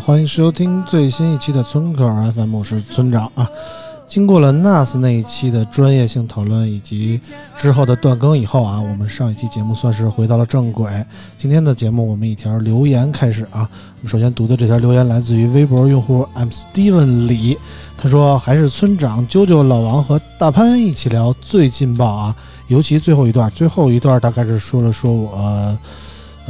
[0.00, 3.46] 欢迎收听最新一期的村口 FM，我是村长啊。
[4.08, 7.20] 经过了 NAS 那一期的专业性讨论以及
[7.54, 10.90] 之后的断更以后啊，我们上一期节目算是回到了正轨。
[11.36, 17.56] 今天的节目我们一条留言开始啊，我们首先读的这条留言来自于微博用户 M Steven 李，
[17.98, 22.34] 他说还是村长啾啾老王和大潘一起聊最劲爆啊，
[22.68, 25.78] 尤其最后一段，最后一段大概是说了说我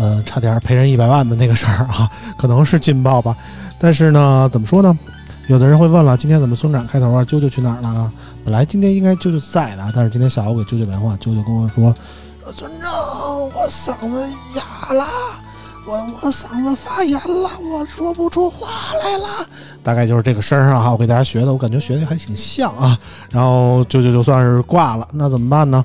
[0.00, 3.36] 呃差点赔人一百万的那个事儿啊， 可能是劲爆吧，
[3.78, 4.98] 但是呢，怎么说呢？
[5.46, 7.22] 有的人会问了，今天怎么村长开头啊？
[7.24, 8.12] 啾啾去哪儿了啊？
[8.44, 11.92] 本来今天应该啾啾在的，但是今天下午给啾啾打电话，啾啾跟我说
[12.56, 15.04] ：“村长，我嗓子哑了，
[15.86, 18.68] 我我嗓子发炎了，我说不出话
[19.02, 19.46] 来了。”
[19.82, 22.96] 大概就是这个声儿啊，我给大家学的，我感觉学的还挺像啊。
[23.32, 25.84] 然后啾啾就算是挂了，那怎么办呢？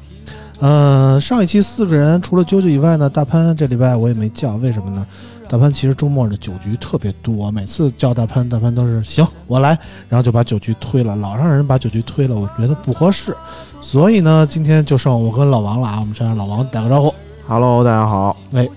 [0.61, 5.05] 嗯，上一期四个人除了啾啾以外呢，大潘这礼拜我也没叫，为什么呢？
[5.47, 9.77] 大潘其实周末的酒局特别多，每次叫大潘，大潘都是行我来，
[10.09, 13.35] 然后就把酒局推了，老让人把酒局推了，我觉得不合适，
[13.79, 17.13] 所以呢，今天就剩我跟老王了啊，我们先让老王打个招呼
[17.47, 18.67] ，Hello，大家好，哎，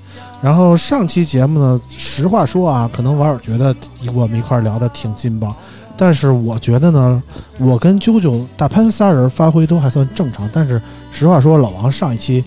[0.43, 3.75] 然后上期节目呢，实话说啊，可能网友觉得
[4.13, 5.57] 我们一块聊的挺劲爆，
[5.99, 7.23] 但是我觉得呢，
[7.59, 12.43] 我跟啾啾、大潘仨人发挥都还算正常，但是实话说，老王上一期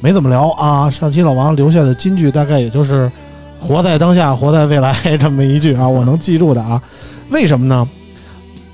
[0.00, 3.10] 没怎么聊啊，上期老王留下的金句大概也就是。
[3.58, 6.80] 活在当下，活在未来，这么一句啊， 我能记住的啊。
[7.30, 7.88] 为什么呢？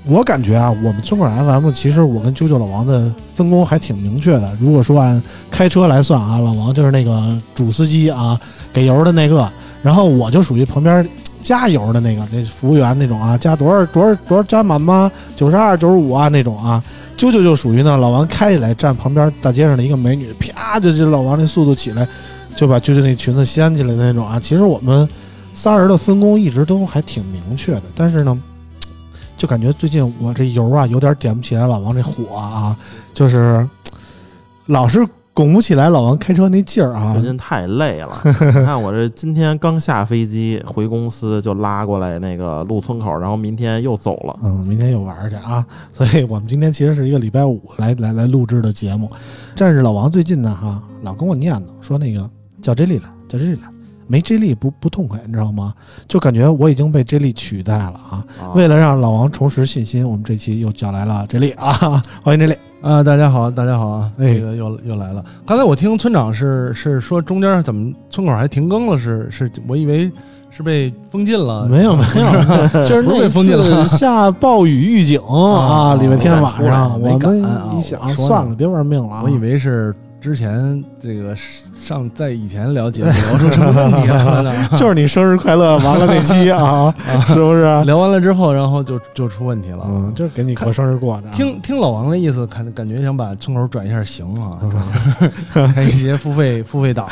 [0.05, 4.55] 我感觉啊，我们村口 FM 其实我跟啾啾老王的分工还挺明确的。
[4.59, 8.37] 如果说按开车来算啊，老王就是那个主司机啊，
[8.73, 9.49] 给油的那个，
[9.81, 11.07] 然后我就属于旁边
[11.43, 15.11] 加油的那个，那服务员那种啊，加多少多少多少加满吗？
[15.35, 16.81] 九十二、九十五啊那种啊。
[17.15, 22.07] 啾啾就属于呢，老王开起来站旁边大街上的一个美女，啪就就老王那速度起来。
[22.55, 25.09] 就把啾啾那裙子掀起来的那种啊，其实我们
[25.55, 28.39] 仨人的分工一直都还挺明确的，但是呢，
[29.35, 32.77] 就感觉最近我这油啊有点点不起来老王这火啊，
[33.11, 33.67] 就是
[34.67, 35.03] 老是
[35.33, 37.13] 拱不起来老王开车那劲儿啊。
[37.13, 49.09] 最近太累了， 你看我这今天刚下飞机回公司就拉过来那个路村口，然后明天又走了，嗯，明天又玩去啊， 所以我们今天其实是一个礼拜五来来来录制的节目，
[49.57, 52.29] 但是老王最近呢哈老跟我念叨说那个。
[52.61, 53.63] 叫 J 莉了，叫 J 莉了，
[54.07, 55.73] 没 J 莉不不痛快，你知道吗？
[56.07, 58.23] 就感觉我已经被 J 莉取代了啊！
[58.55, 62.01] 为了让老王重拾信心，我们这期又叫来了 J 莉啊！
[62.23, 63.01] 欢迎 J 莉啊！
[63.01, 64.11] 大家好，大家好啊！
[64.17, 65.23] 那个又又来了。
[65.45, 70.11] 刚才我听村长是是说中间怎么村口还停更了，是是，我以为
[70.49, 71.65] 是被封禁了。
[71.65, 75.95] 没有没有， 就是那次 下暴雨预警啊！
[75.95, 79.21] 礼拜天晚上，我们一想算了，别玩命了。
[79.23, 79.95] 我以为是。
[80.23, 84.69] 之前这个上在以前聊节目聊出什么问题 了呢？
[84.77, 86.95] 就是你生日快乐完了那期啊，
[87.27, 87.63] 是不是？
[87.83, 89.85] 聊完了之后，然后就就出问题了。
[89.85, 91.27] 嗯，就是给你过生日过的。
[91.33, 94.57] 听听老王的意思，感感觉想把村口转一下型啊，
[95.75, 97.05] 开一些付费付费档，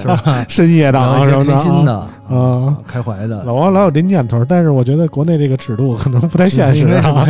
[0.00, 0.46] 是吧？
[0.48, 1.94] 深夜档什么的，开心的
[2.30, 3.44] 啊，开怀的。
[3.44, 7.26] 老王老有这念头，但是我觉得国内这个尺度可能不太现实啊。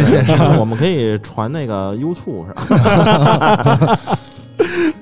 [0.61, 4.09] 我们可以传那个 YouTube 上。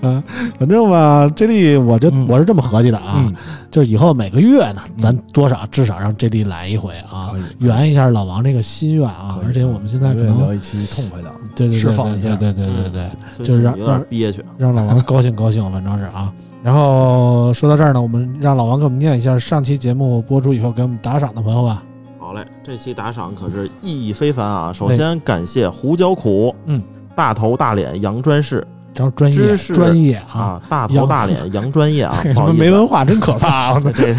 [0.07, 0.23] 嗯，
[0.59, 2.27] 反正吧，J D 我就嗯。
[2.29, 3.35] 我是这么合计的啊，嗯，
[3.71, 12.35] 就是以后每个月呢，咱多少至少让 J D 来一回啊，圆一下老王这个心愿啊而且我们现在可能聊一期痛快的，对对对释放一下。
[12.37, 14.45] 对对对对对就是让近有点憋屈。
[14.59, 16.33] 让老王高兴高兴，反正是啊。
[16.63, 21.83] 然后说到这儿呢，我们让老王给我们念一下上期节目播出以后给我们打赏的朋友吧。
[22.19, 24.73] 好嘞，这期打赏可是意义非凡啊！
[24.73, 26.83] 首先感谢胡椒苦，嗯，
[27.15, 33.83] 大头大脸杨专士然后专业知识专业啊，啊，大头大脸 杨专业啊，什么没文化真可怕啊！
[33.95, 34.15] 这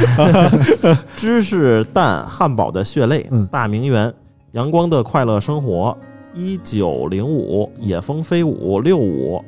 [1.16, 4.14] 芝士蛋汉堡的血泪，嗯大名媛，
[4.52, 5.98] 阳光的快乐生活，
[6.34, 9.44] 一九零五，野蜂飞舞六五，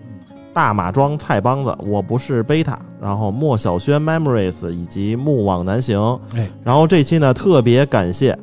[0.54, 8.38] 大马庄菜帮子，我不是贝塔，然后莫小轩 Memories 以及木往南行，哎，然后这期呢特别感谢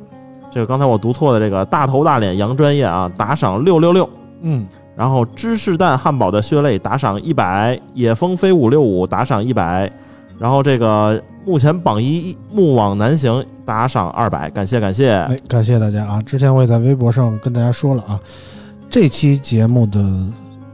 [0.49, 4.09] 这个刚才我读错的这个大头大脸杨专业啊，打赏六六六。
[4.41, 4.65] 嗯，
[4.97, 9.89] 然后芝士蛋汉堡的血泪打赏一百，野风飞五六五打赏一百，
[10.39, 15.11] 然后这个目前榜一木往南行打赏二百，感谢感谢。
[15.11, 16.19] 哎，感谢大家啊！
[16.23, 18.19] 之前我也在微博上跟大家说了啊，
[18.89, 20.01] 这期节目的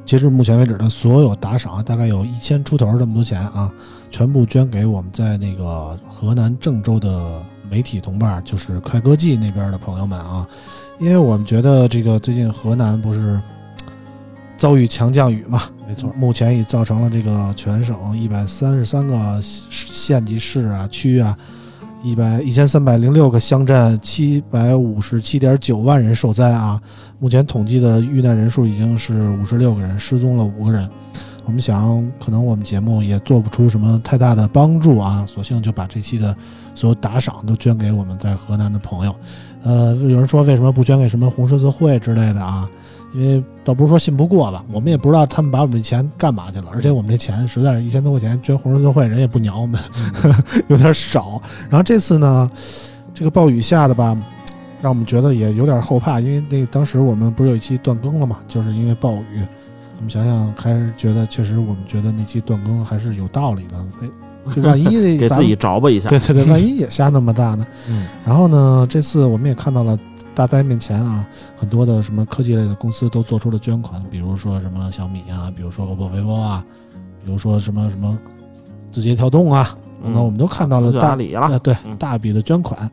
[0.05, 3.69] 截至目前为止的所有打赏啊，大概有一千出头这么多钱啊，
[4.09, 10.47] 全部捐给我们在那个河南郑州的媒体同伴，就是快歌记那边的朋友们啊，
[10.97, 13.37] 因为我们觉得这个最近河南不是
[14.57, 21.37] 遭遇强降雨嘛，没错，目前已造成了这个全省一百三十三个县级市啊、区啊，
[22.03, 26.81] 一百一千三百零六个乡镇，七百五十七点九万人受灾啊。
[27.19, 30.89] 目前统计的遇难人数已经是五十六个人，失踪了五个人。
[31.45, 36.33] 我们想，可能我们节目也做不出什么太大的帮助啊，索性就把这期的
[36.73, 39.13] 所有打赏都捐给我们在河南的朋友。
[39.61, 42.69] 呃，有人说为什么不捐给什么红十字会之类的啊？
[43.13, 49.79] 因为倒不是说信不过吧，我们也不知道他们把我们这钱干嘛去了，而且我们这钱实在是一千多块钱捐红十字会，人也不鸟我们，
[50.67, 51.41] 有点少。
[51.69, 52.49] 然后这次呢，
[53.13, 54.17] 这个暴雨下的吧，
[54.81, 59.45] 让我们觉得也有点后怕，因为那当时我们不是有一期断更了嘛，就是因为暴雨。
[59.97, 63.85] 我们想想，还是觉得确实，我们觉得那期断更还是有道理的。
[63.97, 64.07] 非
[64.53, 66.09] 就万一这 给自己着吧一下。
[66.09, 67.65] 对对对，万一也下那么大呢？
[67.87, 69.97] 嗯，然后呢，这次我们也看到了
[70.35, 71.25] 大灾面前啊，
[71.55, 76.65] 很多的什么科技类的公司都做出了捐款，比如说什么小米啊，比如说 OPPO、vivo 啊，
[77.23, 78.17] 比如说什么什么
[78.91, 82.89] 字节跳动啊，等等，我们都看到了大阿里了呃对嗯大笔的捐款，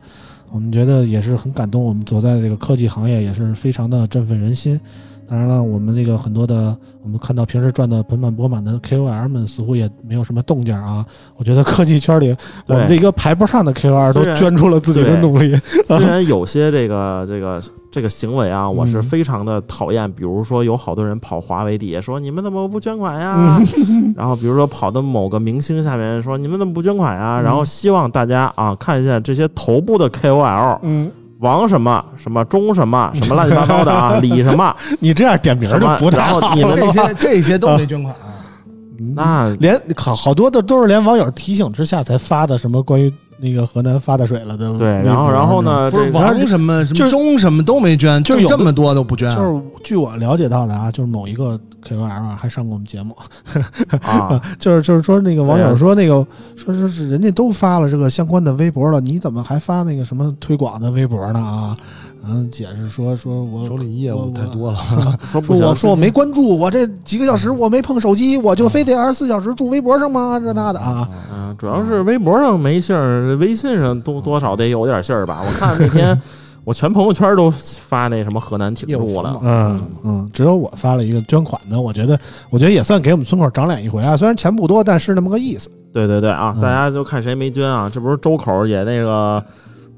[0.51, 1.83] 我们觉得也是很感动。
[1.83, 4.79] 我们所在的这个科技行业也是非常的振奋人心。
[5.31, 11.05] 当然了，我们这个很多的，我们看到平时赚的盆满钵满的 KOL 们似乎也没有什么动静啊。
[11.37, 12.35] 我觉得科技圈里，
[12.67, 15.57] 我们这个排不上的 KOL 都捐出了自己的努力。
[15.87, 20.11] 虽然有些这个这个这个行为啊，我是嗯非常的讨厌。
[20.11, 23.57] 比如说，有好多人跑华为底下说你们怎么不捐款呀？
[23.89, 27.39] 嗯 然后比如说跑到某个明星下面说你们怎么不捐款呀？
[27.39, 31.09] 嗯然后希望大家啊看一下这些头部的 KOL，嗯，
[31.41, 38.29] 王什么什么钟什么什么乱七八糟的啊， 李什么，你这样点名就不太然后好你们这些这些都没捐款啊，
[39.15, 43.11] 那连好好多的都是连网友提醒之下才发的，什么关于
[43.41, 44.87] 那个河南发大水了的微博。
[44.87, 53.15] 对，然后然后呢，不是这王什么什么中什么都没捐，就有这么多都不捐啊，就是据我了解到的啊，就是某一个 KOL 啊，还上过我们节目，
[54.03, 56.25] 啊， 就是就是说那个网友说那个
[56.55, 61.77] 说说是人家都发了这个相关的微博了，你怎么还发那个什么推广的微博呢啊？
[62.23, 64.77] 然后解释说说我手里业务太多了，
[65.31, 70.39] 说不我说我没关注，我这几个小时我没碰手机，我就非得二十四小时住微博上吗？
[70.39, 75.41] 这那的啊，嗯，主要是微博上没信儿，微信上多 多少得有点信儿吧。
[75.45, 76.21] 我看那天
[76.63, 82.17] 我全朋友圈都发那什么河南挺业务住了，嗯嗯，只有我发了一个捐款的，我觉得
[82.51, 85.69] 我觉得也算给我们村口长脸一回啊，虽然钱不多，但是那么个意思。
[85.91, 87.89] 对对对啊，嗯大家就看谁没捐啊。
[87.91, 89.43] 这不是周口也那个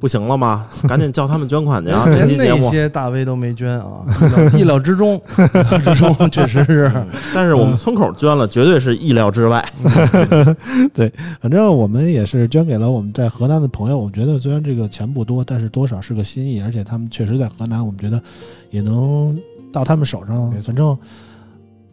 [0.03, 0.65] 不行了吗？
[0.86, 2.03] 赶紧叫他们捐款去啊！
[2.12, 4.05] 这期节连那，些大 V 都没捐啊，
[4.53, 6.91] 意料之中，意料之中确实是。
[7.33, 9.65] 但是我们村口捐了，绝对是意料之外。
[10.93, 13.98] 对反正我们也是捐给了我们在河南的朋友。
[13.98, 18.22] 我觉得虽然这个钱不多，但是多少是个心意，而且他们确实在河南，我们觉得
[18.72, 19.39] 也能
[19.72, 20.98] 到他们手上反正，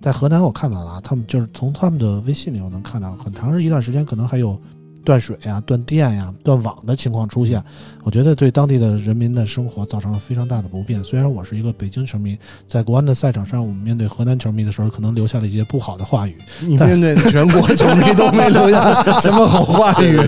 [0.01, 4.61] 在河南我看到了啊，他们就是从他们的微信里我能看到，很长一段时间可能还有
[5.05, 7.63] 断水呀、断电呀、断网的情况出现。
[8.03, 11.03] 我觉得对当地的人民的生活造成了非常大的不便。
[11.05, 16.37] 虽然我是一个北京球迷，在国安的赛场上，我们面对河南球迷的时候，可能留下了一些不好的话语。
[16.61, 20.19] 你面对全国球迷都没留下什么好话语，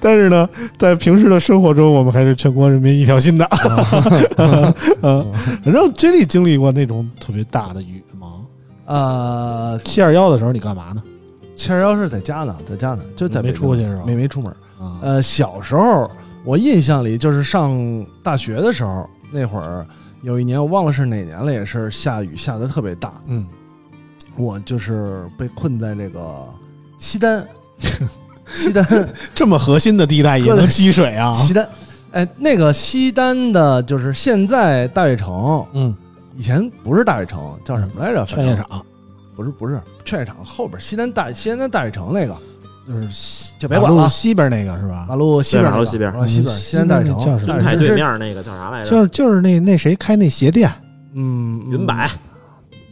[0.00, 3.44] 但是呢，在平时的生活中，我们还是全国人民一条心的。
[5.02, 5.26] 呃，
[5.62, 8.28] 反正 J 莉经历过那种特别大的雨吗？
[8.86, 11.02] 呃，七二幺的时候你干嘛呢？
[11.56, 14.02] 七二幺是在家呢，在家呢，就在没出去是吧？
[14.06, 14.52] 没没出门。
[14.80, 16.10] 啊，呃，小时候
[16.44, 19.86] 我印象里就是上大学的时候，那会儿
[20.22, 23.46] 有一年我忘了是哪年了，也是下雨下的特别大，嗯，
[24.36, 26.46] 我就是被困在这个
[26.98, 27.46] 西单，
[28.46, 29.08] 西单。
[29.34, 31.34] 这么核心的地带也能积水啊？
[31.40, 31.68] 西单，
[32.12, 35.94] 哎，那个西单的就是现在大悦城，嗯，
[36.36, 38.24] 以前不是大悦城，叫什么来着？
[38.26, 38.84] 劝业场
[39.34, 42.36] 不是不是劝业场后边西单大西单大悦城那个，
[42.86, 45.14] 就是西就别管了啊马路西边那个是吧马？
[45.14, 48.90] 路西边那个，对马路西边马路西边嗯西单大悦城西边那叫什么军台大悦城对面那个叫啥来着？
[48.90, 50.70] 就是就是那那谁开那鞋店，
[51.14, 51.94] 嗯，嗯云柏，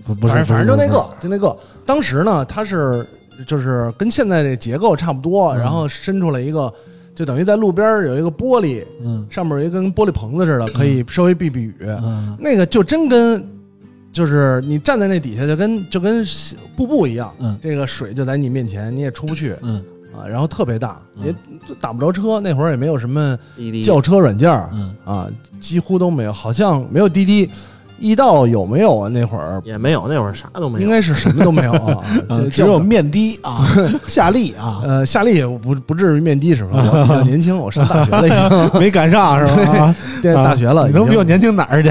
[0.04, 1.56] 不不是，反正反正就那个，就那个。
[1.84, 3.06] 当时呢，它是
[3.46, 6.72] 就是跟现在这结构差不多，嗯然后伸出来一个，
[7.14, 11.76] 就等于在路边儿有一个玻璃，嗯上面有一个跟玻璃棚子似的，可以稍微避避雨。
[11.80, 13.44] 嗯那个就真跟，
[14.12, 16.24] 就是你站在那底下，就跟就跟
[16.76, 20.26] 瀑布一样，嗯这个水就在你面前，你也出不去嗯啊。
[20.28, 21.34] 然后特别大，嗯也
[21.80, 23.38] 打不着车，那会儿也没有什么
[23.84, 24.50] 叫车软件
[25.04, 25.26] 啊，
[25.60, 27.48] 几乎都没有，好像没有滴滴。
[28.04, 29.08] 易到有没有啊？
[29.08, 30.84] 那会儿也没有，那会儿啥都没有。
[30.84, 32.02] 应该是什么都没有啊，
[32.50, 33.64] 只有面的啊，
[34.08, 36.70] 夏利啊，呃夏利也不不至于面的是吧？
[36.74, 38.30] 我比较 年轻，我上大学了已
[38.72, 39.78] 经，没赶上是吧？
[39.86, 41.90] 啊念大学了，你能比我年轻哪儿去？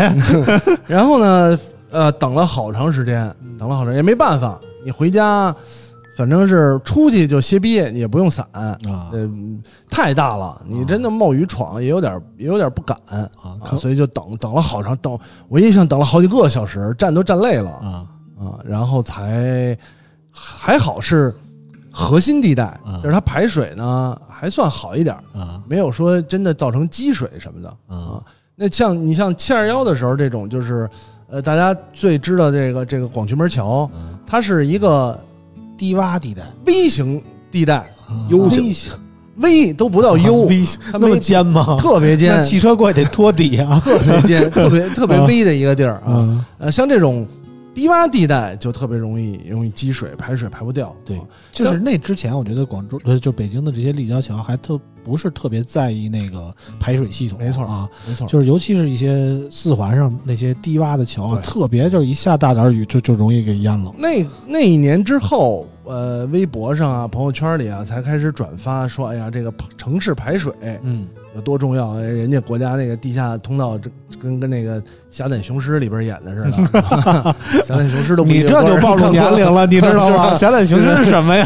[0.85, 1.57] 然后呢，
[1.91, 5.53] 呃，等了好长时间，等了好长时间也没办法，你回家，
[6.15, 8.77] 反正是出去就歇逼，也不用伞，啊。
[9.11, 9.29] 呃，
[9.89, 18.07] 太大了，你真的冒雨闯也有点也有点不敢啊啊，所以就等等了好长，等我印象等了好几个小时，站都站累了啊。
[18.39, 19.77] 啊，然后才
[20.31, 21.31] 还好是
[21.91, 28.23] 核心地带啊，就是它排水呢还算好一点，啊没有说真的造成积水什么的啊！
[28.55, 30.89] 那像你像七二幺的时候，这种就是，
[31.31, 35.19] 呃，大家最知道这个这个广渠门桥，嗯它是一个
[35.77, 37.21] 低洼地带，V 型
[37.51, 37.89] 地带
[38.29, 38.91] ，U 型型
[39.37, 41.77] ，V 都不到 U，V 那么尖吗？
[41.79, 43.79] 特别尖那，汽车过去得托底啊！
[43.83, 46.03] 特别尖， 特别特别 V 的一个地儿啊。
[46.07, 47.25] 嗯呃，像这种
[47.73, 50.93] 低洼地带就特别容易容易积水，排水排不掉。
[51.05, 63.91] 对啊就是那之前，我觉得广州呃，就北京的这些立交桥还特不是特别在意那个排水系统，没错啊，没错，就是尤其是一些四环上那些低洼的桥啊，特别就是一下大点儿雨就就容易给淹了。
[63.97, 70.53] 那那一年之后，呃，微博上啊、朋友圈里啊，才开始转发说，哎呀，这个城市排水
[70.83, 71.91] 嗯，有多重要？
[71.97, 73.89] 哎人家国家那个地下通道，这
[74.21, 74.79] 跟跟那个
[75.09, 76.81] 《侠胆雄狮》里边演的似的，
[77.65, 80.33] 《侠胆雄狮》都你这就暴露年龄了，你知道吗？
[80.35, 81.45] 侠胆雄狮是什么呀？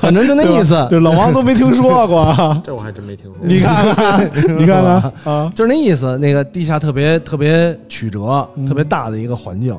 [0.00, 2.62] 反正就那意思， 这老王都没听说过。
[2.64, 3.34] 这我还真没听说。
[3.42, 6.16] 你看看， 你看看啊，就是那意思。
[6.18, 9.76] 那个地下特别特别曲折、嗯特别大的一个环境。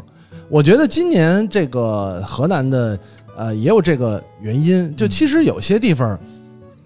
[0.49, 2.99] 我觉得今年这个河南的
[3.37, 6.19] 呃也有这个原因，就其实有些地方，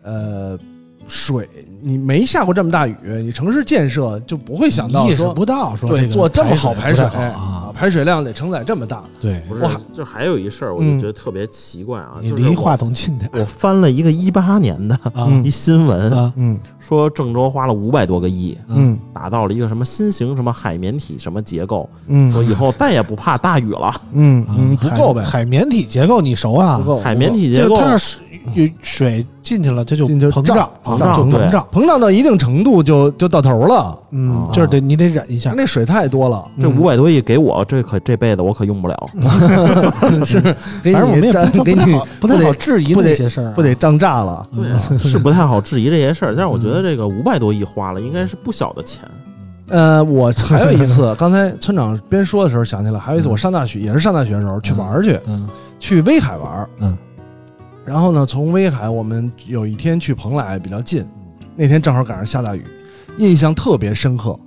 [0.04, 0.60] 呃，
[1.08, 1.48] 水
[1.84, 9.04] 你没下过这么大雨，你城市建设就不会想到意识说不到说对这个做这么好排水排不太好啊，排水量得承载这么大。
[9.20, 13.30] 对，不是哇，就还有一事儿，我就嗯觉得特别奇怪啊，你就是我离话筒近点。
[13.34, 14.98] 我翻了一个一八年的
[15.44, 16.58] 一新闻，啊，嗯。
[16.80, 18.98] 说郑州花了五百多个亿，嗯。
[19.14, 22.32] 打造了一个什么新型什么海绵体什么结构，嗯。
[22.32, 23.94] 说以后再也不怕大雨了。
[24.14, 26.78] 嗯啊嗯，不够呗，海海绵体结构你熟啊？
[26.78, 28.20] 不够海绵体结就构，它是
[28.54, 31.68] 有水进去了，它就膨胀胀啊，就膨胀膨胀。
[31.72, 35.54] 膨胀到一定程度就就到头了，嗯啊，就是得你得忍一下。
[35.56, 39.10] 那水太多了，这五百多亿给我，这可这辈子我可用不了。
[40.26, 40.40] 是
[40.82, 44.48] 给反正我们你给你不太好不太好质疑那些事儿啊，不得胀炸了。
[44.56, 49.02] 对啊， 是不太好质疑这些事儿，但是我觉得这个五百多亿花了，应该是不小的钱。
[49.70, 55.48] 呃，我还有一次，刚才村长边说的时候想起来，还有一次我上大学，也是上大学的时候去玩儿去，嗯
[55.80, 56.70] 去威海玩儿。
[56.80, 56.98] 嗯，
[57.86, 61.06] 然后呢，从威海我们有一天去蓬莱比较近，
[61.56, 62.64] 那天正好赶上下大雨，
[63.18, 64.38] 印象特别深刻。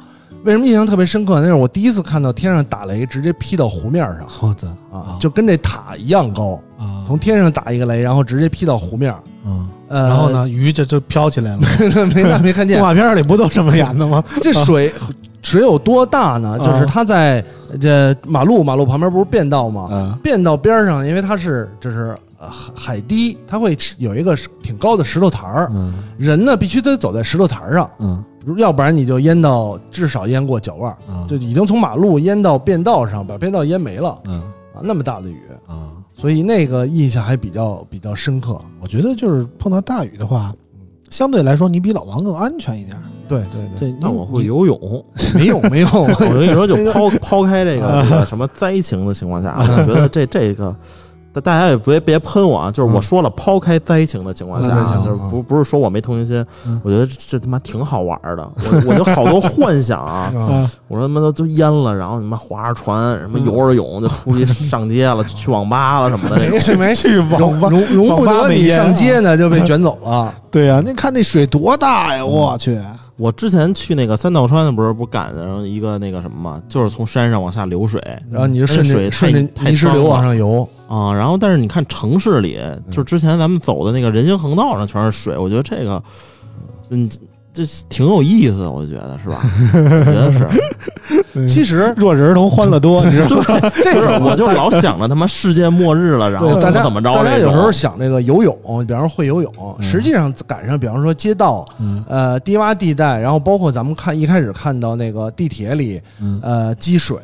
[0.45, 1.41] 为什么印象特别深刻？
[1.41, 9.13] 那是我第一次看到天上打雷直接劈到湖面上好的啊，就跟这塔一样高，啊，从天上打一个雷，然后直接劈到湖面。
[9.45, 10.31] 嗯，呃，然后？
[10.31, 11.61] 呢，鱼就就飘起来了。
[12.15, 14.23] 没 看没看见动，画片里不都这么演的吗？
[14.41, 14.93] 这水
[15.43, 16.57] 水有多大呢？
[16.61, 17.45] 就是它在
[17.81, 19.89] 这马路马路旁边不是便道吗？
[19.91, 28.23] 嗯便道边上，因为它是就是呃海海堤，它会有一个挺高的石头台儿，嗯人呢必须得走在石头台儿上，嗯
[28.59, 34.41] 要不然你就淹到至少淹过脚腕儿，嗯，就已经从马路淹到便道上，把便道淹没了嗯
[34.73, 34.79] 啊！
[34.83, 38.57] 那么大的雨，啊，所以那个印象还比较比较深刻。
[38.81, 40.55] 我觉得就是碰到大雨的话，
[41.11, 42.97] 相对来说你比老王更安全一点。
[43.27, 45.05] 对对对，对，但我会游泳。
[45.35, 50.73] 没有没有， 我跟你说，就 抛抛开这个这个什么灾情的情况下，我觉得这这个。
[51.37, 52.71] 大大家也别别喷我啊！
[52.71, 58.49] 就是我说了，抛开灾情的情况下，嗯就是不不是说我没同情心，嗯我觉得这这他妈挺好玩的。
[58.57, 60.33] 我我就好多幻想啊！
[60.35, 66.79] 啊， 我说他妈都都淹了，然后你妈划着船，什么游着泳就出去上街了，去网吧了什么的这种。
[66.79, 70.33] 没去网吧，容容不网吧得你没淹上街呢就被卷走了。
[70.51, 72.25] 对呀、那看那水多大呀！
[72.25, 72.79] 我去，
[73.19, 77.99] 我之前去那个三道川的不是不赶上一个那个什么嘛，就是从山上往下流水
[78.31, 86.03] 然后你就顺水顺泥石流往上游，啊、然后但是你看城市里，就之前咱们走的那个人行横道上全是水，我觉得这个，
[86.91, 87.09] 嗯，
[87.57, 89.41] 这挺有意思，我觉得是吧？
[89.73, 90.47] 我觉得是，
[91.49, 93.45] 其实弱智儿童欢乐多，你知道吗？
[93.83, 98.55] 这不是个，我就老想着他妈世界末日了，然后，大家怎么怎么着大家有时候想这个游泳，
[98.87, 107.17] 比方说会游泳，实际上赶上，比方说街道，嗯呃，低洼地带，然后包括咱们看一开始看到那个地铁里，嗯呃，积水，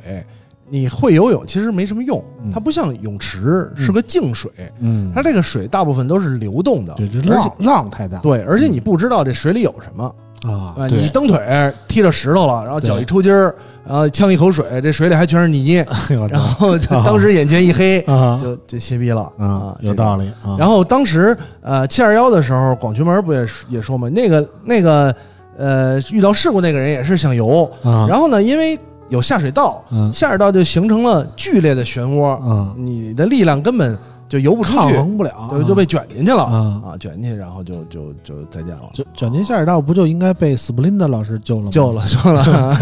[0.73, 4.51] 你会游泳其实没什么用嗯，它不像泳池是个静水，
[4.81, 5.13] 嗯。
[5.15, 8.19] 它这个水大部分都是流动的，这这浪浪太大。
[8.21, 10.05] 对，而且你不知道这水里有什么，
[10.51, 11.39] 啊啊，你蹬腿
[11.87, 13.55] 踢着石头了，然后脚一抽筋儿，
[13.87, 15.75] 然后呛一口水，这水里还全是泥，
[16.09, 18.39] 然然后就当时眼前一黑，啊。
[18.43, 19.93] 就就歇逼了啊，有。
[19.93, 20.57] 道理啊。
[20.59, 25.15] 然后当时呃七二幺的时候，广渠门不也也说嘛，那个那个
[25.59, 28.79] 呃遇到事故那个人也是想游，啊，然后呢因为
[29.13, 30.11] 有下水道，嗯。
[30.13, 33.97] 下水道就形成了剧烈的漩涡，啊，你的力量根本
[34.33, 38.81] 就游不出抗去，衡不了，就就被卷进去了啊啊，卷进去，然后就就就再见了。
[38.95, 41.71] 卷卷进下水道，不就应该被斯普林德老师救了吗？
[41.71, 42.03] 救了，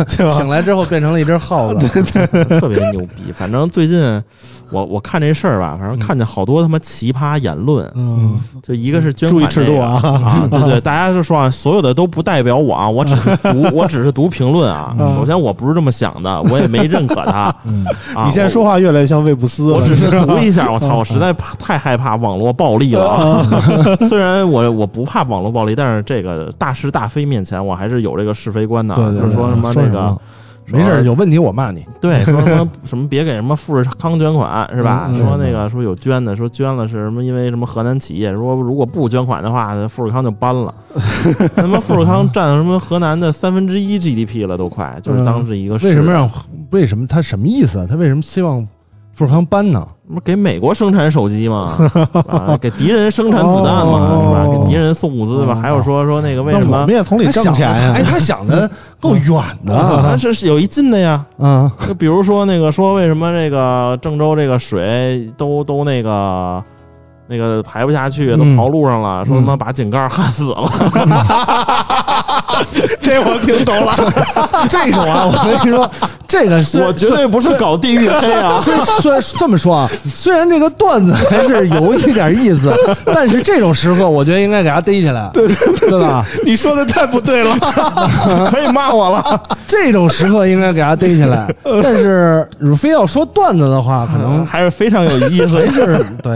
[0.07, 1.89] 救了， 醒来之后变成了一只耗子。
[2.61, 3.33] 特别牛逼。
[3.37, 4.01] 反正最近
[4.71, 14.95] 我我看这事儿吧，反正看见好多他妈奇葩言论，嗯，就一个是捐注意款这个尺度啊啊，对对， 大家就说啊，所有的都不代表我啊，我只是读，我只是读评论啊。
[14.97, 17.53] 嗯首先我不是这么想的，我也没认可他。
[17.65, 23.43] 嗯啊你现在说话越来越像魏布斯了，我只是读一下，我操，我实在怕太害怕网络暴力了啊。
[24.09, 29.11] 虽然我我不怕网络暴力，但是这个大是大非面前，我还是有这个是非观的啊。
[29.11, 30.21] 对对就是说什么那个么。
[30.73, 31.85] 没事，有问题我骂你。
[32.01, 35.07] 对， 说什么什么别给什么富士康捐款是吧？
[35.09, 37.25] 嗯嗯说那个说有捐的，说捐了是什么？
[37.25, 40.73] 因为什么河南企业说如果不捐款的话，富士康就搬了。
[41.57, 46.31] 他妈富士康占什么河南的三分之一 GDP 了，都快，就是当时一个市为什么让？
[46.71, 47.87] 为什么他什么意思啊？
[47.91, 48.65] 他为什么希望
[49.15, 49.87] 富士康搬呢？
[50.09, 51.73] 不是给美国生产手机吗？
[52.27, 54.47] 啊，给敌人生产子弹嘛，哦是吧？
[54.65, 55.55] 给敌人送物资吧。
[55.55, 58.03] 哦还有说说那个为什么们也从里挣他想的，钱呀哎，？
[58.03, 58.69] 他想的
[59.01, 60.09] 够远的啊？
[60.13, 61.25] 啊是是有一近的呀。
[61.39, 61.71] 嗯！
[61.87, 66.63] 就比如说那个说为什么这个郑州这个水都都那个
[67.29, 70.65] 那个排不下去，都跑路上了，说他妈把井盖焊死了。
[73.01, 73.95] 这我听懂了。
[74.69, 75.91] 这种啊，我跟你说，
[76.29, 78.61] 这个我绝对不是搞地域黑啊！
[78.63, 82.73] 虽虽然这么说啊，虽然这个段子还是有一点意思，
[83.07, 85.49] 但是这种时刻，我觉得应该给他逮起来，对
[85.89, 86.25] 对吧？
[86.45, 87.57] 你说的太不对了，
[88.51, 89.43] 可以骂我了。
[89.67, 91.53] 这种时刻应该给他逮起来。
[91.83, 95.67] 但是，如非要说段子的话，可能还是非常有意思还。
[95.71, 96.33] 是对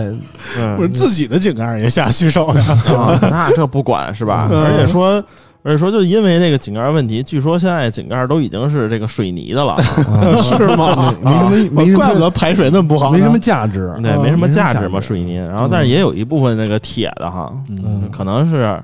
[0.59, 2.65] 嗯不是自己的井盖也下去手呀？
[2.97, 4.47] 啊，那这不管是吧？
[4.51, 5.23] 嗯而且说，
[5.65, 9.77] 而且说，就因为这个井盖问题，据说现在井盖都已经是这个水泥的了，
[10.43, 11.13] 是吗？
[11.23, 13.93] 没什么没什么怪不得排水那么不好，没什么价值。
[14.03, 15.37] 对，没什么价值嘛，水泥。
[15.37, 18.79] 然后，但是也有一部分那个铁的哈，嗯可能是。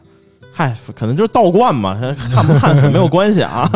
[0.52, 1.96] 嗨，可能就是道观嘛，
[2.34, 3.66] 看不看死没有关系啊，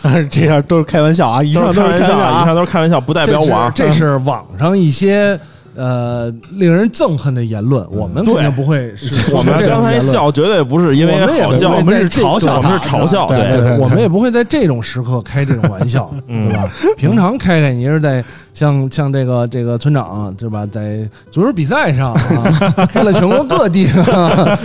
[0.00, 5.38] 但是 这样都是开玩笑啊，以上都是开玩笑，以上都是开玩笑，不代表我这是网上一些
[5.74, 16.48] 呃令人憎恨的言论，我们肯定不会是 我们刚才笑绝对不是因为好笑，我们是嘲笑我们是嘲笑，对我们也不会在这种时刻开这种玩笑， 嗯。
[16.48, 16.70] 对吧？
[16.96, 18.24] 平常开开，你是在
[18.54, 24.58] 像像这个这个村长对吧，在足球比赛上啊，开了全国各地啊，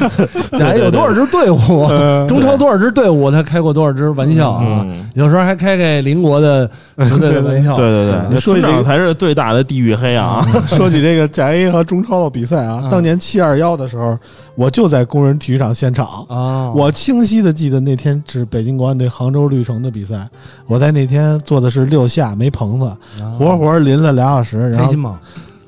[0.57, 1.57] 甲 A 有多少支队伍，
[2.29, 4.85] 中超多少支队伍，他开过多少支玩笑啊？
[4.87, 6.69] 嗯，有时候还开开邻国的
[7.09, 10.45] 球队的玩笑，对对对，这村长你说这个才是最大的地域黑啊！
[10.69, 12.89] 说起这个甲 A 和中超的比赛啊，嗯。
[12.91, 14.15] 当年七二幺的时候，
[14.59, 16.25] 我就在工人体育场现场。
[16.27, 20.29] 啊，我清晰的记得那天是北京国安对杭州绿城的比赛，
[20.67, 22.91] 我在那天坐的是六下没棚子，
[23.37, 25.17] 活活淋了俩小时，然心吗？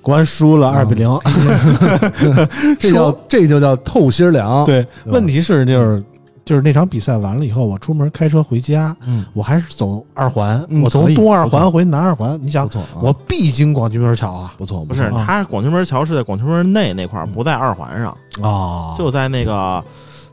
[0.02, 1.10] 国安输了二比零。
[2.78, 6.04] 这叫这就叫透心凉。，对，问题是就是
[6.44, 14.54] 就是那场比赛完了以后，我出门开车回家，嗯，我还是走二环，嗯我从东二环回南二环，你想不错啊，我必经广渠门桥啊。
[14.58, 19.84] 不错，不是，啊他广渠门桥是在广渠门内那块儿，不在二环上，啊就在那个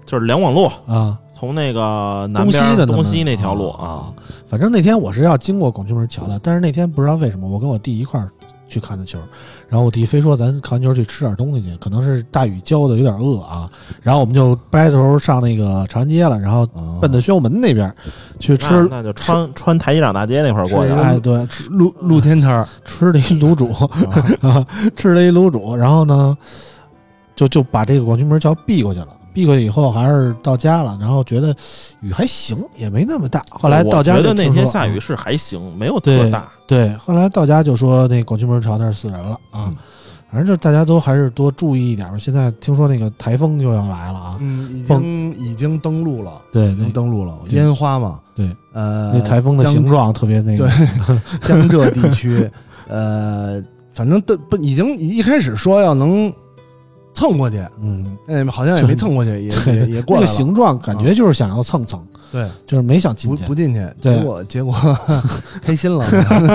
[0.06, 4.12] 就是两广路，啊，从那个南东西边的东西那条路啊啊。
[4.46, 8.30] 反正那天我是要经过广渠门桥的，但是那天不知道为什么，我跟我弟一块儿
[8.68, 9.18] 去看的球，
[9.68, 13.68] 然后我弟非说咱看完球去吃点东西去，可能是大雨浇的有点饿啊，
[14.02, 16.66] 然后我们就掰头上那个长安街了，然后
[17.00, 17.92] 奔到宣武门那边
[18.38, 20.92] 去吃那，那就穿穿台机长大街那块儿过去。
[20.92, 23.72] 哎，对，露露天摊儿，吃了一卤煮，
[24.46, 26.36] 啊， 吃了一卤煮，然后呢，
[27.34, 29.08] 就就把这个广渠门桥避过去了。
[29.32, 31.54] 避过去以后，还是到家了，然后觉得
[32.00, 33.42] 雨还行，也没那么大。
[33.50, 36.48] 后来到家我觉得那就听说啊天下雨是还行，没有特对大。
[36.66, 39.66] 对，后来到家就说那广渠门桥那儿死人了啊。
[39.68, 39.76] 嗯
[40.30, 42.18] 反正就大家都还是多注意一点吧。
[42.18, 50.68] 现在听说那个台风又要来了啊，嗯，已经已经登陆了，对，已经登陆了，烟花嘛，对，呃，那台风的形状特别那个，
[51.40, 52.46] 江浙地区，
[52.88, 53.58] 呃，
[53.90, 56.30] 反正都不已经一开始说要能
[57.18, 62.00] 蹭过去，嗯，哎，好像也没蹭过去， 也也也过来了，那个形状感觉就是想要蹭蹭，
[62.30, 63.42] 对，就是没想进去。
[63.42, 63.54] 不不。
[63.56, 64.16] 进去，对。
[64.16, 64.72] 结果结果
[65.60, 66.06] 开心了，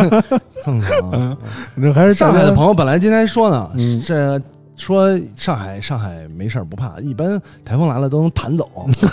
[0.63, 1.37] 蹭蹭啊。
[1.75, 4.01] 这还是上海的朋友，本来今天说呢，嗯。
[4.05, 4.41] 这
[4.77, 8.69] 说上海上海没事儿不怕，一般台风来了都能弹走，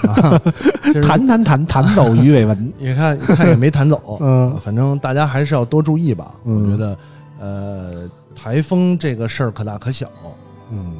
[0.08, 0.40] 啊
[0.86, 4.56] 就是弹弹弹弹走鱼尾纹，你看你看也没弹走，嗯。
[4.64, 6.32] 反正大家还是要多注意吧。
[6.44, 6.62] 嗯。
[6.62, 6.96] 我觉得，
[7.40, 10.06] 呃，台风这个事儿可大可小，
[10.72, 10.94] 嗯，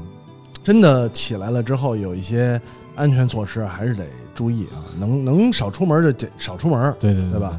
[0.71, 2.61] 真的起来了之后，有一些
[2.95, 4.79] 安全措施还是得注意啊。
[5.01, 7.59] 能能少出门就减少出门，对对对吧？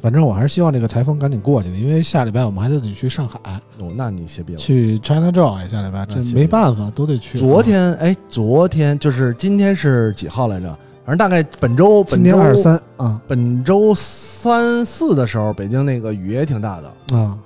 [0.00, 4.60] 反正我还是希望这个台风赶紧过去的，因为下礼拜我们还得得去上海，哦，那你先别了。
[4.60, 7.36] 去 China Joy，下礼拜这没办法，都得去。
[7.36, 10.68] 昨天哎，昨天就是今天是几号来着？
[11.04, 17.16] 反正大概本周今天本周二十三啊本周三四的时候，北京那个雨也挺大的。
[17.18, 17.36] 啊，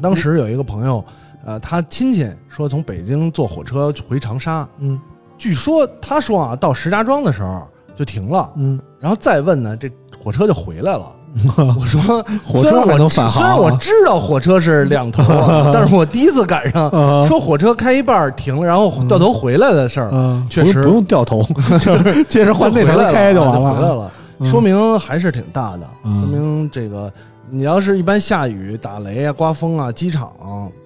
[0.00, 1.04] 当时有一个朋友，
[1.44, 5.00] 呃，他亲戚说从北京坐火车回长沙，嗯。
[5.36, 9.90] 据说他说啊，到石家庄的时候就停了，嗯，然后再问呢，这
[10.22, 11.04] 火车就回来了。
[11.76, 13.32] 我说火车还能返航啊。
[13.32, 21.42] 虽然我知道火车是两头啊， 但是我第一次赶上啊说火车开一半停了，然后掉头回来的事儿，啊，确实不用掉头，
[21.82, 23.74] 就是接着换那头开就完了。
[23.74, 24.46] 回来了，嗯。
[24.48, 26.20] 说明还是挺大的，嗯。
[26.20, 27.12] 说明这个
[27.50, 30.32] 你要是一般下雨、打雷啊、刮风啊，机场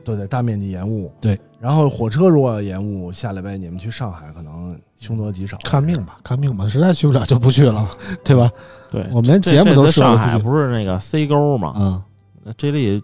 [0.04, 1.12] 都得大面积延误。
[1.20, 5.56] 对，然后火车如果要延误，下礼拜你们去上海可能凶多吉少。
[5.64, 7.88] 看命吧，看命吧，实在去不了就不去了，
[8.24, 8.50] 对吧？
[8.90, 11.68] 对，我们连节目都上海不是那个 C 沟吗？
[11.68, 12.02] 啊，
[12.44, 13.02] 那 J 莉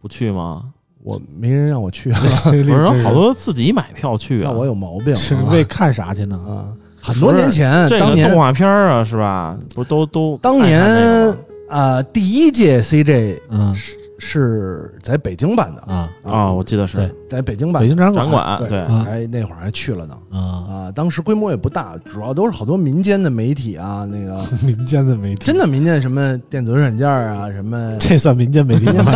[0.00, 0.72] 不去吗？
[1.02, 2.10] 我没人让我去，
[2.44, 4.56] 不不是有好多自己买票去啊让。
[4.58, 5.14] 我有毛病。
[5.14, 6.36] 是啊为看啥去呢？
[6.36, 6.66] 啊，
[7.00, 9.56] 很多年前，这当年个动画片啊，是吧？
[9.74, 10.82] 不是都都当年
[11.68, 13.74] 啊，第一届 CJ 嗯。
[14.18, 16.96] 是在北京办的，啊，啊，我记得是。
[16.96, 17.14] 对。
[17.28, 17.86] 在北京办的。
[17.86, 18.68] 北京展展馆对。
[18.70, 19.04] 对啊。
[19.04, 20.16] 还那会儿还去了呢。
[20.30, 20.38] 啊，
[20.88, 29.12] 啊，当时规模也不大，主要都是好多民间的媒体啊，那个 民间的媒体，真的民间什么电子软件啊，什么这算民间媒体吗？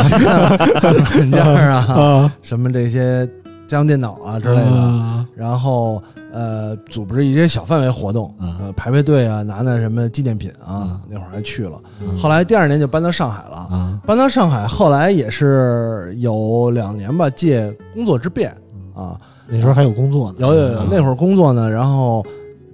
[0.83, 3.27] 软件啊，啊什么这些
[3.71, 5.27] 家用电脑啊之类的，啊。
[5.37, 6.03] 然后
[6.33, 11.81] 呃，组织一些小范围活动，嗯呃，排排队啊，拿拿什么纪念品啊嗯，那会儿还去了。
[12.03, 14.01] 嗯后来第二年就搬到上海了，啊。
[14.05, 18.51] 搬到上海，后来也是有两年吧，借工作之便
[18.95, 22.25] 啊，那时候还有工作呢，有有有啊，那会儿工作呢，然后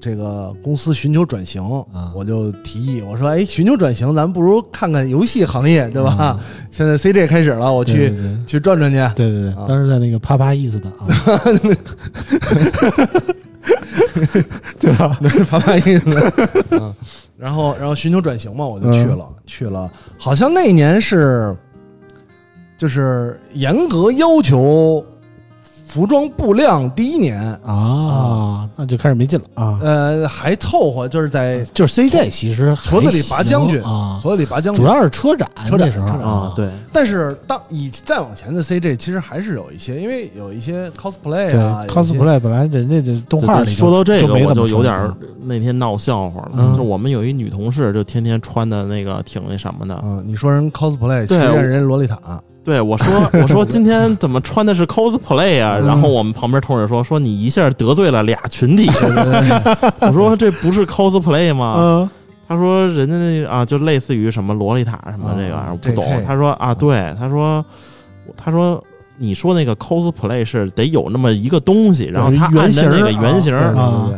[0.08, 1.60] 这个公司寻求转型，
[1.92, 2.12] 啊。
[2.14, 6.14] 我就提议我说，哎，寻求转型，咱不如看看游戏行业，对吧？
[6.16, 6.38] 啊。
[6.70, 8.14] 现在 CJ 开始了，我去
[8.46, 8.98] 去转转去。
[9.16, 9.64] 对对对，啊。
[9.66, 11.06] 当时在那个啪啪意思的啊，
[14.78, 15.18] 对吧？
[15.50, 16.32] 啪啪意思，
[16.70, 16.94] 嗯，
[17.36, 21.52] 然后然后寻求转型嘛，我就去了，去了，好像那年是
[22.78, 25.04] 就是严格要求
[25.86, 29.78] 服装布量第一年，啊，那就开始没劲了啊。
[29.80, 34.90] 呃，还凑合，就是在就是 CJ 其实还矬子里拔将军行啊，所有里拔将军主。
[34.90, 45.12] 要是车展车展时候啊，对，但是当以再往前的 CJ，其实还是有一些，因为有一些 cosplay 对啊 cosplay 本来人家这动画里说到这个，我就有点
[45.44, 46.50] 那天闹笑话了。
[46.58, 49.98] 嗯就我们有一女同事，就天天穿的那个挺那什么的。
[50.04, 52.18] 嗯，你说人 cosplay，其实人洛丽塔，
[52.66, 55.76] 对我说，我说今天怎么穿的是 cosplay 啊？
[55.80, 58.90] 嗯 然后我们旁边同事说，说你一下得罪了俩群体。
[60.00, 61.74] 我说这不是 cosplay 吗？
[61.78, 62.10] 嗯
[62.48, 66.22] 他说人家那啊，就类似于什么洛丽塔什么这个，啊我不懂。
[66.26, 67.64] 他说啊，对，他说
[68.36, 68.82] 他说。
[69.18, 73.54] 你说那个 cosplay 是得有那么一个东西，然后他按原型那个原型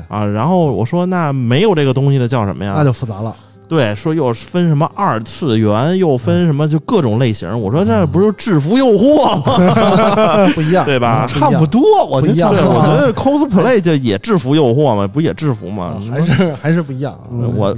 [0.09, 2.75] 啊，然后我说那没有这个东西的叫什么呀？
[2.77, 3.33] 那就复杂了。
[3.69, 7.49] 对，说又分什么二次元，又分什么就各种类型。
[7.61, 10.49] 我说这不是制服诱惑吗？
[10.57, 16.01] 不一样，对吧差不多，我觉得我觉得 cosplay 就也制服诱惑嘛，不也制服吗？
[16.11, 17.15] 还是还是不一样
[17.55, 17.77] 我。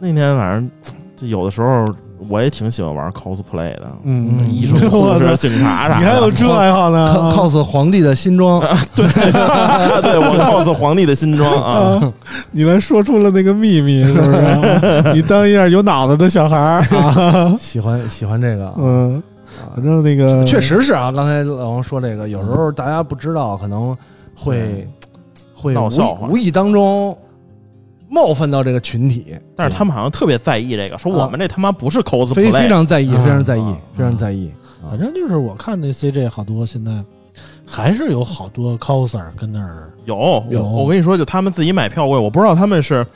[0.00, 0.70] 那天反正
[1.16, 1.88] 就有的时候
[2.28, 6.00] 我也挺喜欢玩 cosplay 的，嗯，医生、护士、警察啥的。
[6.00, 8.60] 你还有这爱好呢 cos 皇帝的新装，
[8.96, 9.06] 对
[10.02, 12.12] 对我 cos 皇帝的新装啊，啊！
[12.50, 14.32] 你来说出了那个秘密，是不是？
[15.14, 17.56] 你当一下有脑子的小孩儿啊！
[17.60, 19.22] 喜欢喜欢这个，嗯，
[19.74, 21.12] 反正那个确实是啊。
[21.12, 23.96] 刚才老王说这个，有时候大家不知道，可能
[24.34, 24.88] 会
[25.54, 27.16] 会闹笑话无意当中
[28.08, 34.50] 冒犯到这个群体，但是他们好像特别在意这个，说我们这他妈不是 cosplay，非非常在意，啊非常在意啊，非常在意。
[34.82, 34.90] 啊。
[34.90, 36.90] 反正就是我看那 CJ 好多现在
[37.66, 39.90] 还是有好多 coser 跟那儿。
[40.06, 40.64] 有有。
[40.64, 43.06] 我跟你说，就他们自己买票位，我不知道他们是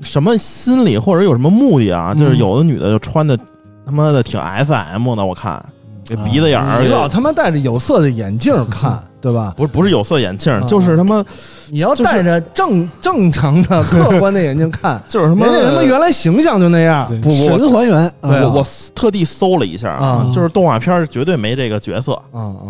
[0.00, 2.12] 什么心理或者有什么目的啊？
[2.16, 3.38] 嗯就是有的女的就穿的
[3.84, 5.64] 他妈的挺 S M 的，我看
[6.04, 9.54] 这鼻子眼儿你老他妈戴着有色的眼镜看， 对吧？
[9.56, 11.24] 不是不是有色眼镜，啊就是他妈
[11.70, 17.06] 你要戴着正正常的 客观的眼镜看，就是他妈人家他妈原来形象就那样。
[17.08, 22.20] 对不不神还原，我我特地搜了一下啊就是动画片儿绝对没这个角色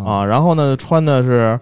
[0.07, 0.25] 啊。
[0.25, 1.59] 然后呢，穿的是，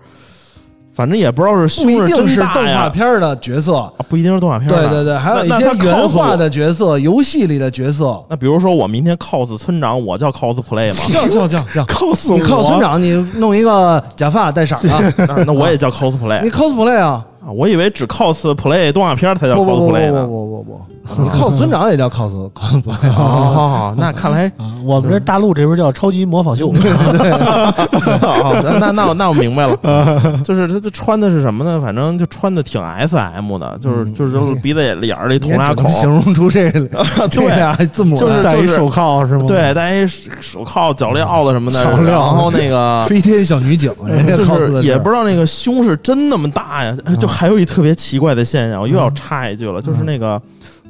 [0.93, 4.69] 反正也不知道是不一胸定是动画，片的角色，啊不一定是动画片。
[4.69, 11.01] 对对对，还有一些原画的角色，游戏里的角色，那比如说我明天 cos 村长，我叫 cosplay 吗？
[11.13, 11.85] 叫叫叫叫。
[11.85, 17.25] cos 你 cos 村长，你弄一个假发带色的， 那那我也叫 cosplay 你 cosplay 啊？
[17.41, 17.49] 啊！
[17.51, 20.63] 我以为只 cosplay 动画片儿才叫不不不不 cosplay 呢不不。
[20.63, 23.15] 不不不，你 cos 村长也叫 cos cosplay 啊。
[23.17, 29.77] 哦， 那看来啊，我们这大陆这边叫超级模仿秀，哦，那那那我那我明白了，
[30.45, 31.81] 就是他这穿的是什么呢？
[31.81, 36.71] 反正就穿的挺 S M 的，就是就是鼻子眼眼儿里捅俩口，形容出这
[37.31, 39.45] 这俩字母来，就是戴一手铐是吗？
[39.47, 43.91] 对，戴一手铐、脚镣子什么的，然后那个飞天小女警，
[44.37, 50.41] 就是也不知道那个胸是真那么大呀，就还有一特别奇怪的现象，我又要插一句了，就是那个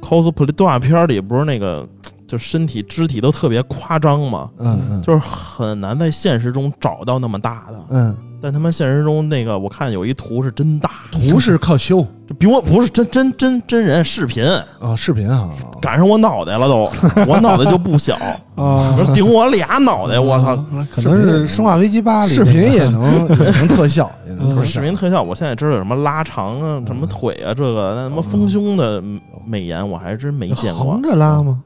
[0.01, 1.87] cosplay 动画片里不是那个
[2.27, 4.51] 就身体肢体都特别夸张嘛？
[4.59, 14.45] 嗯嗯就是很难在现实中找到那么大的，嗯，但他妈现实中那个我看有一图是真大，图是靠修这比我不是真真真真人视频，
[14.81, 15.51] 啊，视频啊，
[15.81, 16.91] 赶上我脑袋了都，
[17.27, 18.17] 我脑袋就不小，
[18.57, 20.55] 啊，顶我俩脑袋，我操！
[20.55, 29.03] 啊可能是《生化危机八》里视频也能 也能特效，也能嗯特效不是视频特效，我现在知道有什么拉长啊、什么腿啊，这个那什么丰胸的
[29.47, 31.03] 美颜，我还真没见过横。
[31.03, 31.63] 着拉吗？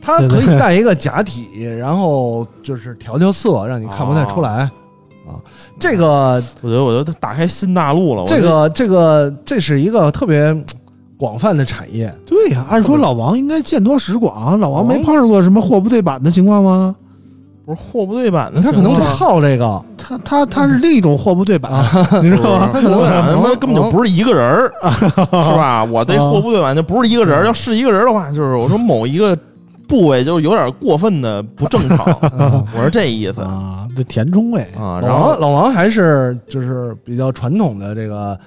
[0.00, 4.70] 它可以带一个假体，然后就是调调色，让你看不太出来
[5.28, 5.38] 啊。
[5.78, 8.24] 这个我觉得，我觉得打开新大陆了。
[8.26, 10.64] 这个这个这是一个特别嗯
[11.18, 16.94] 广泛的产业，对呀，按说老王应该见多识广，老王没碰上过什么货不对版的情况吗？
[17.66, 21.70] 不是货不对版的他，可能好这个，他他他是另一种货不对版，
[22.22, 22.70] 你知道吗？
[22.72, 24.72] 他可能他妈根本就不是一个人儿，
[25.04, 25.84] 是吧？
[25.84, 29.36] 我这货不对版就不是一个人儿，要是一个人的话，就是我说某一个
[29.88, 32.06] 部位就有点过分的不正常，
[32.76, 35.00] 我是这意思啊，这填充位啊。
[35.02, 38.38] 然老王后老王还是就是比较传统的这个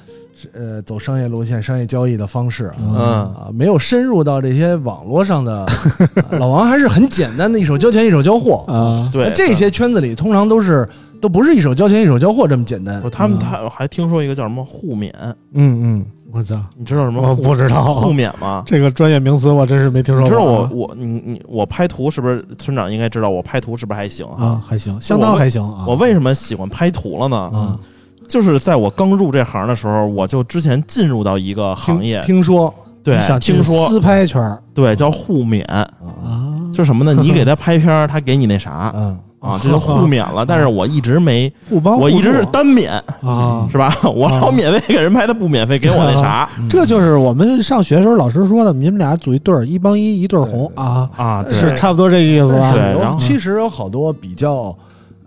[0.54, 2.75] 呃走商业路线、商业交易的方式啊。
[2.80, 5.65] 嗯，啊，没有深入到这些网络上的，
[6.30, 8.63] 啊老王还是很简单的一手交钱一手交货。
[8.67, 10.88] 啊，对这些圈子里通常都是
[11.19, 13.01] 都不是一手交钱一手交货这么简单。
[13.12, 15.13] 他们他还听说一个叫什么互免，
[15.54, 18.63] 嗯嗯我操，你知道什么我不知道互免吗？
[18.67, 20.24] 这个专业名词我真是没听说过。
[20.24, 24.63] 你知道我我你你我拍图是不是村长应该知道我拍图是不是还行啊？
[24.65, 25.84] 还行，相当还行啊。
[25.88, 27.38] 我为什么喜欢拍图了呢？
[27.38, 27.80] 啊
[28.28, 35.86] 就是在我刚入这行的时候，我就之前进入到一个嗯，行业，听听说对你想，听说私拍圈儿对叫互免，啊
[36.24, 36.56] 啊？
[36.72, 37.13] 就是什么呢？
[37.22, 40.45] 你给他拍片儿，他给你那啥嗯啊，这就互免了。
[40.45, 43.91] 但是我一直没， 互帮互我一直是单免，啊，是吧？
[44.15, 52.71] 我老免费给人拍，他不免费给我那啥 这就是我们上学时候老师说的，你们俩组一对儿，一帮一，一对儿红啊，啊，是差不多这个意思吧？
[52.71, 54.75] 对然后其实有好多比较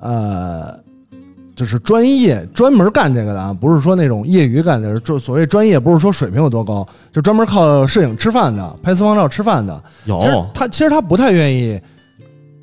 [0.00, 0.72] 呃，
[1.57, 9.83] 就是专业专门干这个的啊，不是说那种业余干的，就所谓专业，不是说水平有多高，就专门靠摄影吃饭的，拍私房照吃饭的。
[10.05, 11.81] 有其实他其实他不太愿意，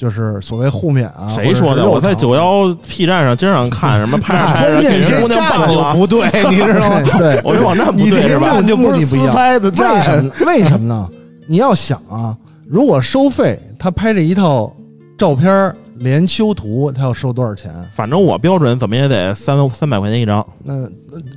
[0.01, 1.29] 就是所谓互免啊。
[1.29, 1.87] 谁说的？
[1.87, 2.41] 我在九幺。
[2.41, 7.01] 幺 P 站上经常看 什么拍着拍着关键给姑娘站办了，就不对，你知道吗？
[7.19, 8.45] 对，我这网站不对是吧？
[8.45, 10.31] 站就不是目的不一样私拍的为什么？
[10.47, 11.07] 为什么呢？
[11.47, 12.35] 你要想啊，
[12.67, 14.73] 如果收费，他拍这一套
[15.19, 17.71] 照片连修图，他要收多少钱？
[17.93, 20.73] 反正我标准怎么也得三三百块钱一张那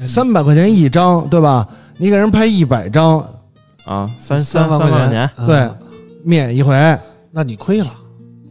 [0.06, 1.68] 三百块钱一张，对吧？
[1.98, 3.18] 你给人拍一百张，
[3.84, 5.68] 啊，三三三万块钱，啊对
[6.24, 6.74] 免一回，
[7.30, 7.92] 那你亏了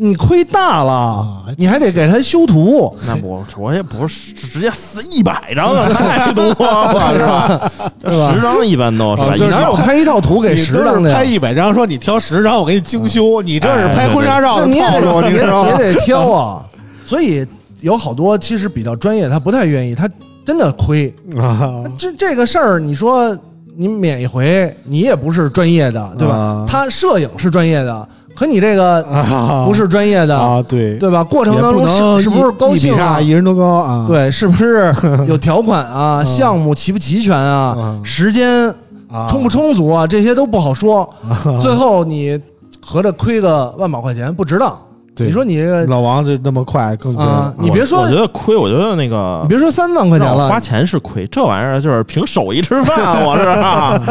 [0.03, 2.93] 你亏大了啊，你还得给他修图。
[3.07, 7.71] 那我我也不是直接撕一百张啊， 太多了是吧？
[8.01, 9.29] 是吧十张一般都是吧？
[9.29, 11.23] 哦就是一张哪有拍一套图给十张的呀拍？
[11.23, 13.41] 一百张，说你挑十张，我给你精修。
[13.41, 15.69] 你这是拍婚纱照你也的套路，得你知道吗？
[15.79, 16.61] 也得 挑啊。
[17.05, 17.45] 所以
[17.79, 20.09] 有好多其实比较专业，他不太愿意，他
[20.45, 21.13] 真的亏。
[21.37, 23.37] 啊，这这个事儿，你说
[23.77, 26.35] 你免一回，你也不是专业的，对吧？
[26.35, 31.23] 啊他摄影是专业的，可你这个啊不是专业的，啊，对，对吧？
[31.23, 33.21] 过程当中不是是不是高兴啊一比差？
[33.21, 34.05] 一人都高啊？
[34.07, 34.93] 对，是不是
[35.27, 36.23] 有条款啊？
[36.25, 37.75] 项目齐不齐全啊？
[37.77, 38.67] 啊时间
[39.11, 40.07] 啊，充不充足啊？
[40.07, 41.07] 这些都不好说。
[41.61, 42.39] 最后你
[42.83, 44.77] 合着亏个万把块钱不值当。
[45.17, 47.15] 你说你这个，老王这那么快更
[47.59, 54.01] 你别说我觉得亏，我觉得那个你别说三万块钱了，花钱是亏，这玩意儿就是凭手艺吃饭，我是啊，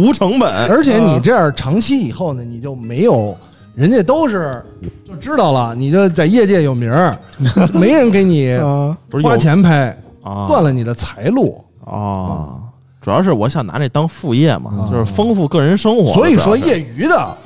[0.00, 0.52] 无成本。
[0.68, 3.36] 而且你这样长期以后呢，你就没有，
[3.78, 4.60] 人家都是
[5.06, 7.16] 就知道了，你就在业界有名儿，
[7.72, 11.64] 没人给你啊花钱拍，啊，断了你的财路。
[11.84, 12.58] 啊。
[13.00, 16.12] 主要是我想拿这当副业嘛，啊就是丰富个人生活。
[16.12, 17.36] 所以说业余的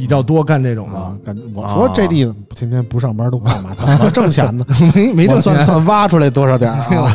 [0.00, 3.68] 比较多干这种啊的，，感觉我说这地天天不上班都干嘛？
[3.76, 4.64] 怎么挣钱呢？
[4.94, 5.62] 没没挣算。
[5.62, 7.12] 算挖出来多少点儿 没有啊？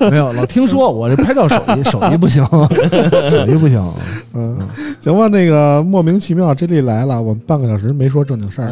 [0.00, 3.80] 没有没有，老听说我这拍照手 艺手艺不行，手艺不行。
[4.34, 4.58] 嗯，
[5.00, 8.68] 行吧，那个莫名其妙这例来了，我们半个小时没说正经事儿，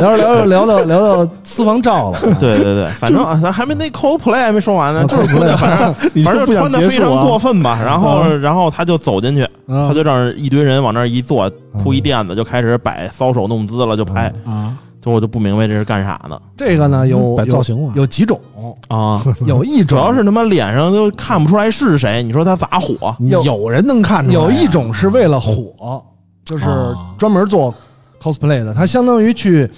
[0.00, 11.50] 聊着聊着聊到聊到私房照了，对对对，反正啊咱还没那 cosplay 还没说完呢，啊就是 cosplay 反正你反正就想穿的非常啊过分吧，然后然后他就走进去，啊他就让一堆人往那儿一坐，
[11.86, 14.32] 铺一垫子就开始摆搔首弄姿了，就拍。
[14.44, 16.36] 啊，就我就不明白这是干啥呢。
[16.56, 18.40] 这个呢有摆造型嘛有有几种，
[18.88, 19.22] 啊？
[19.46, 19.86] 有一种。
[19.86, 23.14] 主要是他妈脸上都看不出来是谁，你说他咋火？
[23.20, 26.02] 有有人能看出来啊，有一种是为了火，
[26.44, 27.14] 就是啊。
[27.16, 27.72] 专门做
[28.20, 29.70] cosplay 的，他相当于去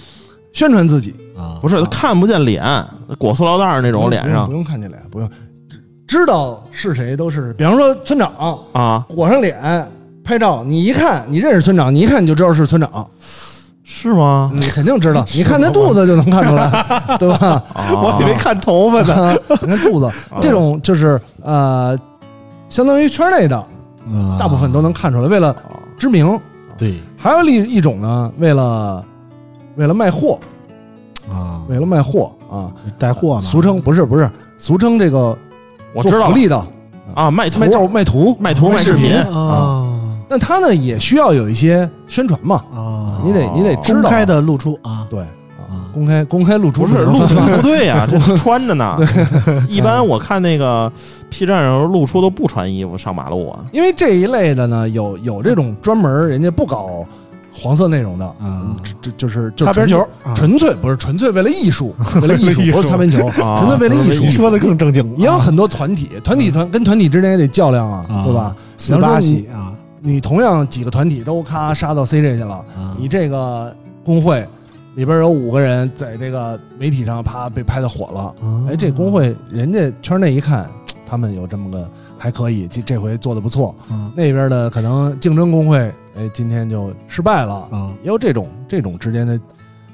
[0.54, 2.64] 宣传自己，啊，不是他看不见脸，
[3.18, 4.46] 裹塑料袋那种脸上。
[4.46, 5.28] 不用看见脸，不用。
[5.68, 8.32] 知知道是谁都是，比方说村长
[8.72, 9.86] 啊，裹上脸
[10.28, 13.08] 拍照，你一看你认识村长，你一看你就知道是村长，
[13.82, 14.50] 是吗？
[14.52, 16.68] 你肯定知道， 你看他肚子就能看出来，
[17.18, 17.62] 对吧？
[17.72, 17.88] 啊。
[17.90, 21.98] 我以为看头发呢， 你看肚子，这种就是呃，
[22.68, 23.64] 相当于圈内的，
[24.38, 25.28] 大部分都能看出来。
[25.28, 25.56] 为了
[25.98, 26.38] 知名，
[26.76, 27.00] 对。
[27.16, 29.02] 还有一一种呢，为了
[29.76, 30.38] 为了卖货，
[31.30, 35.34] 啊，为了卖货啊，带货呢，俗称不是不是，俗称这个
[35.94, 36.26] 我知道了。
[36.26, 36.66] 福利的。
[37.14, 39.16] 啊，卖图卖照卖图卖图卖视频。
[39.16, 39.87] 啊
[40.28, 44.02] 那他呢也需要有一些宣传嘛，啊，你得你得知道。
[44.02, 45.06] 公开的露出啊。
[45.08, 45.26] 对啊。
[45.92, 48.96] 公开公开露出不是露出 不对呀， 这穿着呢。
[49.68, 50.90] 一般我看那个
[51.30, 53.58] P 站上露出都不穿衣服上马路啊。
[53.72, 57.04] 因为这一类的呢，有有这种专门人家不搞
[57.52, 58.76] 黄色内容的啊。
[58.84, 60.34] 这这就是就擦边球，啊。
[60.34, 62.76] 纯粹不是纯粹为了艺术，为了艺术 为了艺术。
[62.76, 64.22] 不是擦边球，啊纯粹为了艺术。
[64.24, 68.22] 你说的更正经，也有很多团体，团体团跟团体之间也得较量啊，啊。
[68.24, 68.54] 对吧？
[68.76, 74.46] 四八系啊你同样几个团体都咔杀到 CJ 去了，啊，你这个工会
[74.94, 78.66] 里边有五个人在这个媒体上啪被拍的火了，啊。
[78.68, 80.68] 哎，这工会人家圈内一看，
[81.06, 83.74] 他们有这么个还可以，这这回做的不错。
[83.88, 84.10] 啊。
[84.16, 85.78] 那边的可能竞争工会，
[86.16, 87.92] 哎，今天就失败了，啊。
[88.02, 89.38] 也有这种这种之间的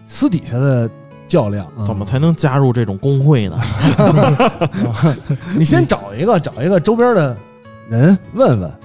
[0.07, 0.89] 私底下的
[1.29, 1.67] 较量。
[1.77, 1.85] 啊。
[1.87, 3.59] 怎么才能加入这种工会呢？
[5.57, 7.37] 你先找一个找一个周边的
[7.91, 8.79] 人问问，啊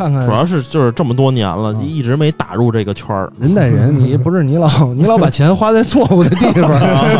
[0.00, 0.24] 看看。
[0.26, 3.30] 主要是就是这么多年了，啊一直没打入这个圈儿。
[3.38, 6.72] 人带人，你不是你老 你老把钱花在错误的地方，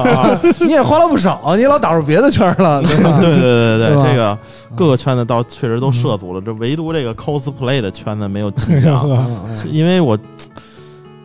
[0.66, 3.18] 你也花了不少，你老打入别的圈了， 对吧？
[3.20, 4.38] 对对对对对这个
[4.74, 9.02] 各个圈子倒确实都涉足了，这唯独这个 cosplay 的圈子没有进啊。
[9.04, 10.16] 嗯嗯就因为我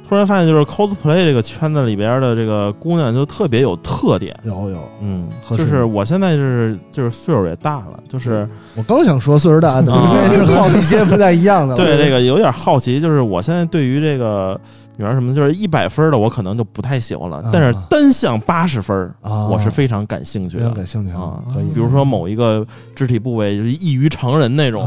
[0.07, 4.35] 突然发现，就是 cosplay 这个圈子里边的这个姑娘就特别有特点。
[4.43, 11.75] 有有，嗯，就是我现在就是就是岁数也大了，就是我刚想说岁数大的，啊这是 好奇心不太一样的。
[11.75, 14.59] 对这个有点好奇，就是我现在对于这个
[14.97, 21.41] 女儿什么，就是一百分的我可能就不太喜欢了啊，但是单项八十分啊我是非常感兴趣的感兴趣啊。
[21.53, 21.65] 可以。
[21.73, 22.65] 比如说某一个
[22.95, 24.83] 肢体部位就是异于常人那种，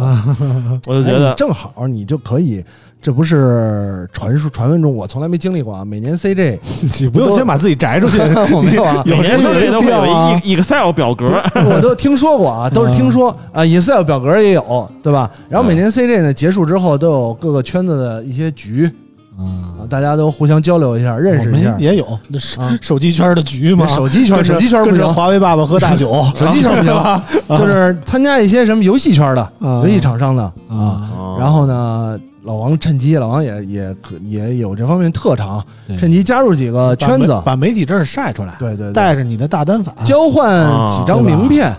[0.86, 2.64] 我就觉哎得正好你就可以，
[3.00, 5.84] 这不是传说传闻中我从来没经历过啊。
[5.84, 6.58] 每年 CJ
[7.00, 8.18] 你不用先把自己摘出去，
[8.52, 10.02] 我没有啊，每年有这都会有
[10.42, 15.30] Excel 表格， 我都听说过啊，都是听说啊，Excel 表格也有，对吧？
[15.48, 18.90] 然后每年 CJ 呢结束之后，都有各个圈子的一些局
[19.38, 21.76] 啊，大家都互相交流一下，认识一下。
[21.78, 25.14] 也有那手啊手机圈的局嘛，手机圈手机圈不行。
[25.14, 26.86] 华为爸爸喝大酒，手机圈不行。
[26.86, 27.24] 吧？
[27.50, 29.82] 就是参加一些什么游戏圈的、啊。
[29.84, 31.08] 游戏厂商的啊。
[31.38, 32.18] 然后呢，
[32.48, 35.62] 老王趁机，老王也也可也有这方面特长，
[35.98, 37.34] 趁机加入几个圈子。
[37.34, 41.70] 媒，把媒体证晒出来，对对对，带着你的大单反，交换几张名片。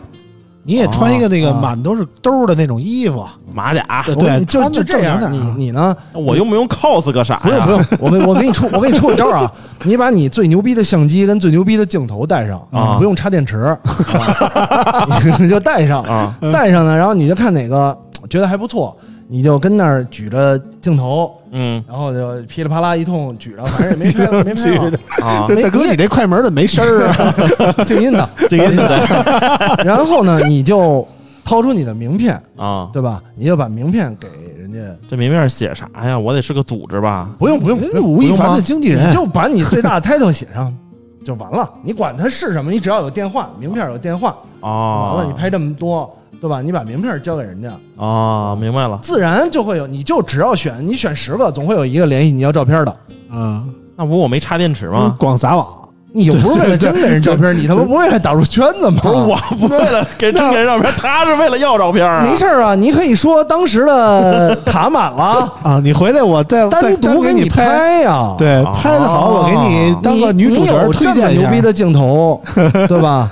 [0.62, 1.60] 你也穿一个那个啊。
[1.60, 5.50] 满都是兜的那种衣服，马甲，对就穿就这样，你正经点儿。
[5.50, 5.98] 啊你呢？
[6.14, 7.66] 我用不用 cos 个啥呀？
[7.66, 9.52] 不用不用，我给我给你出我给你出个招啊！
[9.84, 12.98] 你把你最牛逼的相机跟最牛逼的镜头带上啊。
[13.00, 13.58] 不用插电池，
[14.14, 15.20] 啊。
[15.40, 17.98] 你就带上啊，带上呢，然后你就看哪个
[18.30, 18.96] 觉得还不错，
[19.32, 27.72] 你就跟那儿举着镜头，嗯然后就噼里啪啦一通举着，反正也没拍 没拍啊，大哥，你这快门怎么没声儿啊？
[27.86, 28.28] 静音的。
[28.50, 29.00] 静音的
[29.86, 31.08] 然后呢，你就
[31.46, 33.22] 掏出你的名片，啊，对吧？
[33.36, 34.28] 你就把名片给
[34.60, 36.18] 人家，这名片写啥呀？
[36.18, 37.30] 我得是个组织吧？
[37.38, 40.76] 不用不用不用，吴亦凡的经纪人你就把你最大的 title 写上
[41.24, 41.70] 就完了。
[41.84, 46.12] 你管他是什么，你只要有电话，名片有电话，啊，完了你拍这么多，
[46.42, 46.62] 对吧？
[46.62, 48.98] 你把名片交给人家，哦，明白了。
[49.02, 52.92] 自然就会有，你就只要选，你选十个，总会有一个联系你要照片的。
[53.32, 53.64] 啊，
[53.96, 55.16] 那不我没插电池吗？
[55.20, 55.68] 广撒网，
[56.14, 59.00] 你又不是为了真给人照片，你他妈不为了打入圈子吗？
[59.04, 62.26] 不是，我不是为了给真给人照片，他是为了要照片啊。
[62.26, 68.34] 没事啊，你可以说当时的卡满了， 啊，你回来我再再单独给你拍，拍呀。
[68.38, 72.42] 对，哦拍的好，我给你当个女主角这么推荐牛逼的镜头，
[72.88, 73.30] 对吧？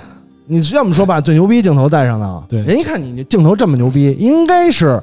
[0.47, 5.01] 你这么说吧最牛逼镜头带上呢，对人一看你这镜头这么牛逼，应该是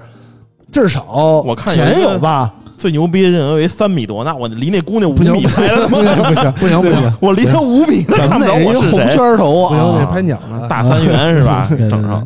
[0.72, 1.05] 至少
[1.45, 2.53] 我看有一钱有吧？
[2.76, 9.16] 最牛逼的有一三米多，那我离那姑娘五不行米拍的他妈，不行不行不行，我离她五米，咱看不着们得一个红我是谁。
[9.16, 10.07] 圈头啊不行，啊得。
[10.07, 10.66] 拍鸟呢。
[10.68, 11.70] 大三元是吧？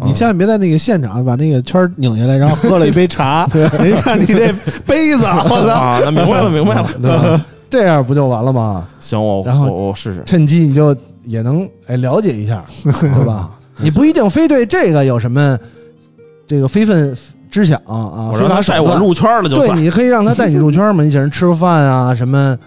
[0.05, 4.53] 你千万别在那个现场把那个圈拧下来，然后喝了一杯茶，人家看你这
[4.87, 5.69] 杯子，我操！
[5.69, 6.89] 啊，那明白了，明白了。
[7.01, 7.41] 对
[7.71, 8.89] 这样不就完了吗？
[8.99, 10.23] 行，我然后我我试试。
[10.25, 10.97] 趁机你就
[11.29, 13.51] 也能哎了解一下， 对吧？
[13.77, 15.57] 你不一定非对这个有什么
[16.47, 17.17] 这个非分
[17.51, 18.61] 之想啊，我让他。
[18.63, 22.59] 带我入圈了就对，你可以让他带你入圈嘛，你请人吃个饭啊， 什么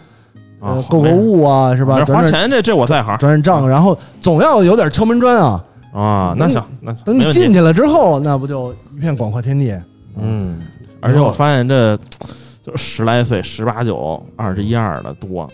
[0.60, 2.04] 呃啊购购物啊，是吧？
[2.06, 5.64] 花钱这这我在行转转账，然后总要有点敲门砖啊。
[5.94, 6.36] 啊。
[6.38, 7.20] 那行，那行等。
[7.20, 9.76] 你进去了之后，那不就一片广阔天地？
[10.18, 10.60] 嗯，
[11.02, 11.98] 而且我发现这
[12.64, 15.50] 就十来岁、十八九、二十一二的多。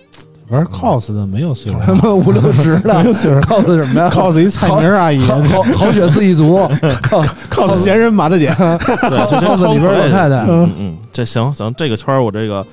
[0.50, 6.58] 玩 cos 的没有岁数，他 妈五六十的没有岁数，cos 什么呀？，cos 一蔡明阿姨好好好血丝一族，，
[7.52, 12.66] cos 闲人马大姐，对，这这告诉里边老太太，嗯嗯，这行行，这个圈儿我这个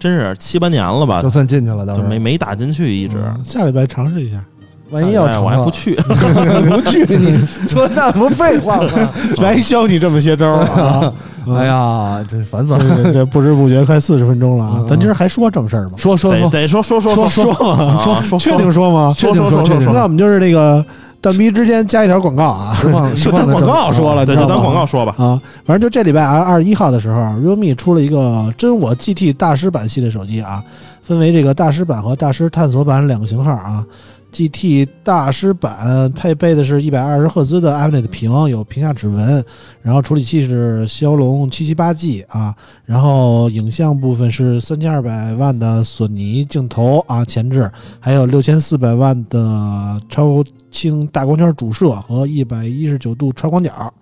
[0.00, 3.18] 真是七八年了吧就，算进去了，倒就是没没打进去，一直。
[3.18, 4.42] 嗯下礼拜尝试一下，
[4.90, 8.88] 万一要成哎我还不，去， 不去，你说那不废话吗？
[9.40, 11.12] 白教你这么些招儿啊！
[11.56, 12.78] 哎呀，这烦死了！
[12.96, 14.86] 这这不知不觉快四十分钟了啊嗯！
[14.88, 15.92] 咱今儿还说正事儿吗？
[15.96, 19.12] 说说说，得说说说说说说说确定说吗？
[19.16, 20.84] 说说说说说那我们就是那个
[21.20, 22.76] 蛋逼之间加一条广告啊，
[23.16, 25.14] 就当广告说了，就当广告说吧。
[25.18, 30.62] 啊，反正就这礼拜啊，二十一号的时候，realme 出了一个真我 GT 大师版系列手机啊，
[31.02, 33.84] 分为这个大师版和大师探索版两个型号啊。
[34.30, 39.44] GT 大师版配备的是一百二十赫兹的 a m o l e 屏，有屏下指纹，
[39.82, 42.54] 然后处理器是骁龙七七八 G 啊，
[42.84, 53.92] 然后影像部分是三千二百万的索尼镜头啊前置，还有六千四百万的超清大光圈主摄和一百一十九度超广角。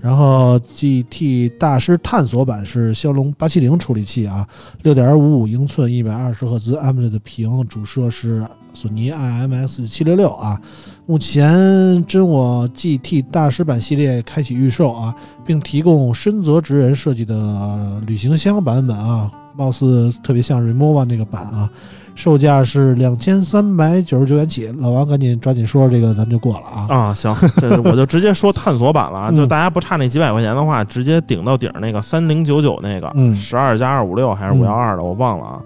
[0.00, 4.46] 然后 GT 大师探索版是骁龙八七零处理器啊，
[4.82, 10.60] 六点五五英寸，一百二十赫兹 AMOLED 屏，主摄是索尼 IMX 七六六啊。
[11.06, 15.14] 目前真我 GT 大师版系列开启预售啊，
[15.44, 21.68] 并提供深泽直人设计的旅行箱版本啊，貌似特别像 Remova 那个版啊。
[22.16, 26.86] 售价是两千三百九十九元起，老王赶紧抓紧说这个，咱们就过了啊。
[26.88, 35.62] 啊，行，这我就直接说探索版了啊，嗯就大家不差那几百块钱的话，直接顶到顶儿那个三零九九那个，嗯十二加二五六还是五幺二的，我忘了啊。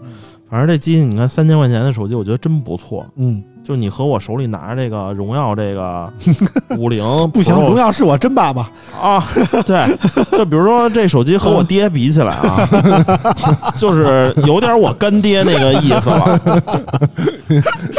[0.51, 3.07] 反正这机器你看三千块钱的手机，我觉得真不错。
[3.16, 6.12] 嗯，就你和我手里拿着这个荣耀这个
[6.76, 8.68] 五零不行，荣耀是我真爸爸。
[9.01, 9.22] 啊，
[9.64, 9.96] 对，
[10.36, 12.68] 就比如说这手机和我爹比起来啊，
[13.76, 16.40] 就是有点我干爹那个意思了，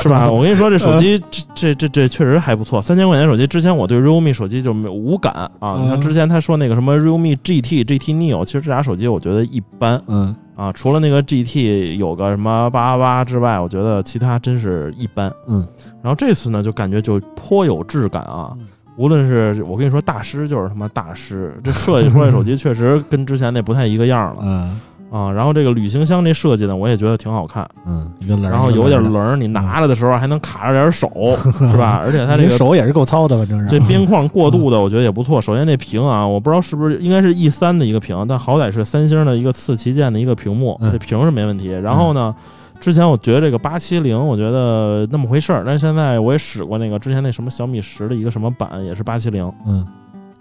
[0.02, 0.30] 是吧？
[0.30, 3.47] 我跟你说，这手机这这这这确实还不错，三千块钱手机。
[3.47, 15.34] 之前我对 realme 手机就没有无感啊，你看嗯之前他说那个什么 realme GT、GT Neo，其实这俩手机我觉得一般嗯啊，除了那个 GT 有个什么八八八之外，我觉得其他真是一般。
[15.47, 15.66] 嗯，
[16.03, 18.53] 然后这次呢，就感觉就颇有质感啊。
[18.59, 24.41] 嗯无论是我跟你说，大师就是他妈大师，这设计出来手机 确实跟之前那不太一个样了。
[24.43, 24.80] 嗯
[25.12, 25.32] 啊。
[25.32, 31.09] 然后这个旅行箱这设计呢，我也觉得挺好看，嗯，然后有点棱儿，你拿着的时候还能卡着点手，
[31.53, 32.01] 是吧？
[32.03, 35.41] 而且，它这个手也是够糙的，反正是啊这边框过渡的，我觉得也不错。
[35.41, 41.68] 首先这屏啊，我不知道是不是应该是 E 三的一个屏，但好歹是三星的一个次旗舰的一个屏幕，嗯这屏是没问题。
[41.68, 42.34] 然后呢，
[42.80, 49.86] 之前我觉得这个八七零，我觉得那么回事儿，但是现在我也使过那个之前那什么小米十的一个什么版，也是八七零，嗯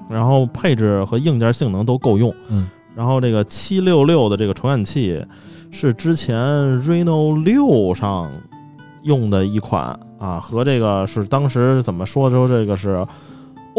[0.09, 2.35] 然后配置和硬件性能都够用。
[2.49, 2.69] 嗯，
[3.01, 5.25] 然后这个七六六的这个传感器
[5.71, 6.37] 是之前
[6.83, 8.31] Reno 六上
[9.05, 13.07] 用的一款啊，和这个是当时怎么说说这个是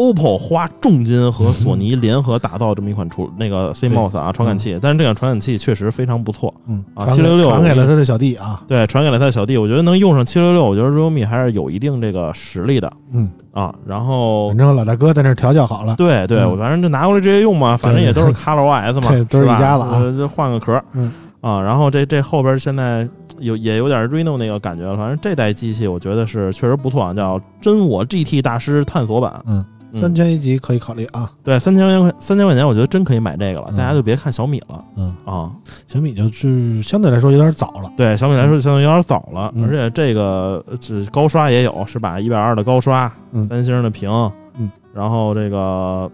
[0.02, 6.52] OPPO 花重金和索尼联合打造这么一款处那个 CMOS 啊传感器，但是这款传感器确实非常不错。
[6.66, 12.92] 嗯啊七六六传给了他的小弟啊，对，传给了他的小弟，我觉得能用上七六六，我觉得 realme 还是有一定这个实力的。
[13.12, 13.72] 嗯，啊。
[13.86, 16.50] 然后反正老大哥在那调教好了，对对，嗯。
[16.50, 19.56] 我反正就拿过来直接用嘛，反正也都是 Color OS 嘛，对都是吧？
[19.56, 21.12] 一家了就换个壳，嗯。
[21.40, 23.08] 啊，然后这这后边现在
[23.40, 35.52] 有也有点 Reno 那个感觉了，反正这代机器我觉得是确实不错啊，叫真我 GT 大师探索版，嗯，嗯三千一级可以考虑啊，对，三千块三千块钱，我觉得真可以买这个了，嗯大家就别看小米了嗯，啊，
[35.86, 42.18] 小米就是相对来说有点早了，对小米来说相对有点早了，嗯而且这个呃是高刷也有是吧？
[42.18, 44.10] 一百二的高刷，嗯三星的屏，
[44.58, 46.10] 嗯，然后这个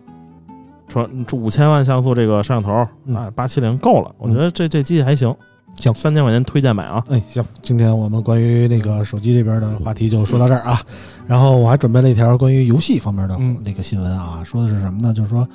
[0.88, 5.34] 传五千万像素这个摄像头嗯啊，八七零够了，我觉得这这机器还行，
[5.76, 10.80] 行三千块钱推荐买啊，哎，行，今天我们关于那个手机这边的话题就说到这儿啊。
[11.26, 15.14] 然后我还准备了一条关于游戏方面的嗯那个新闻啊，说的是什么呢？
[15.14, 15.46] 就是说，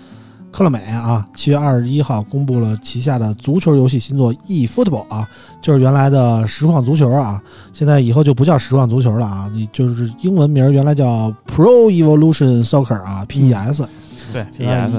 [0.51, 5.27] 克乐美啊，七月二十一号公布了旗下的足球游戏新作 eFootball 啊，
[5.61, 7.41] 就是原来的实况足球啊，
[7.73, 13.85] 现在以后就不叫实况足球了啊，你就是英文名原来叫 Pro Evolution Soccer 啊，PES。
[14.33, 14.45] 对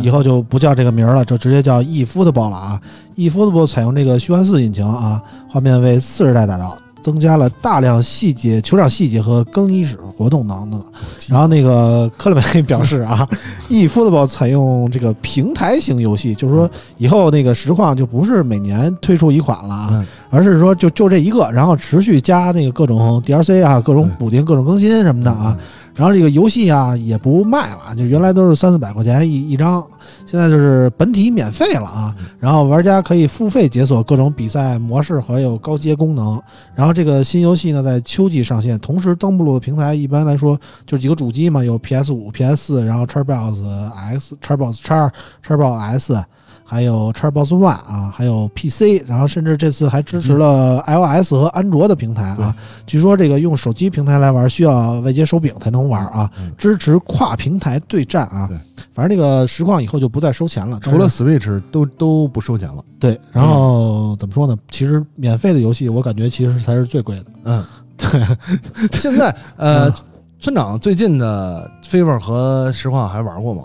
[0.01, 2.81] 以后就不叫这个名儿了，就直接叫 eFootball 了啊。
[3.17, 10.83] eFootball 采用这个虚幻四引擎啊，画面为四十代打造，增加了大量细节、球场细节和更衣室活动等等。
[11.29, 13.29] 然后那个 克里梅表示啊
[13.69, 25.57] ，eFootball 采用这个平台型游戏，就是说以后那个实况就不是每年推出一款了啊，嗯而是说就就这一个，然后持续加那个各种 DLC 啊、各种补丁、各种更新什么的啊。
[25.95, 29.87] 然后这个游戏啊也不卖了，就原来都是三四百块钱一一张，
[30.27, 32.13] 现在就是本体免费了啊。
[32.41, 36.43] 然后玩家可以付费解锁各种比赛模式和有高阶功能。
[36.75, 43.63] 然后这个新游戏呢在秋季上线，同时登录的平台一般来说就几个主机嘛，有 PS 五、PS 四，然后 Xbox
[43.95, 45.13] X、Xbox X、
[45.47, 46.25] Xbox S。
[46.65, 52.57] 还有 Xbox One 啊，还有 PC，然后甚至这次还支持了 iOS 和安卓的平台啊。
[52.87, 58.59] 据说这个用手机平台来玩需要外接手柄才能玩啊嗯，支持跨平台对战啊对。
[58.93, 62.83] 反正这个实况以后就不再收钱了，除了 Switch 都都不收钱了。
[62.99, 64.57] 对，然后怎么说呢？
[64.71, 67.25] 其实免费的游戏我感觉其实才是最贵的。
[67.45, 67.65] 嗯，
[67.97, 69.93] 对现在呃嗯，
[70.41, 73.65] 村长最近的 Fever 和实况还玩过吗？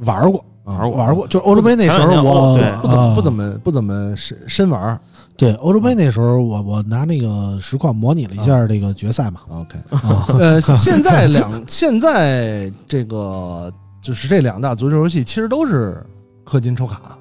[0.00, 0.44] 玩过，啊
[0.78, 0.98] 玩过。
[0.98, 5.00] 玩过，就是欧洲杯那时候我不怎么不怎么么不怎么深深玩儿。
[5.36, 9.40] 对欧洲杯那时候我我拿那个实况模拟了一下这个决赛嘛。
[9.48, 16.04] OK，啊， 呃，现在两现在这个就是这两大足球游戏其实都是
[16.44, 17.16] 氪金抽卡，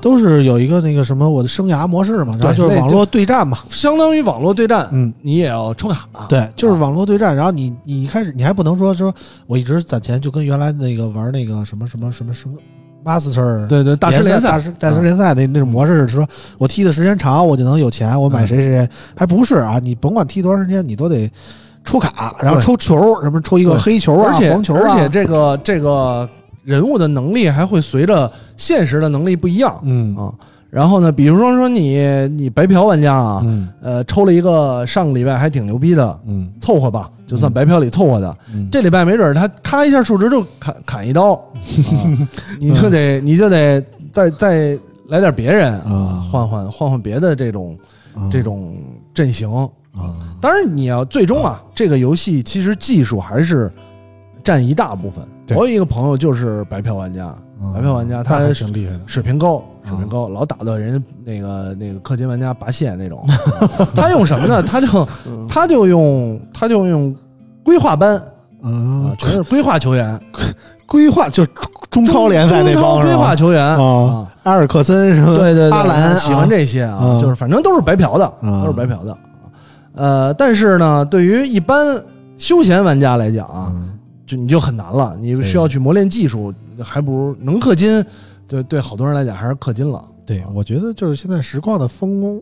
[0.00, 3.58] 都是有一个那个什么我的生涯模式嘛，然后就是网络对战嘛。
[3.68, 6.08] 相当于网络对战，嗯，你也要抽卡。
[6.28, 7.34] 对，就是网络对战。
[7.36, 9.14] 然后你你一开始你还不能说说
[9.46, 12.56] 我一直攒钱，就跟原来那个玩那个什么什么什么什么
[13.04, 16.26] Master 对对，大师联赛，大师大师联赛那那种模式，是说
[16.56, 19.78] 我踢的时间长，我就能有钱，我买谁谁谁，还不是啊？
[19.82, 21.30] 你甭管踢多长时间，你都得
[21.84, 26.26] 出卡，然后抽球，什么抽一个黑球啊、黄球啊，而且这个这个
[26.64, 29.78] 人物的能力还会随着现实的能力不一样。
[29.84, 30.16] 嗯。
[30.16, 30.32] 啊。
[30.70, 32.00] 然后呢，比如说说你
[32.36, 33.68] 你白嫖玩家啊，嗯。
[33.80, 36.52] 呃，抽了一个上个礼拜还挺牛逼的，嗯。
[36.60, 38.36] 凑合吧，就算白嫖里凑合的。
[38.52, 41.54] 嗯，这礼拜没准儿他咔一下数值就砍砍一刀， 啊、
[42.58, 43.80] 你就得你就得
[44.12, 44.76] 再再
[45.08, 47.78] 来点别人啊啊，换换换换别的这种
[48.16, 48.28] 嗯。
[48.30, 48.74] 这种
[49.12, 49.48] 阵型。
[49.94, 53.72] 啊当然，你要最终啊，这个游戏其实技术还是
[54.42, 55.24] 占一大部分。
[55.46, 55.56] 对。
[55.56, 57.34] 我有一个朋友就是白嫖玩家，
[57.74, 63.26] 白嫖玩家他还挺厉害的，水平高，啊水平高，老打到人家那个那个氪金玩家拔线那种。
[63.94, 64.62] 他用什么呢？
[64.62, 65.08] 他就
[65.48, 67.14] 他就用他就用
[67.62, 68.24] 规划班啊
[68.62, 70.18] 嗯，，全是规划球员，
[70.86, 71.50] 规划就是
[71.90, 73.14] 中超联赛那帮规？
[73.14, 75.34] 划球员啊，阿尔克森是吧？
[75.34, 79.16] 对对对，阿兰喜欢这些啊，啊就是反正都是白嫖的，啊都是白嫖的。
[79.96, 82.02] 呃，但是呢，对于一般
[82.36, 83.93] 休闲玩家来讲啊，嗯
[84.26, 86.52] 就你就很难了，你需要去磨练技术，
[86.82, 88.04] 还不如能氪金。
[88.46, 92.40] 对对，好多人来讲还是氪金了对，我觉得就是现在实况的风，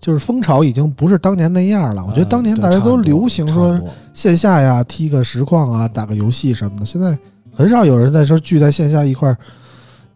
[0.00, 2.04] 就是风潮已经不是当年那样了。
[2.04, 3.78] 我觉得当年大家都流行说
[4.14, 7.18] 线下呀踢个实况啊，打个游戏什么的，现在
[7.54, 9.36] 很少有人在说聚在线下一块儿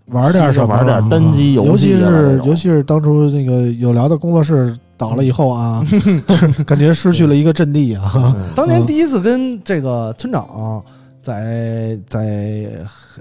[0.06, 5.82] 玩点什么，玩点单机游戏，尤其是尤其是当初那个有聊的工作室倒了以后啊，
[6.66, 8.34] 感觉失去了一个阵地啊。
[8.54, 10.82] 当年第一次跟这个村长。
[11.26, 12.20] 在在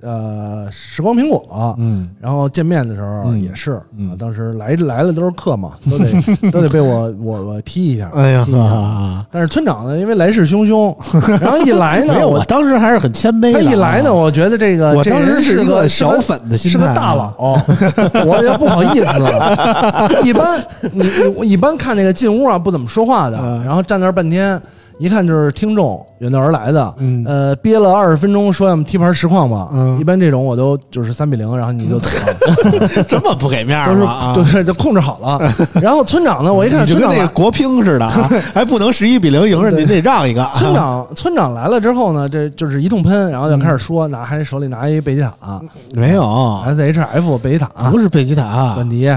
[0.03, 6.05] 呃时光苹果，嗯，然后见面的时候也是，嗯，当时来来了都是客嘛，都得
[6.51, 8.45] 都得被我我我踢一下，哎呀，
[9.31, 10.95] 但是村长呢，因为来势汹汹，
[11.41, 13.51] 然后一来呢，我当时还是很谦卑。
[13.53, 17.33] 他一来呢，我觉得这个我当时是一个小粉的心态，是个大佬，
[18.27, 20.07] 我也不好意思了。
[20.23, 24.61] 一般你我一般看那个进屋啊，不怎么说话的，然后站那儿半天。
[24.97, 29.69] 一看就是听众远道而来的，呃，憋了二十分钟说要么踢盘实况嘛，
[29.99, 34.31] 一般这种我都就是三比零，然后你就走了， 这么不给面儿 啊？
[34.33, 35.39] 都是就控制好了。
[35.81, 38.07] 然后村长呢，我一看就跟那个国乒似的，
[38.53, 40.49] 还不能十一比零赢着，你得让一个。
[40.53, 45.61] 村长村长来了之后呢，这就是一通喷，然后就开始说，拿还手里拿一贝吉塔，
[45.93, 46.61] 没有。
[46.65, 49.11] S H F 贝吉塔，不是贝吉塔，短笛。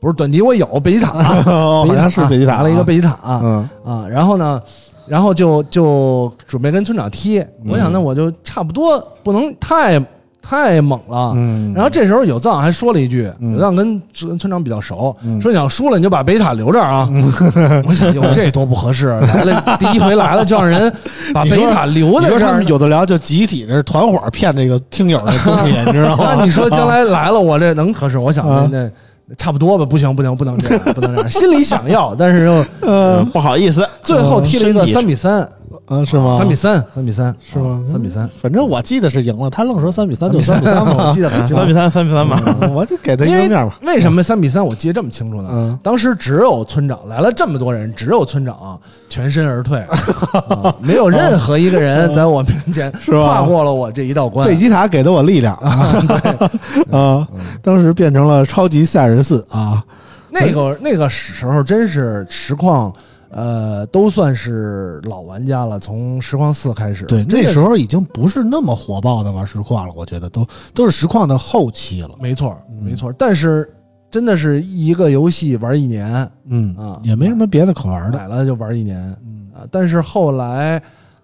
[0.00, 3.68] 不是短笛，我有贝吉塔，好像是贝吉塔，拿了一个贝吉塔，嗯。
[3.84, 4.60] 啊，然后呢？
[5.06, 10.00] 然后就就准备跟村长踢，我想那我就差不多不能太
[10.40, 11.32] 太猛了。
[11.36, 17.08] 嗯，然后这时候有藏还说了一句，有藏跟跟村长比较熟，说你要输了你就把贝塔留这儿啊。
[17.88, 20.92] 我想哟这多不合适， 来了第一回来了就让人
[21.32, 22.62] 把贝塔留在这儿。
[22.64, 26.34] 有的聊就集体这团伙骗这个听友的东西，你知道吗？
[26.36, 28.18] 那你说将来来了我这能合适？
[28.18, 28.90] 我想那。
[29.38, 31.30] 差不多吧，不行不行，不能这样，不能这样。
[31.30, 33.88] 心里想要，但是又呃不好意思。
[34.02, 35.48] 最后踢了一个三比三。
[35.86, 36.36] 啊，是吗？
[36.38, 37.82] 三比三，三比三，是吗？
[37.90, 39.50] 三比三，反正我记得是赢了。
[39.50, 41.54] 他愣说三比三就三比三嘛，我记得很清楚。
[41.60, 42.38] 三比三，三比三嘛，
[42.72, 43.78] 我就给他一个面吧。
[43.82, 44.64] 为什么三比三？
[44.64, 45.48] 我记得这么清楚呢？
[45.52, 49.84] 嗯，当时只有村长来了这么多人，只有村长全身而退，
[50.80, 54.48] 没有任何一个人在我面前跨过了我这一道关。
[54.48, 56.50] 贝吉塔给的我力量啊！
[56.90, 57.28] 啊，
[57.62, 59.84] 当时变成了超级赛亚人四啊！
[60.30, 62.92] 那个那个时候真是实况。
[63.36, 65.76] 呃，都算是老玩家了。
[65.80, 69.94] 从实况四开始，对，那时候已经不是那么火爆的玩实况了。
[69.96, 72.10] 我觉得都都是实况的后期了。
[72.20, 73.12] 没错，没错。
[73.18, 73.68] 但是
[74.08, 79.66] 真的是一个游戏玩一年，嗯啊，也没什么别的可玩的，买了就玩一年，嗯啊。
[79.68, 80.80] 但是后来，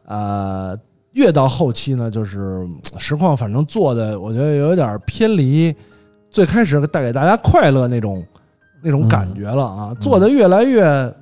[0.06, 0.76] 呃，
[1.12, 2.66] 越到后期呢，就是
[2.98, 5.72] 实况反正做的，我觉得有点偏离
[6.28, 8.20] 最开始带给大家快乐那种
[8.82, 11.14] 那种感觉了啊，做的越来越。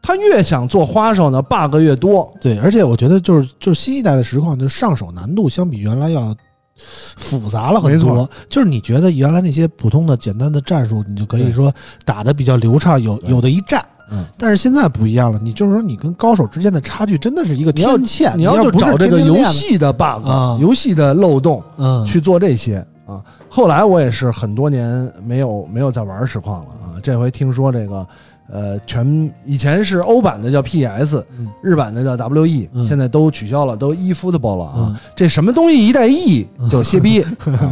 [0.00, 2.32] 他越想做花哨呢，bug 越多。
[2.40, 6.34] 对，而且我觉得就是就是新一代的实况，就上手难度相比原来要
[6.76, 8.28] 复杂了很多。
[8.48, 11.70] 就是你觉得原来那些普通的简单的战术，你就可以说
[12.04, 13.84] 打的比较流畅，有有的一战。
[14.10, 14.24] 嗯。
[14.38, 18.32] 但是现在不一样了，你就是说你跟高手之间的差距真的是一个天堑。
[18.36, 20.26] 你要就找这个游戏的 bug，
[20.60, 23.20] 游戏的漏洞，嗯，去做这些啊。
[23.50, 26.96] 后来我也是很多年没有没有再玩实况了啊。
[27.02, 28.06] 这回听说这个。
[28.50, 31.24] 呃，全以前是欧版的叫 PS，
[31.62, 35.00] 日版的叫 WE，现在都取消了，都 eFootball 了啊。
[35.14, 37.24] 这什么东西一代 E 就歇逼，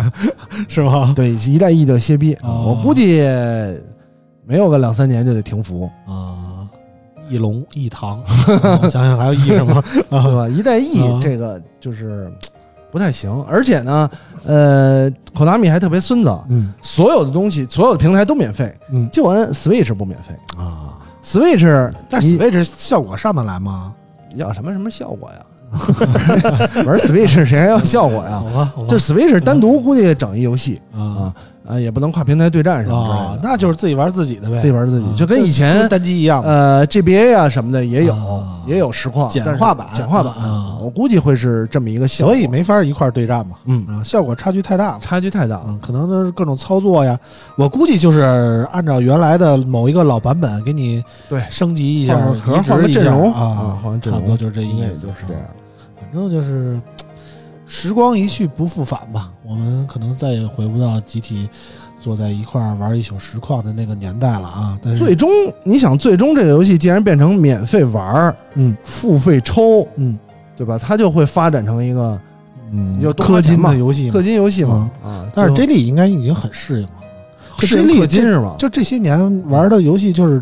[0.69, 1.13] 是吗？
[1.17, 3.23] 对，一代 E 就歇逼，我估计
[4.45, 5.91] 没有个两三年就得停服。
[6.07, 6.69] 啊。
[7.29, 8.23] 翼龙、翼堂，
[8.89, 10.49] 想想还有翼什么， 对吧？
[10.49, 12.31] 一代 E 这个就是。
[12.97, 14.11] 不太行，而且呢，
[14.47, 23.93] 呃，口达米还特别孙子，嗯，所有的东西，所有的平台都免费，嗯，就按 Switch 不免费啊，Switch，但 Switch 效果上得来吗？
[24.35, 25.47] 要什么什么效果呀？
[26.87, 28.41] 玩 Switch 谁还要效果呀？
[28.41, 31.31] 好吧，就 Switch 单独估计整一游戏啊。
[31.69, 36.43] 啊，也不能跨平台对战什么的，那就是自己玩自己的呗，自己玩自己，就跟以前单机一样。
[36.43, 38.15] 呃，GBA 啊什么的也有，
[38.67, 43.57] 也有实况简化版，简化版啊，我估计会是这么一个效果，所以没法一块对战嘛。
[43.65, 47.19] 嗯啊，效果差距太大了，差距太大了，可能都是各种操作呀。
[47.57, 52.17] 我估计就是按照原来的某一个老版本给你对升级一下，
[52.67, 55.43] 换个阵容啊，差不多就是这意思，就是这样。
[55.99, 56.81] 反正就是。
[57.67, 61.49] 时光一去不复返吧，我们可能再也回不到集体
[62.01, 64.79] 坐在一块儿玩一宿实况的那个年代了啊！
[64.81, 65.29] 但是最终，
[65.65, 70.17] 你想，最终这个游戏既然变成免费玩儿，嗯，付费抽，嗯，
[70.57, 70.79] 对吧？
[70.79, 72.21] 它就会发展成一个，
[72.71, 75.27] 嗯，就氪金的游戏，氪金游戏嘛啊！
[75.35, 76.93] 但是 J 莉应该已经很适应了
[77.59, 78.55] ，J 莉氪金是吗？
[78.59, 80.41] 就这些年玩的游戏就是。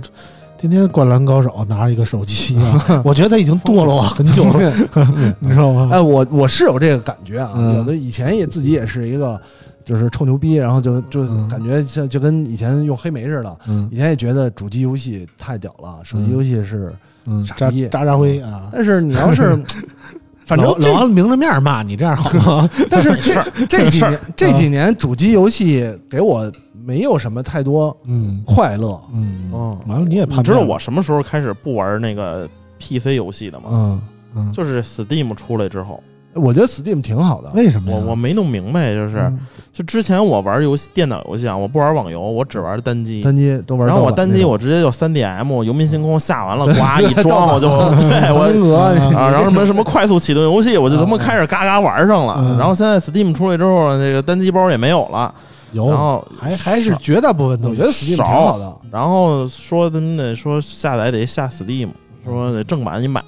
[0.71, 4.73] 天天灌篮高手拿着一个手机啊， 我觉得他已经堕落很久了，
[5.41, 5.89] 你知道吗？
[5.93, 9.41] 哎，我我是有这个感觉啊，有的以前也自己也是一个
[9.85, 11.49] 就是臭牛逼，然后就就嗯。
[11.49, 13.57] 感觉像就跟以前用黑莓似的。
[13.69, 13.89] 嗯。
[13.93, 16.93] 以前也觉得主机游戏太屌了，手机游戏是，
[17.27, 17.87] 嗯，扎傻逼。
[17.89, 19.63] 扎扎辉啊，但是你要是，
[20.47, 22.69] 反正老王明着面骂你这样好吗？
[22.91, 26.51] 但是这这几年这几年主机游戏给我
[26.85, 28.43] 没有什么太多嗯。
[28.47, 29.79] 快乐，嗯嗯。
[29.87, 33.69] 完了你也怕你知道我什么时候开始不玩那个 PC 游戏的吗？
[33.71, 34.01] 嗯，
[34.37, 34.53] 嗯。
[34.53, 36.03] 就是 Steam 出来之后，
[36.35, 39.39] 我觉得 Steam 挺好的，为什么我我没弄明白，就是嗯。
[39.73, 43.21] 就之前我玩游戏电脑游戏啊，我不玩网游，我只玩单机。
[43.23, 43.87] 单机都玩。
[43.89, 47.69] 然后我单机我直接就 3DM 游民星空下完了，呱一装我就
[47.99, 48.77] 对我
[49.17, 52.37] 啊，然后什么什么快速启动游戏，我就他妈开始嘎嘎玩上了。
[52.39, 52.57] 嗯。
[52.59, 55.35] 然后现在 Steam 出来之后，那个单机包也没有了，
[55.75, 61.89] 有，然后还还是绝大部分都我觉得 Steam 挺好的，然后说他们得说下载得下 Steam，
[62.25, 63.23] 说得正版你买，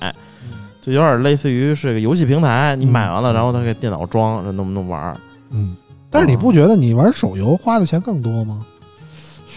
[0.80, 5.16] 就有点类似于是个游戏平台，你买完了，然后他给电脑装，这弄不弄玩儿？
[5.51, 5.76] 嗯，
[6.09, 8.64] 但是你不觉得你玩手游花的钱更多吗？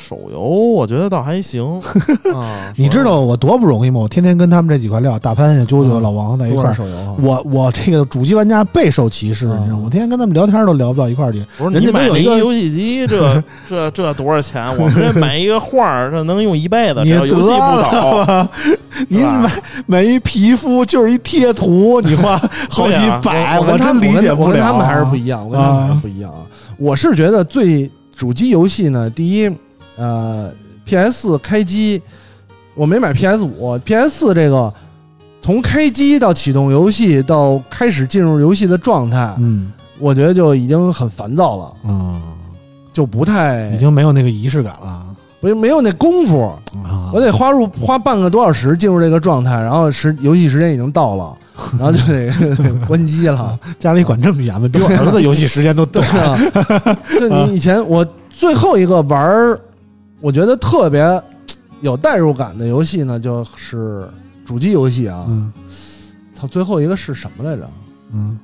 [0.10, 1.64] 手游我觉得倒还行
[2.36, 4.00] 啊，你知道我多不容易吗？
[4.00, 6.66] 我天天跟他们这几块料，大潘呀、啾啾、嗯老王在一块儿。
[6.68, 7.16] 玩手游哈。
[7.22, 9.84] 我我这个主机玩家备受歧视，嗯你知道吗？
[9.86, 11.46] 我天天跟他们聊天都聊不到一块儿去。
[11.58, 14.68] 不是人你买了一家都有一个游戏机，这 这这多少钱？
[14.80, 18.26] 我们这 买一个画儿，这能用一辈子，你只要游戏不倒。
[18.26, 18.50] 吧，
[19.10, 19.52] 你买
[19.86, 22.36] 买一皮肤就是一贴图，你花
[22.70, 24.48] 好几百，我真理解不了。
[24.48, 26.42] 我跟他们还是不一样，我跟他们还是不一样啊。
[26.78, 29.50] 我是觉得最主机游戏呢，第一，
[30.00, 30.50] 呃
[30.86, 32.02] ，PS 四开机，
[32.74, 34.74] 我没买 PS 五，PS 四这个
[35.42, 42.22] 从开机到启动游戏到开始进入游戏的状态，嗯我觉得就已经很烦躁了，啊，
[42.94, 45.06] 就不太已经没有那个仪式感了
[45.42, 46.48] 不是没有那功夫，
[46.84, 51.36] 啊我得花入花半个多小时进入这个状态，然后时游戏时间已经到了，
[51.78, 52.32] 然后就得
[52.88, 53.58] 关机了。
[53.80, 54.70] 家里管这么严吗？
[54.72, 56.06] 比我儿子游戏时间都短。
[57.20, 59.60] 就你以前我最后一个玩儿，
[60.22, 61.22] 我觉得特别
[61.82, 64.08] 有代入感的游戏呢，就是
[64.46, 65.26] 主机游戏啊。
[65.28, 65.52] 嗯
[66.34, 67.70] 操，最后一个是什么来着？
[68.14, 68.38] 嗯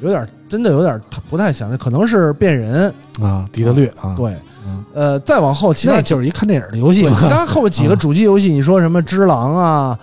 [0.00, 1.00] 有点真的有点
[1.30, 2.92] 不太想，可能是变人。
[3.22, 7.16] 啊，底特律啊，对，嗯，呃，再往后其他那就是一看电影的游戏嘛。
[7.18, 9.98] 其他 后面几个主机游戏，你说什么《只狼》啊，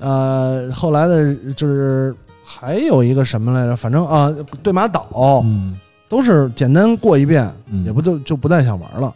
[0.00, 2.14] 呃，后来的就是
[2.44, 3.76] 还有一个什么来着？
[3.76, 5.76] 反正啊，对马岛嗯
[6.08, 9.14] 都是简单过一遍，嗯也不就就不太想玩了啊。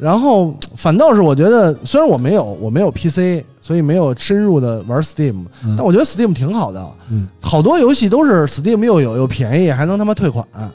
[0.00, 6.82] 然后反倒是我觉得，虽然我没有我没有 PC，所以没有深入的玩 Steam，嗯但我觉得 Steam 挺好的。
[7.10, 10.70] 嗯，好多游戏都是 Steam 又有又便宜，还能他妈退款 啊！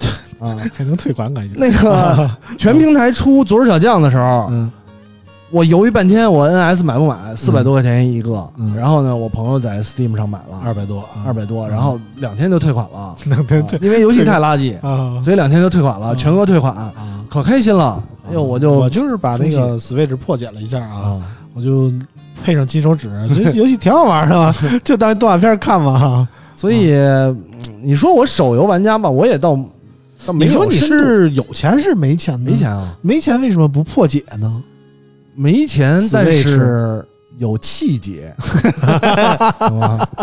[0.74, 1.56] 还能退款感觉。
[1.58, 4.72] 那个 全平台出左手小将的时候，嗯
[5.52, 7.16] 我犹豫半天，我 NS 买不买？
[7.36, 16.94] 四百多块钱一个，嗯然后呢，我朋友在 Steam 上买了二百多啊，二百多，然后两天就退款了，那对对啊因为游戏太垃圾，啊所以两天就退款了，嗯全额退款，啊！
[17.30, 18.02] 可开心了。
[18.28, 21.22] 哎呦，我就我就是把那个 Switch 破解了一下啊，啊，
[21.54, 21.92] 我就
[22.44, 24.54] 配上金手指，觉得游戏挺好玩的，
[24.84, 26.28] 就当动画片看嘛哈。
[26.56, 27.38] 所以嗯
[27.82, 29.60] 你说我手游玩家吧，我也倒
[30.26, 32.40] 倒没你说你是有钱是没钱？
[32.40, 32.96] 没钱啊？
[33.02, 34.64] 没钱为什么不破解呢？
[35.36, 37.06] 没钱，但是
[37.38, 38.34] 有气节，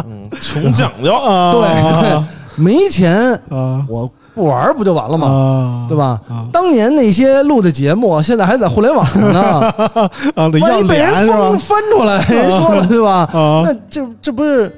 [0.06, 2.24] 嗯，穷讲究，啊对
[2.56, 5.26] 没钱啊我不玩不就完了吗？
[5.28, 6.20] 啊，对吧？
[6.28, 9.72] 啊当年那些录的节目，现在还在互联网上呢，
[10.36, 11.28] 万一被人？
[11.28, 13.28] 翻翻出来，人说了对吧？
[13.32, 14.70] 啊，那这这不是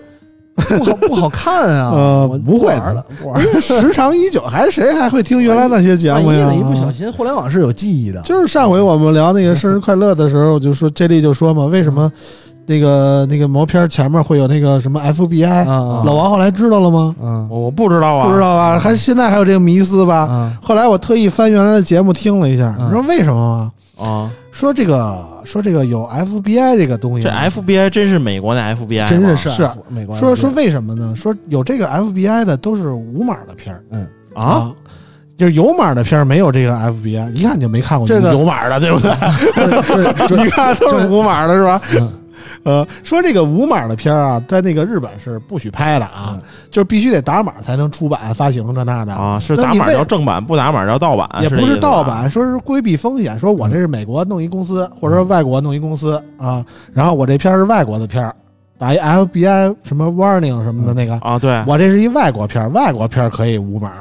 [0.57, 1.91] 不好 不好看啊？
[1.93, 3.61] 呃我不会了，不玩了。
[3.61, 6.47] 时长已久，还谁还会听原来那些节目呀？
[6.47, 8.21] 万一不小心，互联网是有记忆的。
[8.23, 12.11] 就是上回我们聊那个生日快乐的时候，我就说 J 莉就说嘛，为什么
[12.67, 17.15] 那个那个毛片前面会有那个什么 FBI？、啊老王后来知道了吗？
[17.23, 18.79] 嗯我我不知道啊，不知道吧？
[18.79, 20.27] 还现在还有这个迷思吧？
[20.31, 23.59] 嗯后来我特意翻原来的节目听了一下，嗯你知道为什么
[23.97, 24.07] 吗？
[24.07, 31.15] 啊，说这个说这个有 FBI 这个东西，这 FBI 真是美国的 FBI 吗真是是美国说说为什么呢？
[31.17, 33.83] 说有这个 FBI 的都是无码的片儿
[34.35, 34.73] 啊，，
[35.39, 39.13] 就是有码的片儿没有这个 FBI，一看你就没看过这个有码的，对不对？
[39.55, 41.81] 这这 你看都是无码的，是吧？
[42.01, 42.13] 嗯
[42.65, 46.41] 呃，说这个无码的片儿啊，在那个日本是不许拍的啊，嗯。
[46.71, 58.35] 就是必须得打码才能出版发行这那的啊，是打码叫正版，不打码叫盗版，也不是盗版，说是规避风险，说我这是美国弄一公司，或者说外国弄一公司啊，然后我这片儿是外国的片儿，
[58.77, 63.93] 打一 FBI 什么 warning 什么的那个，啊，对，我这是一外国片儿，外国片儿可以无码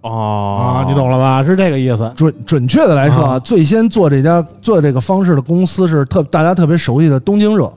[0.00, 0.82] 哦。
[0.82, 1.42] 啊，你懂了吧？
[1.44, 2.10] 是这个意思。
[2.16, 3.38] 准准确的来说啊，啊。
[3.38, 7.72] 最先做这家做这个方式的公司是特大家特别熟悉的东京热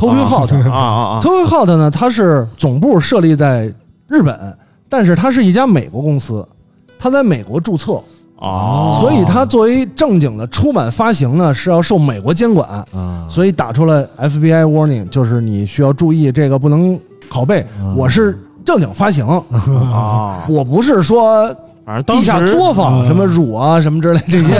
[0.00, 0.52] Tokyo Hot。
[0.70, 3.72] 啊啊啊 Tokyo Hot 呢，它是总部设立在
[4.08, 4.56] 日本，
[4.88, 6.46] 但是它是一家美国公司，
[6.98, 8.00] 它在美国注册。
[8.36, 16.98] 哦，所以它作为正经的出版发行呢，是要受美国监管，啊，所以打出了 FBI warning，就是你需要注意这个不能
[17.30, 17.66] 拷贝。
[17.82, 19.26] 嗯我是正经发行，
[19.92, 21.54] 啊，我不是说
[21.90, 24.56] 反正当地下作坊什么乳啊什么之类这些，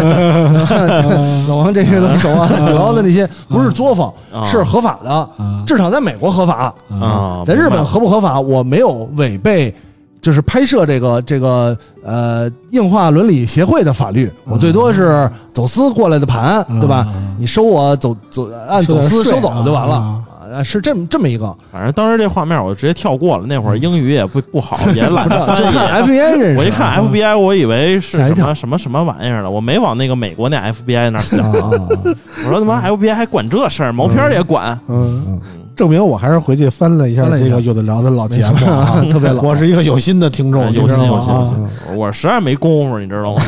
[1.49, 2.51] 老王这些都熟啊。
[2.67, 5.31] 主要的那些不是作坊，啊是合法的，啊
[5.65, 6.75] 至少在美国合法。
[6.91, 9.73] 啊，在日本合不合法，我没有违背，
[10.21, 17.07] 就是拍摄这个这个呃硬化伦理协会的法律，我最多是走私过来的盘，对吧？
[17.39, 20.21] 你收我走走按走私收走就完了
[20.51, 21.55] 啊啊，是这么这么一个。
[21.73, 25.77] 反正当时这画面我就直接跳过了，那会儿英语也不不好，也懒得翻 译。
[25.77, 31.51] FBI 认识，我一看 FBI，我以为是什么什么什么玩意儿了，我没往那个美国那 FBI 那儿想。
[31.53, 34.79] 我说他妈 FBI 还管这事儿，毛片儿也管。
[34.89, 35.41] 嗯，
[35.77, 43.43] 证明我还是回去翻了一下这个有的聊的老节目啊，特别老 我是一个有心的听众，哎有心有心有心啊，我实在没功夫，你知道吗？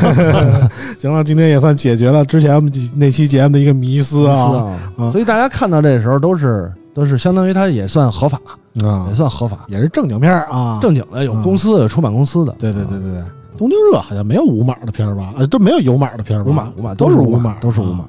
[0.99, 4.79] 行了，今天也算解决了之前我们那期节目的一个迷思啊
[5.11, 8.39] 所以大家看到这时候都是都是相当于它也算合法，
[8.83, 13.23] 啊也，算合法，也是正经片儿啊，正经的有公司有出版公司的，对对对对对，
[13.57, 15.33] 东京热好像没有无码的片儿吧？
[15.37, 16.51] 呃，都没有有码的片儿吧？
[16.51, 18.05] 无码无码都是无码，都是无码。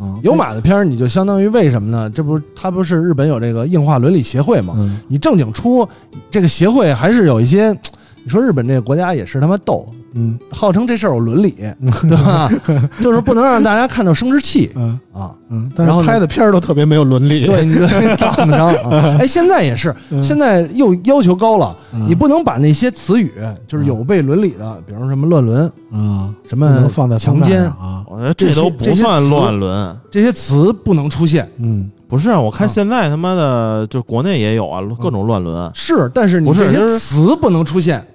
[0.00, 2.10] 啊，有码的片儿，你就相当于为什么呢？
[2.10, 4.74] 这不是它不是日本有这个硬化伦理协会吗？
[4.76, 5.86] 嗯你正经出
[6.30, 7.76] 这个协会还是有一些，
[8.24, 11.54] 你说日本这个国家也是他妈逗，嗯号称这事儿有伦理，
[12.08, 12.48] 对吧？
[13.00, 15.32] 就是不能让大家看到生殖器嗯啊。
[15.50, 17.74] 嗯，但然后拍的片儿都特别没有伦理，对，你
[18.16, 19.16] 挡上啊。
[19.18, 23.32] 哎，现在也是，现在又要求高了，嗯你不能把那些词语
[23.66, 29.96] 就是有悖伦理的，比如什么乱伦、嗯，什么放在强奸啊，我觉得这都不算乱伦。
[30.10, 31.48] 这些词不能出现。
[31.58, 35.70] 嗯不是啊，我看现在他妈的就国内也有啊，各种乱伦。
[35.74, 38.06] 是，但是你这些词不能出现，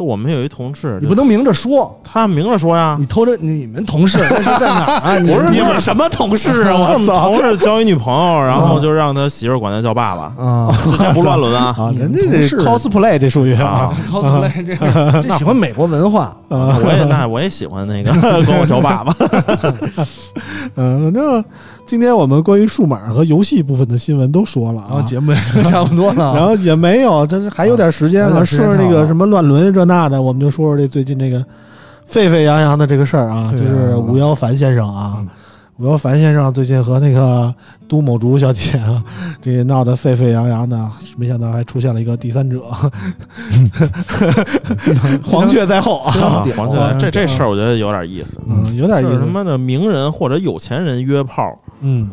[0.00, 1.94] 就我们有一同事，你不能明着说。
[2.02, 5.18] 他明着说呀你，偷着你们同事那是在哪儿啊？
[5.20, 6.72] 你不是你们什么同事啊？
[6.74, 7.06] 我们！
[7.06, 11.66] 同事交一女朋友，然后就让他媳妇儿管他叫爸爸，啊这不乱伦啊？
[11.76, 18.10] 啊，人家这是 cosplay 这属于啊啊，，cosplay 这 这喜欢美国文化，我也那我也喜欢那个
[18.46, 19.14] 管我叫爸爸。
[20.76, 21.44] 嗯，反正
[21.90, 25.38] 今天我们关于数码和游戏部分的新闻都说了啊，节目也
[25.68, 26.36] 差不多了。
[26.36, 28.28] 然后也没有，这还有点时间了。
[28.28, 31.44] 还有点时间顺着那个什么乱伦这那的，我们就说说这最近这个
[32.06, 35.26] 沸沸扬扬的这个事儿啊，就是吴耀凡先生啊嗯。
[35.78, 37.52] 吴耀凡先生最近和那个
[37.88, 39.02] 都某竹小姐啊，
[39.42, 42.62] 这闹得沸沸扬扬的，没想到还出现了一个第三者，
[45.24, 46.12] 黄雀在后啊，
[46.56, 48.38] 黄雀，这这事儿我觉得有点意思。
[48.48, 52.08] 嗯，有点意思，就是他妈的名人或者有钱人约炮，嗯，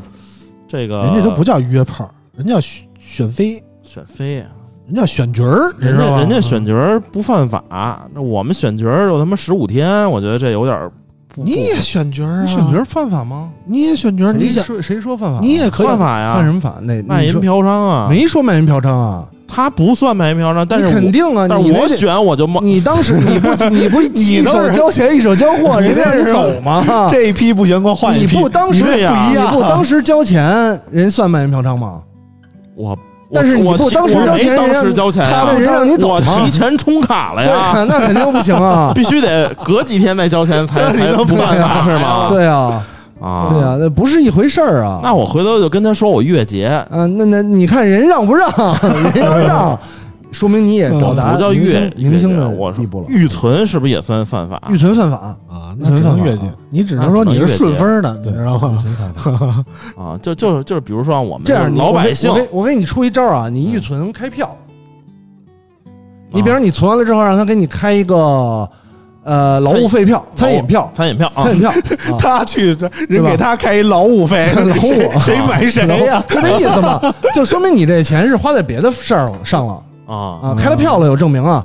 [0.67, 4.47] 这个人家都不叫约炮，人家叫选选妃，选妃啊，
[4.85, 10.91] 人家叫选角儿，人家人家选角儿不犯法，那我们选角儿有他妈十五天，我觉得这有点儿
[11.27, 13.49] 不你也选角儿啊，你选角儿犯法吗？
[13.65, 15.39] 你也选角儿，你想谁说谁说犯法？
[15.41, 16.75] 你也可以犯法呀，犯什么法？
[16.81, 19.27] 那卖淫嫖娼啊，没说卖淫嫖娼啊？
[19.47, 27.07] 他不算卖淫嫖娼，但是肯定啊，但是我选我就冒你当时你不你不 一手都是交钱一手交货，人家让你这是走吗？
[27.09, 28.41] 这一批不行，给我换一批你批。
[28.41, 32.01] 不当时不一样你不当时交钱，人算卖淫嫖娼吗？
[32.75, 32.97] 我，
[33.33, 38.91] 但是你我不当时没当时交钱呀，他们人让你走我提前充卡了呀，啊，那肯定不行啊！
[38.95, 42.27] 必须得隔几天再交钱才 才不犯法是吗？
[42.29, 42.81] 对啊，
[43.19, 44.99] 啊，对啊，那不是一回事儿啊。
[45.03, 48.49] 那我回头就跟他说我月结，啊，那那你看人让不让？
[49.13, 49.79] 人要让，
[50.31, 53.05] 说明你也到达不叫月明星的我地步了。
[53.07, 54.61] 预存是不是也算犯法？
[54.69, 59.65] 预存犯法，啊，那只能月结，你只能说你是顺风的，你知道吗？
[59.97, 64.55] 啊，就就是就是，比如说我们这样老百姓我给我给我给你出一招啊，你预存开票，
[66.29, 68.69] 你比如你存完了之后，让他给你开一个
[69.27, 71.43] 呃劳务费票、餐饮票、餐饮票啊。
[71.43, 71.69] 餐，饮票，
[72.15, 72.17] 啊。
[72.17, 76.23] 他去，对人给他开一劳务费，劳务谁谁买谁呀？
[76.29, 76.99] 就这意思嘛，
[77.35, 80.15] 就说明你这钱是花在别的事儿上了啊。
[80.41, 81.63] 啊，开了票了有证明啊，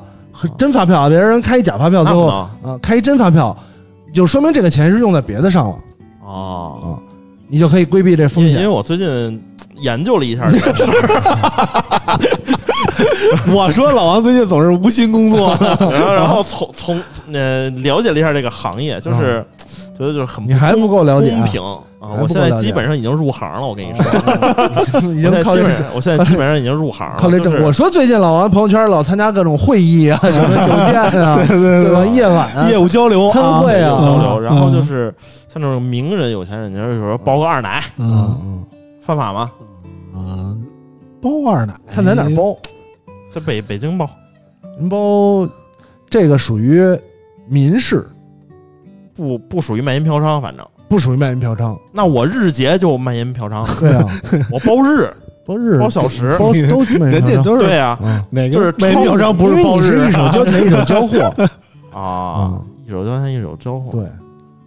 [0.59, 2.51] 真发票啊，别人开一假发票最后啊
[2.83, 3.57] 开一真发票，
[4.13, 5.77] 就说明这个钱是用在别的上了。
[6.27, 6.87] 哦，啊，
[7.49, 8.55] 你就可以规避这风险。
[8.55, 8.69] 因为。
[8.69, 9.41] 我最近
[9.77, 11.82] 研究了一下这个事儿，
[13.55, 17.03] 我说老王最近总是无心工作， 然后 然后从从
[17.33, 19.45] 呃了解了一下这个行业，就是
[19.99, 21.63] 觉得就是很你还不够了解公平
[22.01, 22.19] 啊！
[22.21, 27.63] 我现在基本上已经入行了，我跟你说，已我现在经靠这基本上我现在基本上已经入行了，靠这挣。
[27.63, 31.47] 我说最近老王朋友圈老参加各种会议啊，什么酒店啊，对
[31.85, 32.05] 对吧？
[32.07, 35.15] 夜晚啊，业务交流，参会啊交流，嗯然后就是
[35.53, 38.65] 像这种名人有钱人，你说有时候包个二奶嗯嗯，
[39.01, 39.51] 犯法吗？
[40.17, 40.61] 嗯，
[41.23, 42.57] 包二奶，看在哪儿包，
[43.33, 44.09] 在北北京包
[44.79, 45.49] 人包
[46.11, 46.83] 这个属于
[47.49, 48.07] 民事，
[49.15, 51.79] 不不属于卖淫嫖娼，反正不属于卖淫嫖娼。
[51.93, 54.07] 那我日结就卖淫嫖娼， 对啊，
[54.53, 55.11] 我包日
[55.47, 61.35] 包日包小时，包都卖淫嫖娼人家都是对啊啊哪就是个卖淫嫖娼不是包因为你是日一手交钱一手交货。
[61.99, 64.07] 啊，一手交钱一手交货，对，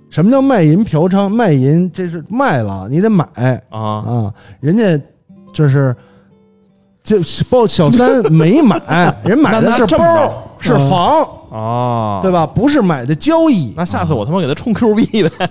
[0.10, 1.30] 什么叫卖淫嫖娼？
[1.30, 3.26] 卖淫这是卖了，你得买
[3.70, 5.00] 啊啊，人家
[5.54, 5.96] 就是。
[7.06, 8.82] 就是包小三没买，
[9.24, 12.32] 人买的是包是房，啊，对？
[12.32, 12.46] 吧？
[12.48, 13.72] 不是买的交易。
[13.78, 15.50] 那下次我他妈给他充 Q 币呗，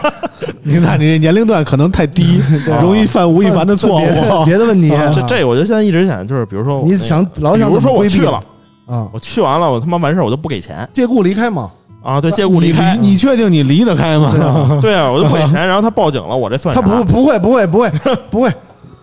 [0.62, 2.40] 你看你这年龄段可能太低，
[2.80, 4.44] 容易犯吴亦凡的错别的误。
[4.46, 8.40] 别的问题，这这我就现在一直想，就是比如说我你想老想比如说我去了，
[8.86, 9.06] 啊？
[9.12, 11.70] 我去完了，我他妈完事儿我就不给钱借故离开嘛？
[12.02, 14.32] 啊，对，借故离开，你你确定你离得开吗？
[14.80, 17.90] 对啊，我就不给钱， 然后他报警了，我这算他不不会不会不会
[18.30, 18.50] 不会，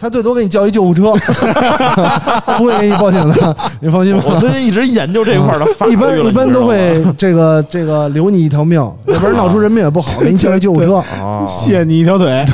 [0.04, 1.14] 他最多给你叫一救护车，
[2.58, 4.24] 不会给你报警的， 你放心吧。
[4.28, 10.96] 我最近一直研究这块儿的 法律一般一般都会这个这个留你一条命，要不然闹出人命也不好，给你叫一救护车。
[10.98, 12.30] 啊，卸你一条腿。
[12.30, 12.46] 啊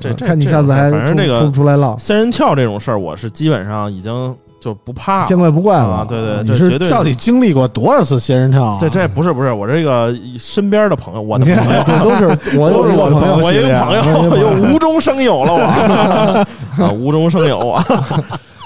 [0.00, 4.34] 这这看你下次还出反正这个出不出来浪，仙人跳这种事儿，我是基本上已经
[4.66, 5.84] 就不怕了见怪不怪了。
[5.84, 8.78] 啊，对对，你是这绝对到底经历过多少次仙人跳啊？
[8.80, 11.82] 这这不是不是我这个身边的朋友，我的朋友。
[11.86, 15.60] 这 都是我 都是我的朋友我一个朋友又无中生有了我
[16.84, 17.84] 啊，无中生有啊！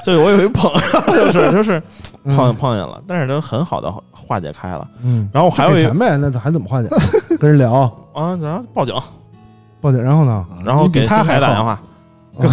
[0.03, 1.82] 就我有一朋友，就是就是
[2.24, 4.88] 碰见碰见了，但是都很好的化解开了。
[5.03, 6.88] 嗯，然后还有一给钱呗，那还怎么化解？
[7.38, 7.82] 跟人聊
[8.14, 8.94] 啊，然后报警，
[9.82, 10.42] 报警，然后呢？
[10.64, 11.78] 然后给他还打电话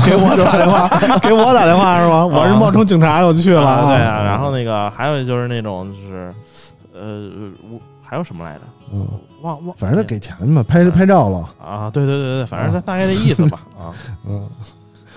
[0.05, 0.87] 给我 打电话，
[1.19, 2.25] 给我打电话是吗？
[2.25, 3.65] 我是冒充警察，我就去了。
[3.67, 4.23] 啊，对啊。
[4.23, 6.33] 然后那个还有就是那种就是
[6.93, 7.29] 呃，
[7.71, 8.61] 我还有什么来着？
[8.93, 9.05] 嗯，
[9.41, 13.91] 忘忘，反正给钱嘛，拍拍照了，啊，对对对对，反正他大概这意思吧 啊。
[14.27, 14.47] 嗯，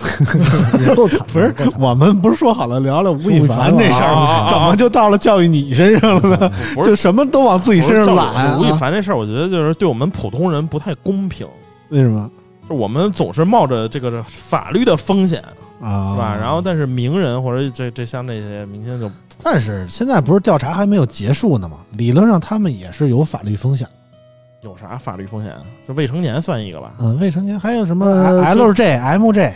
[0.86, 1.20] 也够惨。
[1.32, 4.20] 不是，我们不是说好了聊聊吴亦凡这事儿吗？
[4.46, 6.50] 啊怎么就到了教育你身上了呢？
[6.84, 8.58] 就什么都往自己身上揽啊。
[8.60, 11.46] 吴亦凡这事儿，我觉得就是对我们普通人不太公平。
[11.90, 12.28] 为什么
[12.70, 15.42] 就我们总是冒着这个法律的风险，
[15.82, 16.12] 啊？
[16.14, 16.36] 是吧？
[16.40, 19.10] 然后，但是名人或者这这像那些明星就
[19.42, 21.78] 但是现在不是调查还没有结束呢吗？
[21.92, 23.84] 理论上他们也是有法律风险。
[24.62, 25.52] 有啥法律风险？
[25.88, 26.92] 就未成年算一个吧？
[27.00, 29.52] 嗯，未成年还有什么呃 LJ、MJ，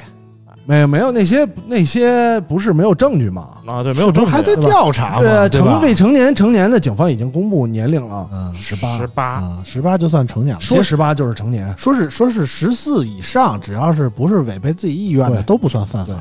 [0.66, 3.50] 没有没有那些那些不是没有证据吗？
[3.66, 5.48] 啊，对，没有证据，还在调查对啊，嘛？
[5.48, 5.82] 对成？
[5.82, 10.60] 未成年成年的警方已经公布年龄了，嗯，十八十，八啊，十八就算成年了。
[10.60, 11.72] 说十八就是成年。
[11.76, 16.14] 说是说是十四以上，只要是不是违背自己意愿的都不算犯法。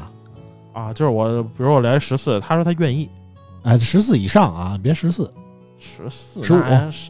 [0.73, 3.09] 啊，就是我，比如我来十四，他说他愿意
[3.63, 5.31] 哎，十四以上啊，别十四。
[5.79, 7.09] 十四、15十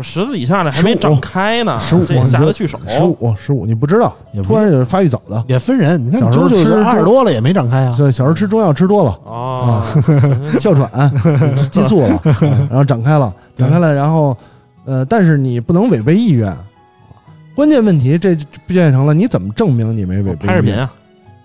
[0.00, 2.78] 十四以下的还没长开呢，15这也下得去手。
[2.88, 7.94] 十五十五，你不知道，也突然有发育早的，也分人，你看小时候吃二十多了也没长开啊。
[7.96, 10.90] 对小时候吃中药吃多了，哦，行行哮喘、
[11.70, 12.20] 激素了，
[12.68, 14.36] 然后长开了，长开了，然后
[14.84, 16.54] 呃，但是你不能违背意愿。
[17.54, 18.36] 关键问题这
[18.66, 20.48] 变成了你怎么证明你没违背？
[20.48, 20.92] 拍视频啊，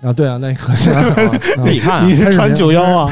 [0.02, 1.32] 啊，对啊，那可以啊，
[1.64, 2.06] 自己看啊。
[2.06, 3.12] 你是传九幺啊？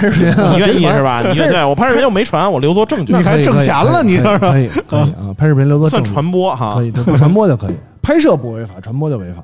[0.54, 1.22] 你愿意是吧？
[1.30, 6.84] 你愿意我拍视频又没传，我留作证据你，还可以挣钱了可以你这是可以可以啊， 拍视频留作证据算传播哈可。
[6.84, 9.44] 以，不传播就可以， 拍摄不违法，传播就违法。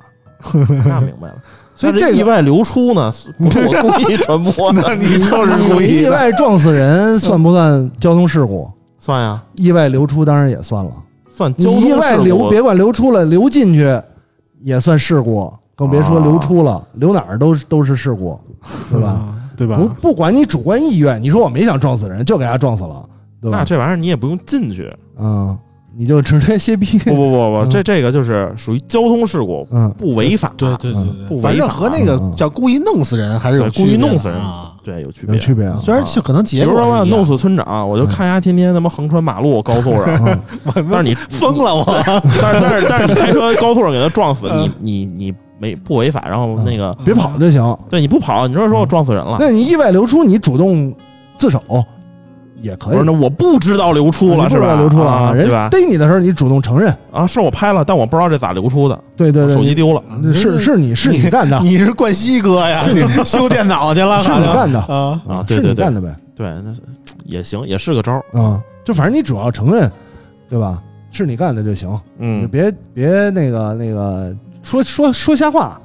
[0.86, 1.34] 那明白了。
[1.74, 6.08] 所以这意外流出呢，不是我故意传播的，那你就是故意意。
[6.08, 8.70] 外撞死人算不算交通事故？
[9.00, 10.90] 算呀，意外流出当然也算了。
[11.34, 12.48] 算交通意通事外流，故。
[12.48, 14.00] 别管流出了，流进去
[14.62, 18.38] 也算事故，更别说流出了，流哪儿都都是事故，
[18.90, 19.08] 对吧？
[19.08, 19.88] 啊对吧不？
[20.08, 23.08] 不管你主观意愿，你说我没想撞死人，就给他撞死了，
[23.40, 23.58] 对吧？
[23.58, 25.56] 那这玩意儿你也不用进去，嗯，
[25.96, 26.98] 你就直接歇逼。
[26.98, 30.52] 不不不不，嗯这这个就是属于交通事故，嗯，不违法。
[30.56, 34.72] 对对对嗯对，反正不违法和那个叫故意弄死人还是有故意区别的弄死人啊。
[34.82, 35.36] 对，有区别。
[35.36, 35.78] 有区别啊。
[35.80, 40.18] 虽然就可能结比如说我想弄死村长，我就看他天天他妈横穿马路高速上，
[40.74, 41.84] 嗯但是你疯了我。
[42.42, 47.76] 但是但是但是你开车高速上给他撞死，你你你没不违法，然后那个别跑就行。
[47.88, 50.94] 对你不跑，你说说我撞死人了，那你意外流出，你主动
[51.38, 51.60] 自首
[52.60, 53.04] 也可以不是。
[53.04, 54.62] 那我不知道流出了是吧？
[54.64, 55.68] 知道流出了人啊对吧？
[55.70, 60.02] 逮你的时候，你主动承认，啊，是我拍了，但我不知道这咋流出的，对对对，手机丢了。
[60.32, 62.82] 是是你是你干的，你是冠希哥呀？
[62.82, 65.20] 是你 修电脑去了，是你干的啊。
[65.28, 66.72] 啊对是对对你干的呗，对，那
[67.26, 68.24] 也行，也是个招儿。
[68.32, 69.90] 啊，就反正你主要承认，
[70.48, 70.82] 对吧？
[71.10, 71.88] 是你干的就行，
[72.18, 74.34] 你嗯，别别那个那个
[74.64, 75.78] 说说说瞎话。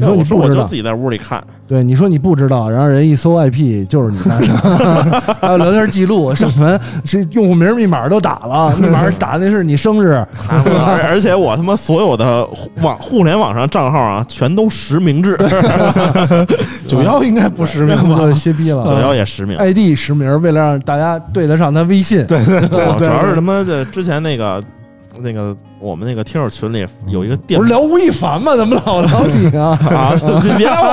[0.00, 10.24] 你说我说你不知道我就自己在屋里看，对，你说你不知道，然后人一搜 IP 就是你干的， 还有聊天记录上传是用户名密码都打了，密码打的是你生日，
[11.02, 12.48] 而且我他妈所有的
[12.80, 15.36] 网互联网上账号啊，全都实名制，
[16.86, 18.32] 九幺应该不实名吧？
[18.32, 18.86] 歇逼了。
[18.86, 19.56] 九幺也实名。
[19.56, 24.62] ID 实名，为了让大家对得上他微信，对对对主要是他妈的之前那个
[25.20, 28.56] 那个我们那个听友群里有一个电不是聊吴亦凡吗？
[28.56, 29.78] 怎么老聊你啊？
[29.90, 30.12] 啊，
[30.42, 30.88] 别别聊我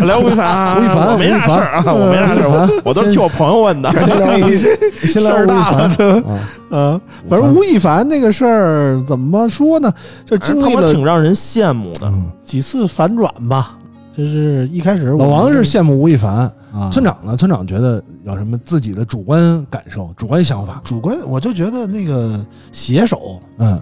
[0.00, 3.90] 了，聊吴亦凡啊，吴亦凡我没啥事儿啊，我没啥事儿，我我都是替我朋友问的。
[3.92, 6.38] 先聊吴亦先聊事儿大了凡啊，
[6.70, 9.92] 呃， 反正吴亦凡这个事儿怎么说呢？
[10.24, 12.12] 就经历他妈了挺让人羡慕的，
[12.44, 13.76] 几次反转吧。
[14.20, 16.30] 就是一开始老王是羡慕吴亦凡，
[16.74, 17.34] 啊，村长呢？
[17.34, 20.78] 村长觉得有什么自己的主观感受、主观想法？
[20.84, 22.38] 主观，我就觉得那个
[22.70, 23.80] 写手嗯，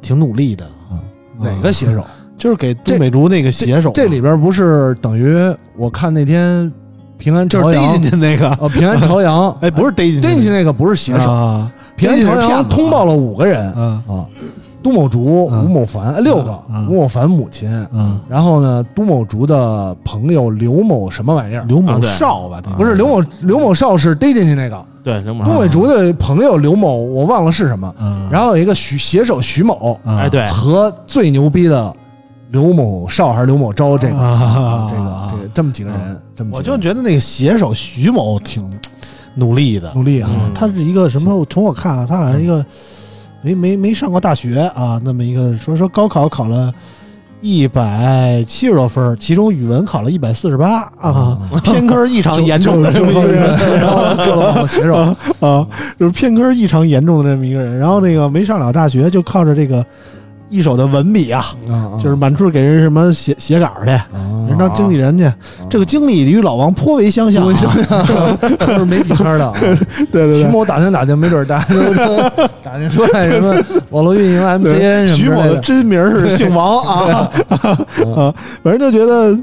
[0.00, 0.64] 挺努力的。
[1.40, 2.04] 哪个写手？
[2.38, 5.34] 就是给杜美竹那个写手嘛，这里边不是等于
[5.76, 6.70] 我看那天
[7.18, 13.90] 平安朝阳进去那个，呃，平安朝阳， 哎，不是逮进去，逮进去那个不是写手，啊，平安朝阳通报了，五个人嗯。
[14.06, 14.24] 啊，
[14.82, 15.64] 都某竹、嗯。
[15.64, 21.64] 吴某凡呃六个嗯，吴某凡母亲，嗯，然后呢，都某竹的朋友刘某什么玩意儿？
[21.66, 27.94] 刘某少吧，那个不是刘某，刘某少是逮进去那个，对，刘某都美竹的朋友刘某，我忘了是什么。
[28.00, 31.92] 嗯，然后有一个徐携手徐某啊哎，对，和最牛逼的
[32.50, 36.80] 刘某少还是刘某昭这个啊这个这个这么几个人，这么几我个人。
[36.80, 38.68] 就觉得那个携手徐某挺
[39.36, 40.52] 努力的，努力啊，嗯。
[40.54, 41.44] 他是一个什么？
[41.48, 42.64] 从我看啊，他好像一个
[43.42, 46.72] 没没没上过大学啊，那么一个说说高考考了
[47.40, 54.94] 一百七十多分儿，其中语文考了一百四十八啊，偏科异常严重的这么一个人然后救了网络写手，
[55.40, 55.66] 啊，
[55.98, 57.78] 就是偏科异常严重的这么一个人。
[57.78, 59.84] 然后那个没上了大学，就靠着这个
[60.50, 61.46] 一手的文笔啊，
[62.02, 65.32] 就是满处给人什么写写稿去，人当经纪人去。
[65.68, 69.52] 这个经理与老王颇为相像、啊， 都是媒体圈的啊。
[70.10, 70.42] 对对对。
[70.42, 71.78] 徐某打听打听，没准儿打听
[72.64, 73.54] 打听出来什么
[73.90, 75.56] 网络运营 MCN 什么徐某的。
[75.60, 77.30] 真名是姓王啊
[78.16, 79.38] 啊，反正就觉得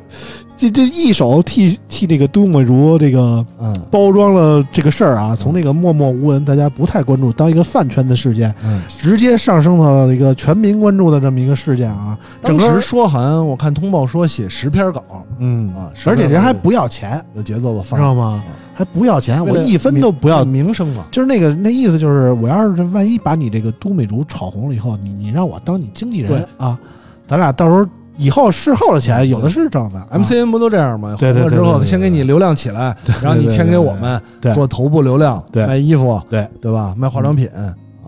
[0.57, 12.17] 这这一手替替这个都美竹这个嗯包装了这个事儿啊，从那个默默无闻，大家不太关注，当一个饭圈的事件，嗯，直接上升到了一个全民关注的这么一个事件啊。
[12.41, 15.03] 当时说好像我看通报说写十篇稿
[15.39, 18.43] 嗯啊，而且人还不要钱，有节奏的放，知道吗？
[18.73, 20.43] 还不要钱，为了我一分都不要。
[20.43, 21.05] 名声嘛。
[21.11, 26.79] 就是那个那意思，就是我要是万一把你这个都美竹炒红了以后，你你让我当你经纪人啊，
[27.27, 27.83] 咱俩到时候
[28.17, 29.99] 以后事后的钱有的是挣的。
[29.99, 31.15] 啊 MCN 不都这样吗？
[31.17, 34.21] 对对之后先给你流量起来，然后你签给我们
[34.53, 36.93] 做头部流量，卖衣服，对对吧？
[36.97, 37.49] 卖化妆品，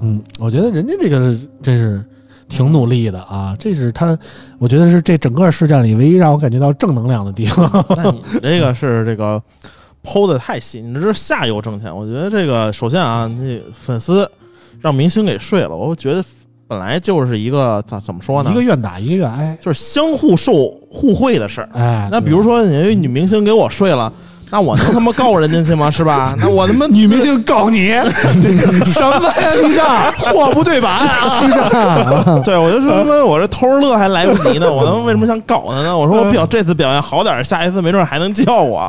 [0.01, 2.03] 嗯，我觉得人家这个真是
[2.47, 4.17] 挺努力的啊，这是他，
[4.57, 7.69] 我觉得是这整个事件里唯一让我感觉到正能量的地方。
[7.95, 9.41] 那你这个是这个
[10.03, 11.95] 剖的太细，你这是下游挣钱。
[11.95, 14.29] 我觉得这个首先啊，那粉丝
[14.81, 16.23] 让明星给睡了，我觉得
[16.69, 18.61] 本来就是一个咋怎么说呢一个？
[18.61, 21.69] 愿打一个愿挨，就是相互受互惠的事儿。
[21.73, 24.13] 哎，那比如说你女明星给我睡了，
[24.51, 25.89] 那我能他妈告人家去吗？
[25.89, 26.35] 是吧？
[26.39, 27.87] 那我他妈女明星告你
[28.85, 31.39] 什么欺诈，货不对版啊！
[31.39, 35.97] 欺诈，对，我就说他妈我这偷着乐还来不及呢， 我他妈为什么想搞他呢？
[35.97, 38.81] 我说我表这次表现好点儿，下一次没准还能叫我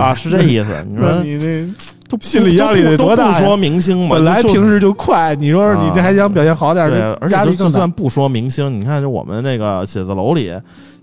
[0.00, 0.66] 啊，是这意思。
[0.90, 1.68] 你说你这
[2.08, 10.52] 都心理压力得多大不说明星嘛，本来平时就快，你说你这还想表现好点儿，对，而且就算不说明星，你看就我们这个写字楼里，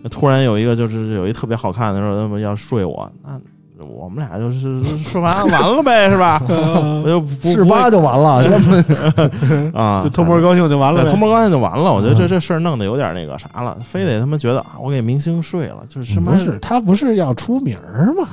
[0.09, 3.39] 突然有一个就是有一特别好看的说他们要睡我，那
[3.85, 6.41] 我们俩就是说完完了呗，是吧？
[6.47, 8.41] 我就不是吧就完了，
[10.01, 11.91] 就偷摸高兴就完了偷摸高兴就完了。
[11.91, 18.27] 我觉得嗯这这事儿弄得有点那个啥了，非得他妈觉得啊，我给明星睡了，就是什么不是他不是要出名儿吗？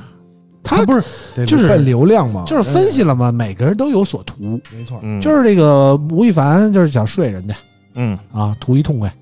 [0.63, 1.03] 他不是
[1.47, 7.55] 就是奔流量嘛，就是分析了嘛，每个人都有所图，没错，嗯，就是这个吴亦凡就是想睡人家
[7.95, 9.13] 嗯，啊，图一痛快，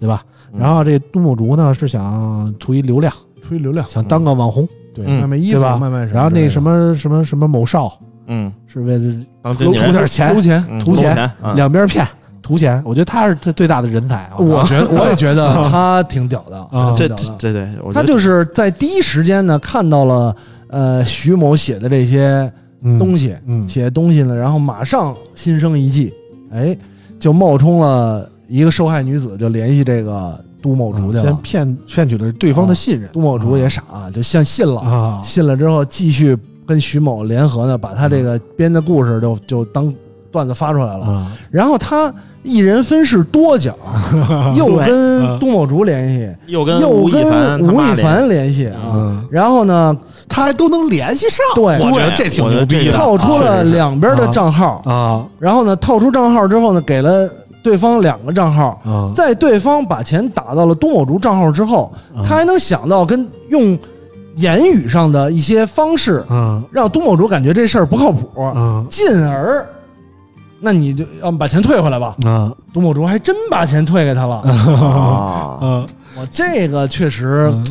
[0.00, 0.24] 对吧？
[0.52, 3.12] 嗯然后这杜某竹呢是想图一流量，
[3.46, 7.92] 图一流量，想当个网红，对，嗯卖卖衣服，卖卖然后那什么什么什么某少
[8.28, 10.64] 嗯，是为了图点钱图，钱。
[10.70, 12.06] 嗯图钱两边骗，
[12.42, 12.82] 图钱。
[12.84, 14.36] 我觉得他是他最大的人才啊！
[14.38, 20.34] 我觉得 我也觉得他挺屌的，啊这挺屌的这这对，他就是在第一时间呢看到了
[20.68, 22.50] 呃徐某写的这些
[22.82, 23.68] 嗯东西，嗯。
[23.68, 26.12] 写的东西呢，然后马上心生一计，
[26.52, 26.76] 哎，
[27.18, 31.36] 就冒充了一个受害女子，就联系这个杜某竹去先。
[31.38, 33.10] 骗骗取了对方的信任。
[33.12, 33.82] 都某竹也傻，
[34.12, 36.36] 就像信了，啊，信了之后继续
[36.66, 39.92] 跟徐某联合呢，把他这个编的故事就就当
[40.30, 41.06] 段子发出来了。
[41.06, 41.36] 啊。
[41.50, 42.12] 然后他
[42.42, 43.76] 一人分饰多角，
[44.56, 44.88] 又跟
[45.22, 48.80] 嗯都某竹联系，又跟又吴亦凡跟吴亦妈连凡联系啊。
[48.94, 49.96] 嗯，然后呢，
[50.28, 55.24] 他还都能联系上，对我觉得这挺牛逼的，套出了两边的账号，啊。
[55.38, 57.28] 然后呢，套出账号之后呢，给了
[57.62, 58.80] 对方两个账号。
[58.84, 63.78] 啊，在对方把钱打到了东某竹账号之后，嗯他还能想到跟用
[64.36, 69.66] 言语上的一些方式，嗯让东某竹感觉这事儿不靠谱，嗯进而
[70.60, 72.16] 那你就要把钱退回来吧。
[72.24, 72.52] 啊。
[72.72, 74.36] 董某竹还真把钱退给他了。
[74.36, 75.86] 啊，嗯
[76.20, 77.66] 我这个确实，嗯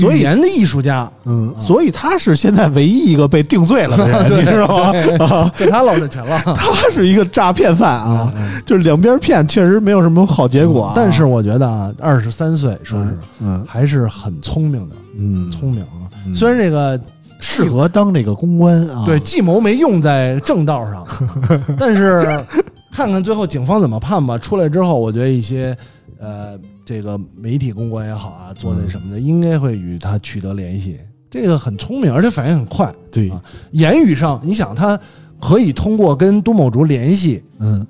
[0.00, 4.92] 所以语言的艺术家，嗯，所以他是现在唯一一个被定罪了的人， 你知道吗？
[5.26, 6.38] 啊， 就他捞着钱了。
[6.56, 8.32] 他是一个诈骗犯啊，
[8.66, 10.92] 就是两边骗，确实没有什么好结果啊。
[10.94, 16.04] 但是我觉得啊，二十三岁说是嗯还是很聪明的，嗯，聪明啊。
[16.26, 17.00] 嗯虽然这个
[17.38, 19.04] 适合当这个公关啊。
[19.06, 21.06] 对计谋没用在正道上，
[21.78, 22.44] 但是
[22.92, 24.36] 看看最后警方怎么判吧。
[24.36, 25.76] 出来之后，我觉得一些
[26.18, 31.00] 呃这个媒体公关也好啊，做的什么的，应该会与他取得联系。
[31.28, 32.90] 这个很聪明，而且反应很快。
[33.10, 33.42] 对啊，
[33.72, 34.98] 言语上，你想他
[35.42, 37.84] 可以通过跟都某竹联系，嗯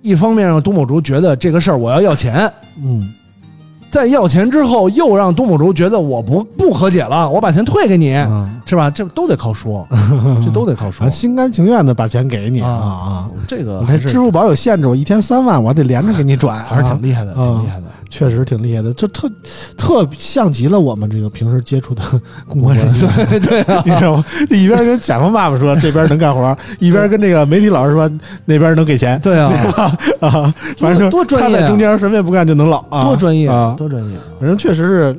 [0.00, 2.50] 一方面让都某竹觉得这个事儿我要要钱，
[2.82, 3.12] 嗯
[3.90, 8.90] 在要钱之后又让都某竹觉得我不不和解了，我把钱退给你，嗯，是吧？
[8.90, 9.86] 这都得靠说，
[10.44, 13.30] 这都得靠说啊心甘情愿的把钱给你啊啊！
[13.46, 17.86] 这个支付宝有限制，我一天三万，我得连着给你转，还是挺啊厉害的，啊挺厉害的。
[18.08, 19.30] 确实挺厉害的，就特
[19.76, 22.02] 特像极了我们这个平时接触的
[22.48, 24.24] 公关人员，对对啊， 你知道吗？
[24.50, 28.10] 一边跟甲方爸爸说这边能干活，一边跟这个媒体老师说
[28.46, 29.52] 那边能给钱对啊，
[30.20, 33.74] 啊，反正多专业啊他在中间什么也不干就能老啊，多专业啊！
[33.76, 34.22] 多专业啊！
[34.40, 35.18] 反正确实是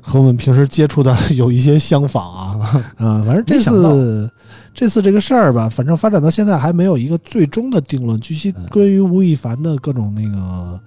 [0.00, 2.60] 和我们平时接触的 有一些相仿啊，
[2.98, 4.30] 啊，反正这次
[4.72, 8.20] 这次这个事儿吧，反正发展到现在还没有一个最终的定论。
[8.20, 10.78] 据悉，嗯关于吴亦凡的各种那个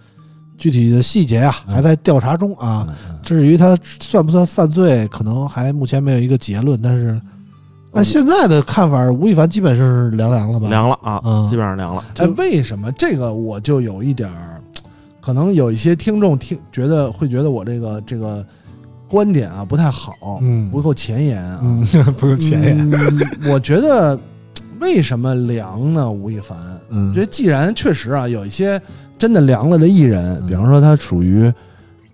[0.60, 2.88] 具体的细节啊，嗯还在调查中啊。
[3.24, 6.80] 至于他算不算犯罪，可能还目前没有一个结论。
[6.82, 7.20] 但是
[7.94, 10.68] 按现在的看法，吴亦凡基本是凉凉了吧？
[10.70, 12.04] 凉了啊嗯，基本上凉了。
[12.18, 14.62] 哎，为什么这个我就有一点儿，
[15.22, 18.46] 可能有一些听众听觉得会觉得我这个这个
[19.08, 21.60] 观点啊不太好，嗯不够前沿啊。
[21.64, 21.84] 嗯，
[22.18, 22.92] 不够前沿。
[22.92, 23.20] 嗯
[23.52, 24.18] 我觉得
[24.80, 26.10] 为什么凉呢？
[26.10, 26.58] 吴亦凡，
[26.90, 28.82] 嗯我觉得既然确实啊有一些
[29.20, 30.48] 真的凉了的艺人，嗯。
[30.48, 31.54] 比方说他属于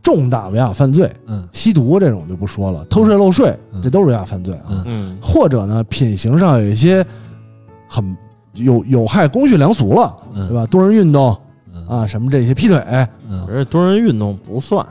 [0.03, 1.48] 重大违法犯罪，嗯。
[1.53, 3.82] 吸毒这种就不说了，偷税漏税嗯。
[3.82, 4.84] 这都是违法犯罪啊。
[5.22, 7.06] 或者呢，品行上有一些
[7.88, 8.18] 很
[8.56, 10.48] 有有害公序良俗了，嗯。
[10.49, 10.65] 对吧？
[10.65, 11.38] 多人运动
[11.73, 11.88] 嗯。
[11.88, 12.84] 啊，什么这些劈腿，
[13.30, 13.45] 嗯。
[13.48, 14.86] 而且多人运动不算，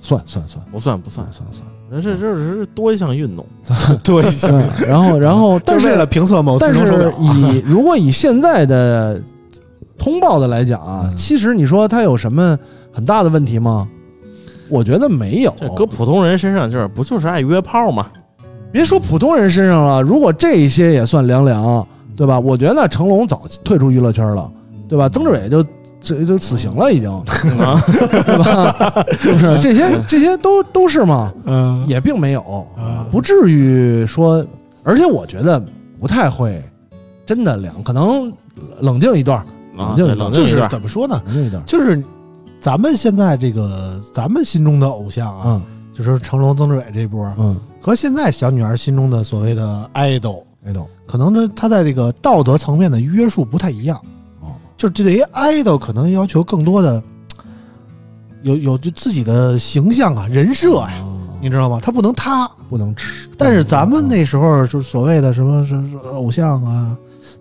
[0.00, 0.64] 算算算。
[0.70, 1.26] 不算不算。
[1.32, 1.54] 算，算。
[1.54, 1.66] 算。
[1.88, 3.46] 那这这是多一项运动。
[4.02, 9.20] 多一些，嗯然后然后， 但是为了评测某但是以如果以现在的
[9.98, 12.58] 通报的来讲啊，嗯其实你说他有什么
[12.92, 13.88] 很大的问题吗？
[14.68, 15.54] 我觉得没有。
[15.58, 18.06] 这搁普通人身上就是不就是爱约炮吗？
[18.72, 21.86] 别说普通人身上了，如果这一些也算凉凉，
[22.16, 22.38] 对吧？
[22.38, 24.50] 我觉得成龙早退出娱乐圈了，
[24.88, 25.08] 对吧？
[25.08, 25.64] 曾志伟就
[26.00, 29.04] 这就死刑了，已经，啊，对吧？
[29.18, 29.60] 是不是？
[29.60, 34.44] 这些这些都都是嘛，嗯也并没有，嗯不至于说。
[34.82, 35.60] 而且我觉得
[35.98, 36.62] 不太会
[37.24, 38.32] 真的凉，可能
[38.80, 39.44] 冷静一段，
[39.76, 41.22] 啊冷静一段对冷静就是怎么说呢？
[41.26, 41.62] 冷静一点。
[41.66, 42.02] 就是
[42.60, 45.62] 咱们现在这个咱们心中的偶像啊，嗯
[45.94, 53.98] 就是成龙、曾志伟这波，嗯，和现在小女孩心中的所谓的 idol，没懂可能这他在这个道德层面的约束不太一样。
[54.40, 57.02] 哦，就对于 idol 可能要求更多的
[58.42, 61.78] 有有就自己的形象啊、人设呀、哦你知道吗？
[61.82, 62.50] 他不能塌。
[62.68, 63.28] 不能吃。
[63.38, 66.96] 但是咱们那时候就是所谓的什么什么偶像啊，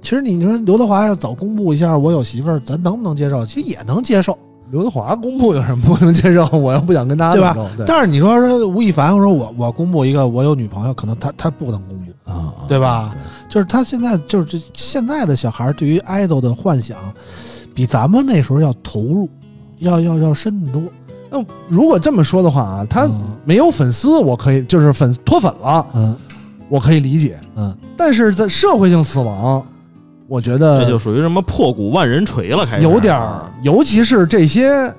[0.06, 3.44] 其实你说刘德华要早公布一下我有媳妇儿，咱能不能接受？
[3.44, 4.38] 其实也能接受。
[4.70, 6.46] 刘德华公布有什么不能接受？
[6.56, 7.58] 我又不想跟大家对吧
[7.88, 13.16] 但是你说说吴亦凡，我说我我公布一个我有女朋友，可能他他不能公布，啊，对吧？
[13.50, 16.96] 就是他现在就是这现在的小孩对于 idol 的幻想，
[17.74, 19.28] 比咱们那时候要投入，
[19.80, 20.84] 要要要深得多。
[21.32, 26.16] 那如果这么说的话啊，他嗯没有粉丝，我可以就是粉脱粉了，嗯
[26.70, 27.40] 我可以理解。
[27.56, 29.66] 嗯，但是在社会性死亡，
[30.28, 34.92] 我觉得这就属于什么破鼓万人锤了，开始有点儿，尤其是这些，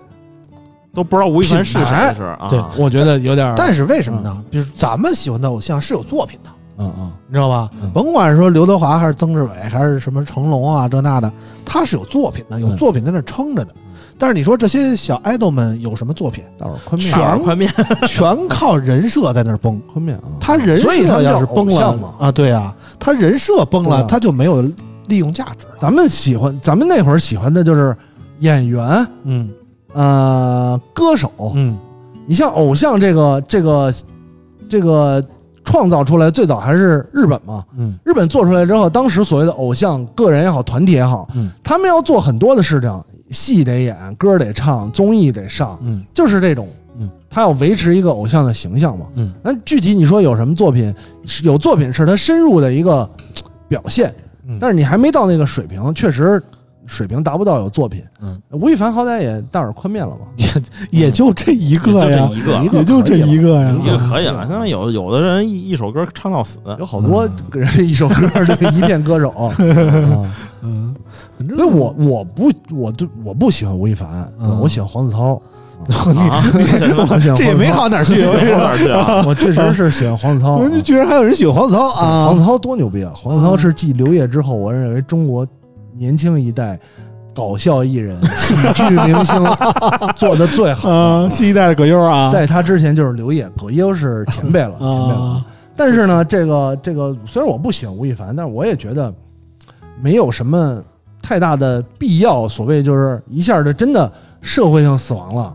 [0.94, 1.80] 都不知道吴亦凡是谁
[2.14, 2.46] 是啊？
[2.48, 3.54] 对我觉得有点儿。
[3.56, 4.44] 但是为什么呢？
[4.50, 7.90] 比如咱们喜欢的偶像是有作品的，嗯嗯，你知道吧嗯？
[7.92, 11.32] 甭管是说刘德华还是曾志伟还是什么成龙啊这那的，
[11.64, 13.74] 他是有作品的，有嗯作品在那撑着的。
[14.18, 16.42] 但是你说这些小 idol 们有什么作品？
[16.56, 17.70] 大碗宽面，全大碗宽面，
[18.08, 19.78] 全靠人设在那儿崩。
[19.92, 24.62] 宽面啊，他人所以他们叫设要是崩了像嘛啊，对啊，他人设崩了，对啊他就没有
[25.08, 25.66] 利用价值。
[25.80, 27.96] 咱们喜欢，咱们那会儿喜欢的就是
[28.40, 29.48] 演员，嗯
[29.92, 31.30] 呃，歌手。
[31.54, 31.78] 嗯
[32.26, 33.94] 你像偶像这个这个
[34.68, 35.24] 这个
[35.64, 37.64] 创造出来，最早还是日本嘛。
[37.76, 46.68] 嗯日本做出来之后，当时所谓的偶像，个人也好，团体也好，嗯他们要做很多的事情，戏得演，歌得唱，综艺得上，嗯就是这种。
[46.98, 49.06] 嗯，他要维持一个偶像的形象嘛。
[49.16, 50.92] 嗯那具体你说有什么作品？
[51.42, 53.08] 有作品是他深入的一个
[53.68, 54.12] 表现，
[54.46, 56.42] 嗯，但是你还没到那个水平，确实
[56.86, 58.02] 水平达不到有作品。
[58.22, 60.26] 嗯，吴亦凡好歹也大碗宽面了嘛，
[60.92, 62.64] 也就这一个呀，也就这一个。
[62.64, 64.08] 一个也就这一个呀，一个。
[64.08, 64.46] 可以了。
[64.48, 69.30] 现在有有的人一一首歌唱到死，有好多人一首歌这个一遍歌手。
[69.34, 69.52] 啊。
[70.62, 70.94] 嗯，
[71.36, 74.60] 反正所以我我不我对我不喜欢吴亦凡，嗯。
[74.60, 75.40] 我喜欢黄子韬。
[76.18, 76.42] 啊，
[77.36, 79.24] 这也没好哪儿去，好哪儿去啊？
[79.26, 80.58] 我确实是喜欢黄子韬。
[80.82, 82.26] 居然还有人喜欢黄子韬啊！
[82.26, 83.12] 黄子韬多牛逼啊！
[83.14, 85.46] 黄子韬是继刘烨之后，我认为中国
[85.94, 86.78] 年轻一代
[87.34, 89.36] 搞笑艺人、喜剧明星
[90.16, 95.20] 做的最好新一代的葛优啊，在他之前就是刘烨，葛优是前辈了，前辈了。
[95.20, 95.44] 啊，
[95.76, 99.12] 但是呢，这个这个虽然我不喜欢吴亦凡，但是我也觉得
[100.00, 100.82] 没有什么
[101.22, 105.54] 太大的必要，所谓就是一下就真的社会性死亡了啊。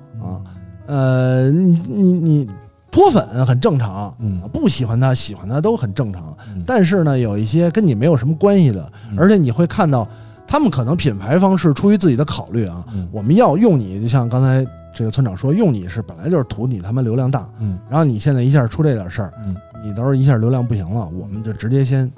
[0.91, 2.49] 呃，你你你
[2.91, 6.61] 脱粉很正常，嗯不喜欢他喜欢他都很正常嗯。
[6.67, 10.05] 但是呢，有一些跟你没有什么关系的，嗯而且你会看到
[10.45, 22.11] 他们可能品牌方是出于自己的考虑啊，嗯我们要用你，就像刚才这个村长说，用你是本来就是图你他妈流量大，嗯然后你现在一下出这点事儿，嗯，你到时候一下流量不行了，我们就直接先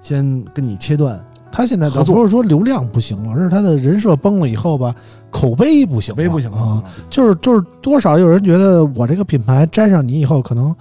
[0.00, 1.22] 先跟你切断，
[1.56, 4.94] 他现在倒不是说流量不行了，而是他的人设崩了以后吧，
[5.30, 10.74] 口碑不行了，口碑不行啊了，，就是就是多少有人觉得我这个品牌沾上你以后，可能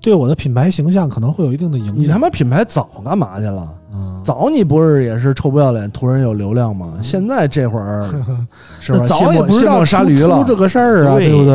[0.00, 1.98] 对我的品牌形象可能会有一定的影响。
[1.98, 3.68] 你他妈品牌早干嘛去了？
[3.94, 6.94] 嗯，早你不是也是臭不要脸，图人有流量吗？
[7.02, 8.02] 现在这会儿
[8.80, 8.98] 是吧？
[9.02, 11.54] 那早也不知道磨杀驴了出，这个事儿啊，对对不对？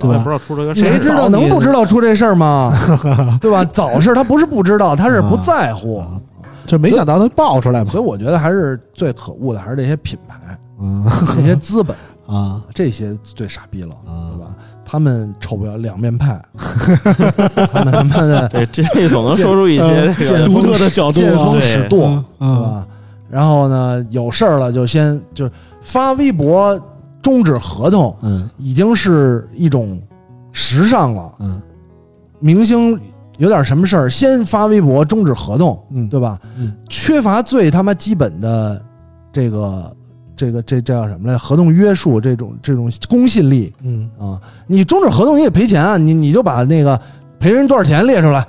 [0.00, 0.30] 对吧不知？
[0.30, 0.90] 道出这个事儿。
[0.90, 2.72] 谁知道能不知道出这事儿吗？
[3.42, 3.62] 对吧？
[3.72, 5.98] 早是他不是不知道，他是不在乎。
[5.98, 6.08] 啊
[6.66, 7.90] 就没想到能爆出来嘛。
[7.90, 10.36] 所以我觉得还是最可恶的，还是这些品牌、
[10.80, 14.54] 嗯这些资本， 啊这些最傻逼了，啊对吧？
[14.84, 16.40] 他们臭不了两面派，
[17.72, 22.06] 他们他妈的 对，这总能说出一些这个独特的角度啊见风使舵，
[22.38, 22.86] 嗯对吧？
[23.28, 26.78] 然后呢，有事儿了就先就发微博
[27.20, 30.00] 终止合同，嗯已经是一种
[30.52, 31.32] 时尚了。
[31.40, 31.60] 嗯
[32.38, 33.00] 明星
[33.38, 36.38] 有点什么事儿，先发微博终止合同，嗯，对吧？
[36.58, 38.82] 嗯缺乏最他妈基本的
[39.32, 39.96] 这个
[40.34, 41.38] 这个这这叫什么来？
[41.38, 44.40] 合同约束这种这种公信力嗯，啊！
[44.66, 45.96] 你终止合同你也赔钱啊！
[45.96, 47.00] 你你就把那个
[47.38, 48.46] 赔人多少钱列出来，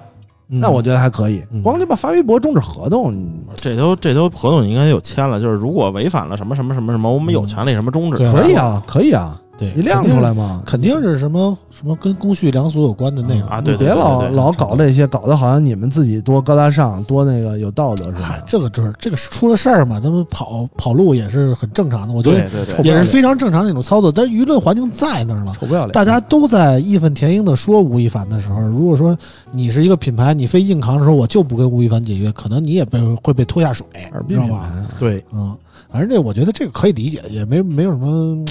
[0.49, 1.43] 嗯那我觉得还可以。
[1.51, 3.13] 嗯光你把发微博终止合同，
[3.55, 8.17] 这都这都合同你应该有签了，就是如果违反了什么什么什么什么，我们有权利什么终止。
[8.17, 10.61] 对可以啊，可以啊，对，你亮出来嘛。
[10.65, 18.43] 肯定是什么什么跟公序良俗有关的内容啊对你别老老搞这些，搞得好像你们自己多高大上，多那个有道德似嗨的，。
[18.47, 24.11] 这个就是这个是出了事儿嘛，他们跑跑路也是很正常的，我觉得也是非常正常的一种操作。
[24.11, 25.91] 但是舆论环境在那儿了，臭不要脸！
[25.91, 29.17] 大家都在义愤填膺的说吴亦凡的时候，如果说
[29.51, 34.69] 你是一个品牌，你非硬扛的时候我就不跟吴亦凡解约，可能你也被会被拖下水，二知道吧？
[34.99, 35.55] 对，嗯，
[35.91, 38.07] 反正这我觉得这个可以理解，也没没有什么、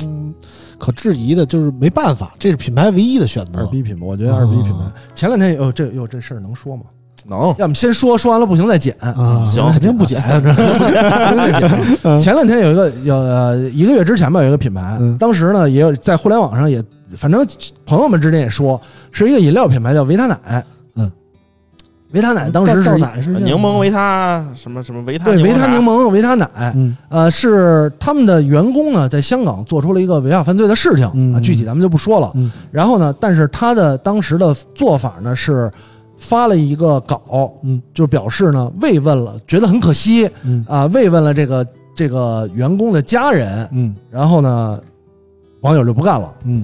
[0.07, 0.35] 嗯、
[0.79, 3.61] 可质疑的，就是没办法，这是品牌唯一的选择。
[3.61, 4.93] 二逼品牌，我觉得二逼品牌啊。
[5.15, 6.85] 前两天有这有这事儿能说吗？
[7.29, 8.95] 能要么先说，说完了不行再剪。
[9.01, 11.71] 啊，行肯定不减， 这
[12.05, 16.81] 嗯前两天有一个有呃一个月之前吧，有一个品牌，嗯当时呢也有在互联网上也，
[17.17, 17.45] 反正
[17.85, 18.81] 朋友们之间也说
[19.11, 20.63] 是一个饮料品牌叫维他奶，嗯，
[22.13, 32.31] 维他奶当时是奶是柠檬维他什么什么维他对维他柠檬檬维他奶，嗯呃是他们的员工呢在香港做出了一个违法犯罪的事情嗯啊，具体咱们就不说了。
[32.37, 35.71] 嗯然后呢，但是他的当时的做法呢是
[36.17, 43.69] 发了一个稿，嗯就表示呢慰问了，觉得很可惜嗯啊，慰问了这个这个员工的家人。
[43.73, 44.81] 嗯然后呢，
[45.61, 46.63] 网友就不干了，嗯，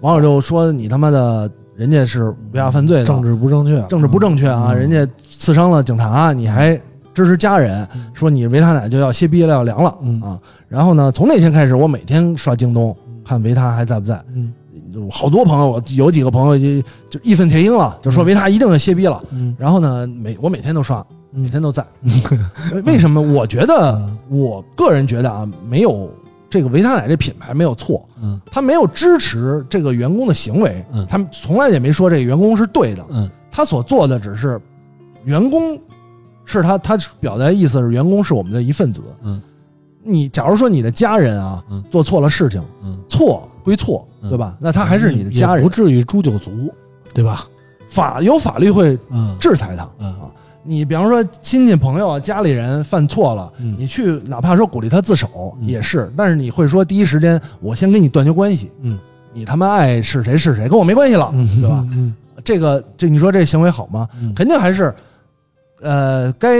[0.00, 6.74] 网友就说你他妈的，人家是违法犯罪的，政治不正确，政治不正确啊，嗯人家刺伤了警察，你还
[7.12, 10.38] 支持家人，嗯说你维他奶就要歇逼了，要凉了、嗯啊。
[10.68, 14.22] 然后呢，从那天开始，我每天刷京东看维他还在不在。
[14.34, 14.52] 嗯
[15.10, 19.20] 好多朋友，我有几个朋友就就义愤填膺了，就说维他一定要歇逼了。
[19.32, 21.84] 嗯然后呢，每我每天都刷，嗯每天都在。
[22.72, 23.20] 为 为什么？
[23.20, 26.08] 我觉得，我个人觉得啊，没有
[26.54, 34.60] 这个维他奶这品牌没有错，嗯他没有支持这个员工的行为，嗯他们从来也没说这个员工是对的，嗯他所做的只是
[35.24, 35.76] 员工
[36.44, 39.02] 是他他表达的意思是员工是我们的一份子。
[39.24, 39.42] 嗯，
[40.04, 44.56] 你假如说你的家人啊嗯做错了事情，嗯，错归错，嗯对吧？
[44.60, 46.72] 那他还是你的家人不，至于诛九族，
[47.12, 47.48] 对吧？
[47.90, 49.90] 法有法律会嗯制裁他。
[49.98, 50.30] 嗯啊
[50.66, 58.98] 你比方说亲戚朋友啊、家里人犯错了，嗯你去哪怕说鼓励他自首嗯也是，但是你会说第一时间我先跟你断绝关系，嗯，
[59.32, 61.86] 你他妈爱是谁是谁，跟我没关系了，嗯对吧？？
[61.92, 64.08] 嗯这个这你说这行为好吗？
[64.20, 64.94] 嗯肯定还是，
[65.82, 66.56] 呃，该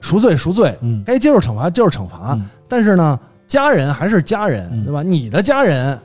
[0.00, 2.34] 赎罪赎罪，嗯该接受惩罚接受惩罚。
[2.34, 3.18] 嗯但是呢，
[3.48, 5.02] 家人还是家人，嗯对吧？
[5.02, 5.98] 你的家人，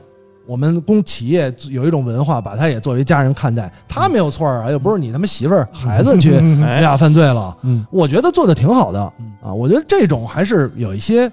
[0.46, 7.84] 我们公企业有一种文化，把他也作为家人看待，他没有错啊，又不是你他妈媳妇儿孩子去哎呀犯罪了，嗯。
[7.90, 9.32] 我觉得做的挺好的嗯。
[9.42, 11.30] 啊，我觉得这种还是有一些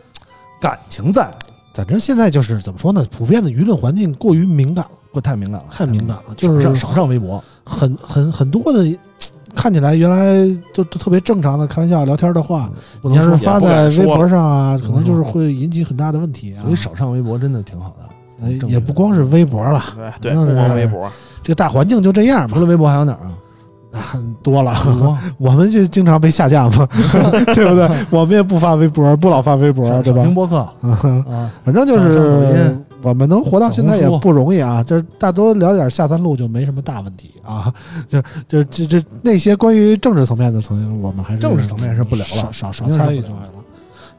[0.59, 1.29] 感情在，
[1.73, 3.05] 反正现在就是怎么说呢？
[3.15, 8.97] 普遍的舆论环境过于敏感了，不太敏感了，太敏感了，就是少上微博，很很很多的，
[9.53, 12.71] 看起来原来就就特别正常的开玩笑聊天的话，
[13.03, 16.63] 你要是发在微博上啊，可能就是会引起很大的问题啊。
[16.63, 16.75] 所以。
[16.75, 18.09] 少上微博真的挺好的。
[18.43, 21.09] 呃也不光是微博了，哎对，不光微博，
[21.41, 23.31] 这个大环境就这样嘛除，了微博还有哪儿啊？
[23.91, 24.75] 很多了。
[25.37, 26.87] 我们就经常被下架嘛，
[27.53, 27.89] 对不对？
[28.09, 30.33] 我们也不发微博，不老发微博，对吧少听？
[30.33, 30.67] 播客
[31.63, 37.71] 反正就是我们能活到现在也不容易啊，这大多聊点下三路就没什么大问题啊。
[38.07, 43.49] 就就这这那些关于政治层面的层面，我们还是政治层面是不聊了少少参与就完了。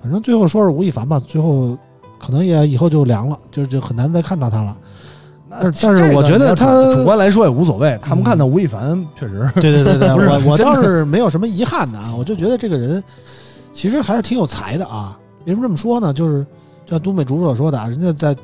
[0.03, 1.77] 反正最后说是吴亦凡吧，最后
[2.25, 4.77] 可能也以后就凉了，就就很难再看到他了。
[5.51, 13.03] 但是但是我觉得他主主观来说也无所谓，看不看到吴亦凡确实对对对对， 我我倒是没有什么遗憾的啊，我就觉得这个人
[13.73, 15.17] 其实还是挺有才的啊。
[15.45, 16.13] 为什么这么说呢？
[16.13, 16.45] 就是
[16.89, 18.35] 像都美竹所说的啊，人家在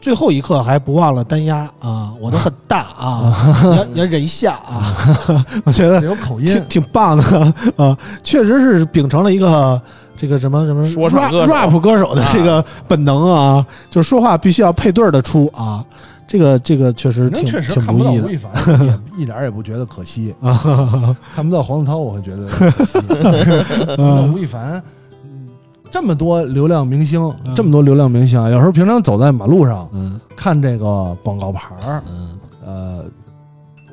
[0.00, 4.96] 最后一刻还不忘了单押啊，我的很大啊， 你要你要忍一下啊，
[5.64, 9.80] 我觉得有口音挺，挺棒的啊，确实是秉承了一个。
[10.24, 15.84] 这个什么什么说唱 rap 歌手 rap 歌手的这个本能啊，就是说话必须要配对的出啊，
[16.26, 18.50] 这个这个确实挺那确实挺看不易的吴亦凡，
[18.86, 20.34] 也一点儿也不觉得可惜。
[20.40, 21.14] 啊。
[21.34, 22.98] 看不到黄子韬，我会觉得可惜。
[23.86, 24.82] 看不到吴亦凡，
[25.24, 25.48] 嗯
[25.90, 32.30] 这么多流量明星，嗯这么多流量明星啊，有时候平常走在马路上嗯看这个广告牌儿，嗯，
[32.64, 33.04] 呃，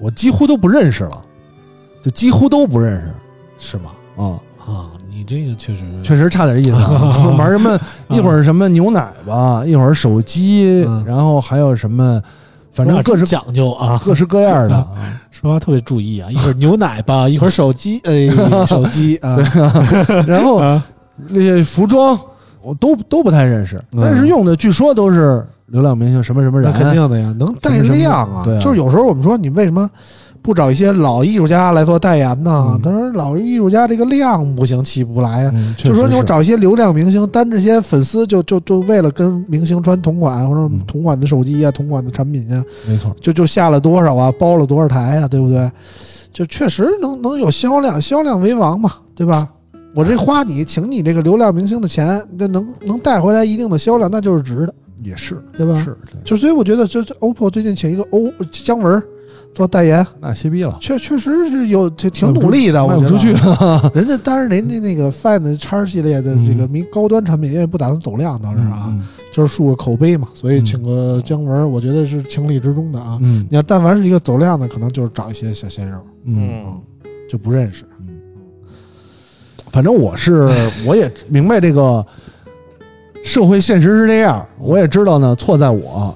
[0.02, 1.22] 我几乎都不认识了，
[2.02, 3.12] 就几乎都不认识
[3.72, 3.92] 是吗？
[4.16, 4.40] 啊。
[4.64, 4.86] 啊，
[5.22, 7.28] 你这个确实确实差点意思啊！
[7.38, 7.80] 玩什么
[8.10, 12.20] 一会儿什么牛奶吧，一会儿手机，嗯然后还有什么，
[12.74, 15.22] 反正各式讲究啊，各式各样的 啊。
[15.30, 18.28] 说话特别注意啊，一会儿牛奶吧，一会儿手机，哎，
[18.66, 19.38] 手机啊，
[20.26, 20.84] 然后啊
[21.30, 22.20] 那些服装
[22.64, 28.56] 我都都不太认识，嗯但是用的据说都是流量明星什么什么那人，肯定的呀，能带量啊对。
[28.58, 29.88] 啊就是有时候我们说你为什么
[30.42, 32.82] 不找一些老艺术家来做代言呢嗯？
[32.82, 35.54] 他说老艺术家这个量不行，起不来呀。
[35.78, 45.72] 就说实是你找一些流量明星，单这些粉丝就就就为了跟明星穿同款或者嗯同款的手机啊、同款的产品啊，没错，就就下了多少啊，包了多少台啊，对不对？
[46.34, 49.48] 就确实能能有销量，销量为王嘛，对吧？
[49.94, 54.74] 我这花你请你这个流量明星的钱，那能能带回来一定的销量，那就是值的，
[55.04, 55.86] 也是对吧？
[56.24, 59.04] 就所以我觉得，这这 OPPO 最近请一个欧姜文
[59.54, 63.02] 做代言，那歇逼了，确确实是有挺挺努力的，我觉得。
[63.02, 63.34] 卖不出去。
[63.94, 69.02] 人家当然人家那个 Find X 系列的这个名高端产品，因为不打算走量，当时啊，嗯
[69.32, 70.66] 就是树个口碑嘛，所以嗯。
[70.66, 73.18] 请个姜文，我觉得是情理之中的啊。
[73.22, 73.46] 嗯。
[73.50, 76.64] 你要但凡是一个走量的，可能就是找一些小鲜肉，嗯。
[76.66, 76.82] 嗯，
[77.30, 77.86] 就不认识。
[78.00, 78.20] 嗯，
[79.72, 80.50] 反正我是
[80.86, 82.06] 我也明白这个
[83.24, 86.14] 社会现实是这样，我也知道呢错在我，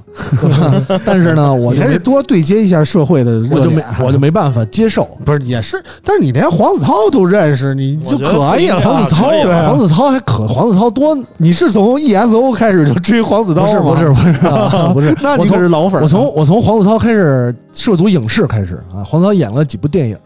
[1.05, 3.81] 但是呢， 我你还是多对接一下社会的我就没。
[4.03, 5.03] 我就没办法接受。
[5.23, 8.79] 不是也是，但是你连黄子韬都认识，你就我觉得可以了。
[8.79, 13.93] 不一样黄子韬，对啊黄子韬还可黄子韬多你是从 ESO 开始就追黄子韬不是吗？
[13.93, 16.03] 不是不是啊 不是，那你可从是老粉儿。
[16.03, 20.17] 我从我从黄子韬开始涉足影视开始啊，黄子韬演了几部电影，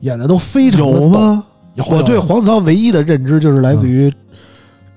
[0.00, 1.44] 演的都非常的有吗？
[1.74, 4.12] 有我对黄子韬唯一的认知就是来自于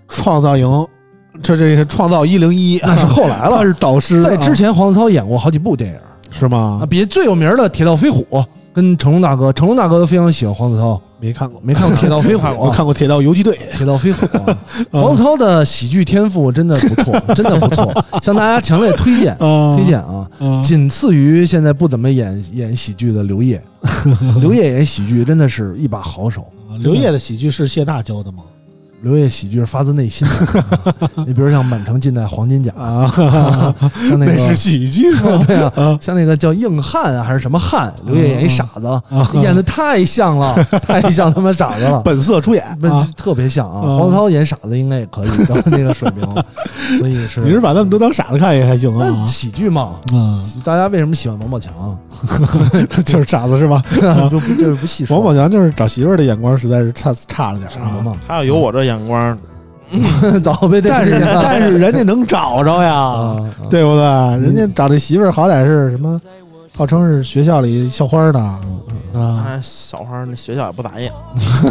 [0.08, 0.68] 创造营，
[1.42, 3.64] 这这个创造一零一，那是后来他了。
[3.66, 4.22] 是导师。
[4.22, 6.00] 在之前，黄子韬演过好几部电影
[6.30, 6.86] 是吗啊，？
[6.86, 8.26] 比最有名的《铁道飞虎》
[8.74, 11.00] 跟成龙大哥，成龙大哥都非常喜欢黄子韬。
[11.20, 12.56] 没看过，没看过《铁道飞虎》 啊？
[12.60, 13.58] 我看过《铁道游击队》。
[13.78, 14.58] 铁道飞虎啊，
[14.92, 20.28] 黄子韬的喜剧天赋真的不错，真的不错，向大家强烈推荐啊推荐啊！
[20.40, 23.62] 啊仅次于现在不怎么演演喜剧的刘烨，
[24.40, 26.46] 刘烨演喜剧真的是一把好手。
[26.80, 28.44] 刘烨的喜剧是谢娜教的吗？
[29.04, 33.06] 刘烨喜剧是发自内心的， 你比如像《满城尽带黄金甲》，啊，
[34.08, 35.44] 像那个那是喜剧吗？
[35.46, 37.94] 对啊，啊像那个叫硬汉啊，还是什么汉？
[38.06, 40.56] 刘烨演一傻子，啊演的太像了，
[40.88, 42.02] 太像他妈傻子了。
[42.02, 42.64] 本色出演！
[43.18, 43.80] 特别像啊！
[43.84, 46.24] 啊黄子韬演傻子应该也可以到那个水平，
[46.98, 50.00] 所以是你是把他们都当傻子看也还行啊那喜剧嘛？
[50.14, 51.74] 啊，大家为什么喜欢王宝强？
[53.06, 53.84] 就是傻子是吧？
[54.32, 55.18] 就不这不细说。
[55.18, 57.74] 王宝强就是找媳妇儿的眼光实在是差差了点啊。
[57.74, 59.38] 傻子嘛，他要有我这眼光，
[60.44, 63.38] 早被但是但是人家能找着呀，啊，
[63.70, 64.04] 对不对？
[64.40, 66.20] 人家找的媳妇儿好歹是什么，
[66.76, 68.60] 号称是学校里校花的啊
[69.48, 71.14] 哎，小花那学校也不咋样，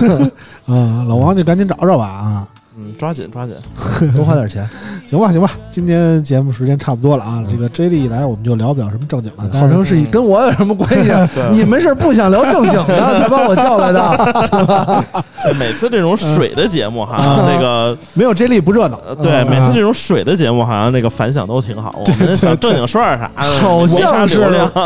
[0.66, 1.04] 啊！
[1.08, 2.48] 老王就赶紧找找吧啊！
[2.76, 3.54] 嗯，抓紧抓紧。
[4.16, 4.68] 多花点钱。
[5.06, 7.42] 行吧，行吧，今天节目时间差不多了啊。
[7.50, 11.28] 这个 J 莉一来，我们就聊不了什么正经的，号称是跟我有什么关系啊？
[11.52, 15.04] 你们是不想聊正经的 才把我叫来的？
[15.44, 18.98] 这每次这种水的节目，好啊像那个没有 J 莉不热闹。
[19.06, 21.94] 呃，对，嗯每次这种水的节目，好像那个反响都挺好。
[21.98, 24.40] 我们想正经说点啥的，好像是。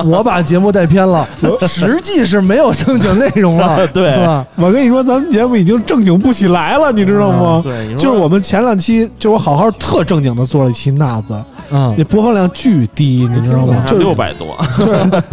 [0.06, 1.26] 我把节目带偏了，
[1.68, 4.44] 实际是没有正经内容了，对吧？
[4.56, 7.60] 我跟你说，咱们节目已经正经不起来了，你知道吗？
[7.62, 13.85] 对，就是我们前两期，就我好好特正经的做了一期那子，嗯那播放量巨低，你知道吗？
[13.86, 14.57] 就六百多，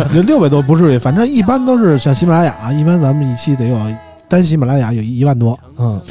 [0.09, 3.77] 就是六百多不至于，反正一般都是像喜马拉雅，一般咱们一期得有
[4.27, 6.01] 单喜马拉雅有一万多嗯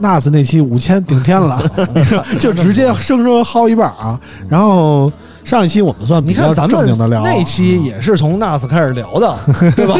[0.00, 1.62] ，，NAS 那期五千顶天了，
[2.38, 4.20] 就直接生生薅一半啊。
[4.48, 5.10] 然后
[5.46, 9.32] 上一期我们算比较你看咱们正经的聊，那期也是从 NAS 开始聊的，
[9.76, 9.94] 对吧？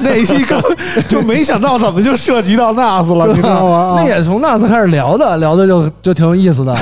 [0.00, 0.62] 那一期刚
[1.08, 3.94] 就没想到怎么就涉及到 NAS 了，你知道吗？
[3.96, 6.72] 那也从 NAS 开始聊的，聊的就就挺有意思的，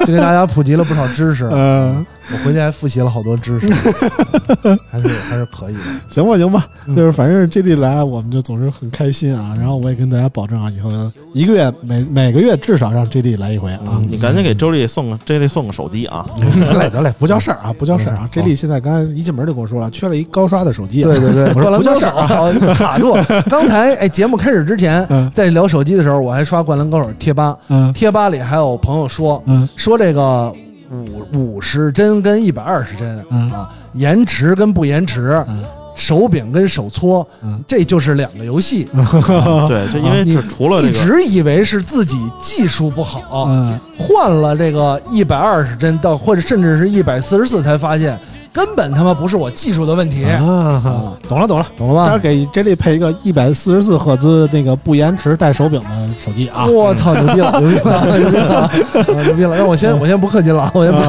[0.00, 1.48] 就给大家普及了不少知识。
[1.52, 2.04] 嗯。
[2.32, 3.66] 我回去还复习了好多知识，
[4.90, 5.80] 还是还是可以的。
[6.08, 9.54] 行吧，行吧，嗯就是反正 J D 来，我们就总是很开心啊。
[9.58, 10.90] 然后我也跟大家保证啊，以后
[11.34, 13.80] 一个月每每个月至少让 J D 来一回啊。
[13.86, 16.26] 嗯你赶紧给周丽送个 J D 送个手机啊！
[16.38, 18.28] 得嘞得嘞，不叫事儿啊，不叫事儿啊嗯。
[18.32, 21.10] J D 现在刚才一进门就跟我说了，缺了一高刷的手机啊。
[21.10, 22.26] 对对对，我说不叫事儿啊。
[22.26, 23.16] 好卡住。
[23.48, 30.52] 刚才哎，节目开始之前嗯，在聊手机的时候，我还刷灌篮高手贴吧，嗯贴吧里还有朋友说嗯说这个
[30.92, 33.50] 五五十帧跟一百二十帧嗯。
[33.50, 35.64] 啊，延迟跟不延迟嗯，
[35.94, 38.88] 手柄跟手搓嗯，这就是两个游戏。
[39.68, 43.78] 对，就因为你是除了这个，一直以为是自己技术不好，嗯。
[43.98, 48.18] 换了这个一百二十帧到或者甚至是一百四十四，才发现
[48.52, 51.66] 根本他妈不是我技术的问题，啊，懂了懂了。
[51.76, 52.04] 懂了吧？
[52.06, 55.88] 待会儿给 J 莉配一个一百四十四赫兹那个不延迟带手柄的
[56.18, 56.66] 手机啊。
[56.66, 58.70] 我操，牛逼了， 牛逼了，牛逼了，啊
[59.24, 59.56] 牛逼了！
[59.56, 61.00] 让我先，我先不客气了，我先不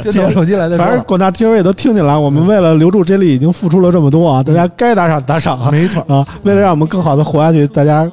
[0.00, 0.84] 客气 手机来再说。
[0.84, 5.70] 反正广大听友也都听进来，我们为了留住 J 莉已经付出了这么多啊，大家该打赏打赏啊。
[5.70, 8.10] 没错，啊，为了让我们更好的活下去，大家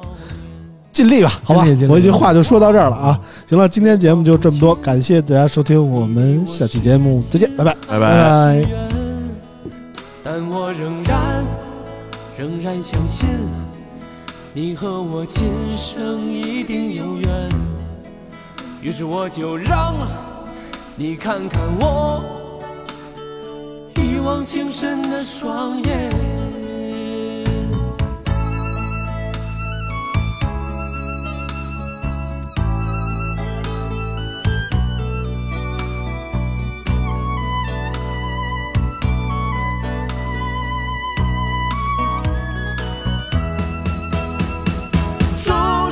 [0.96, 1.86] 尽力吧，好吧尽力尽？
[1.86, 3.20] 力我一句话就说到这儿了啊。
[3.46, 7.76] 行了，今天节目就这么多，感谢大家收听，我们下期节目再见，拜拜。
[7.86, 8.66] 拜拜拜。
[10.24, 11.44] 但我仍然
[12.38, 13.28] 仍然相信，
[14.54, 15.44] 你和我今
[15.76, 17.30] 生一定有缘。
[18.80, 19.94] 于是我就让
[20.96, 22.24] 你看看我
[23.96, 26.10] 一往情深的双眼。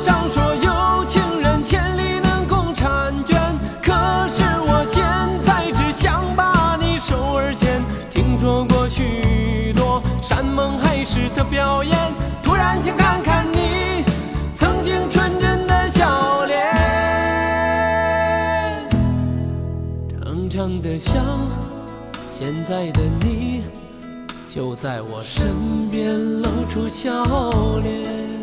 [0.05, 3.41] 上说有情人千里能共婵娟，
[3.83, 5.03] 可是我现
[5.43, 7.81] 在只想把你手儿牵。
[8.11, 11.97] 听说过许多山盟海誓的表演，
[12.43, 14.05] 突然想看看你
[14.55, 16.59] 曾经纯真的笑脸，
[20.21, 21.25] 长长的像
[22.31, 23.65] 现在的你。
[24.47, 27.25] 就在我身边露出笑
[27.83, 28.34] 脸。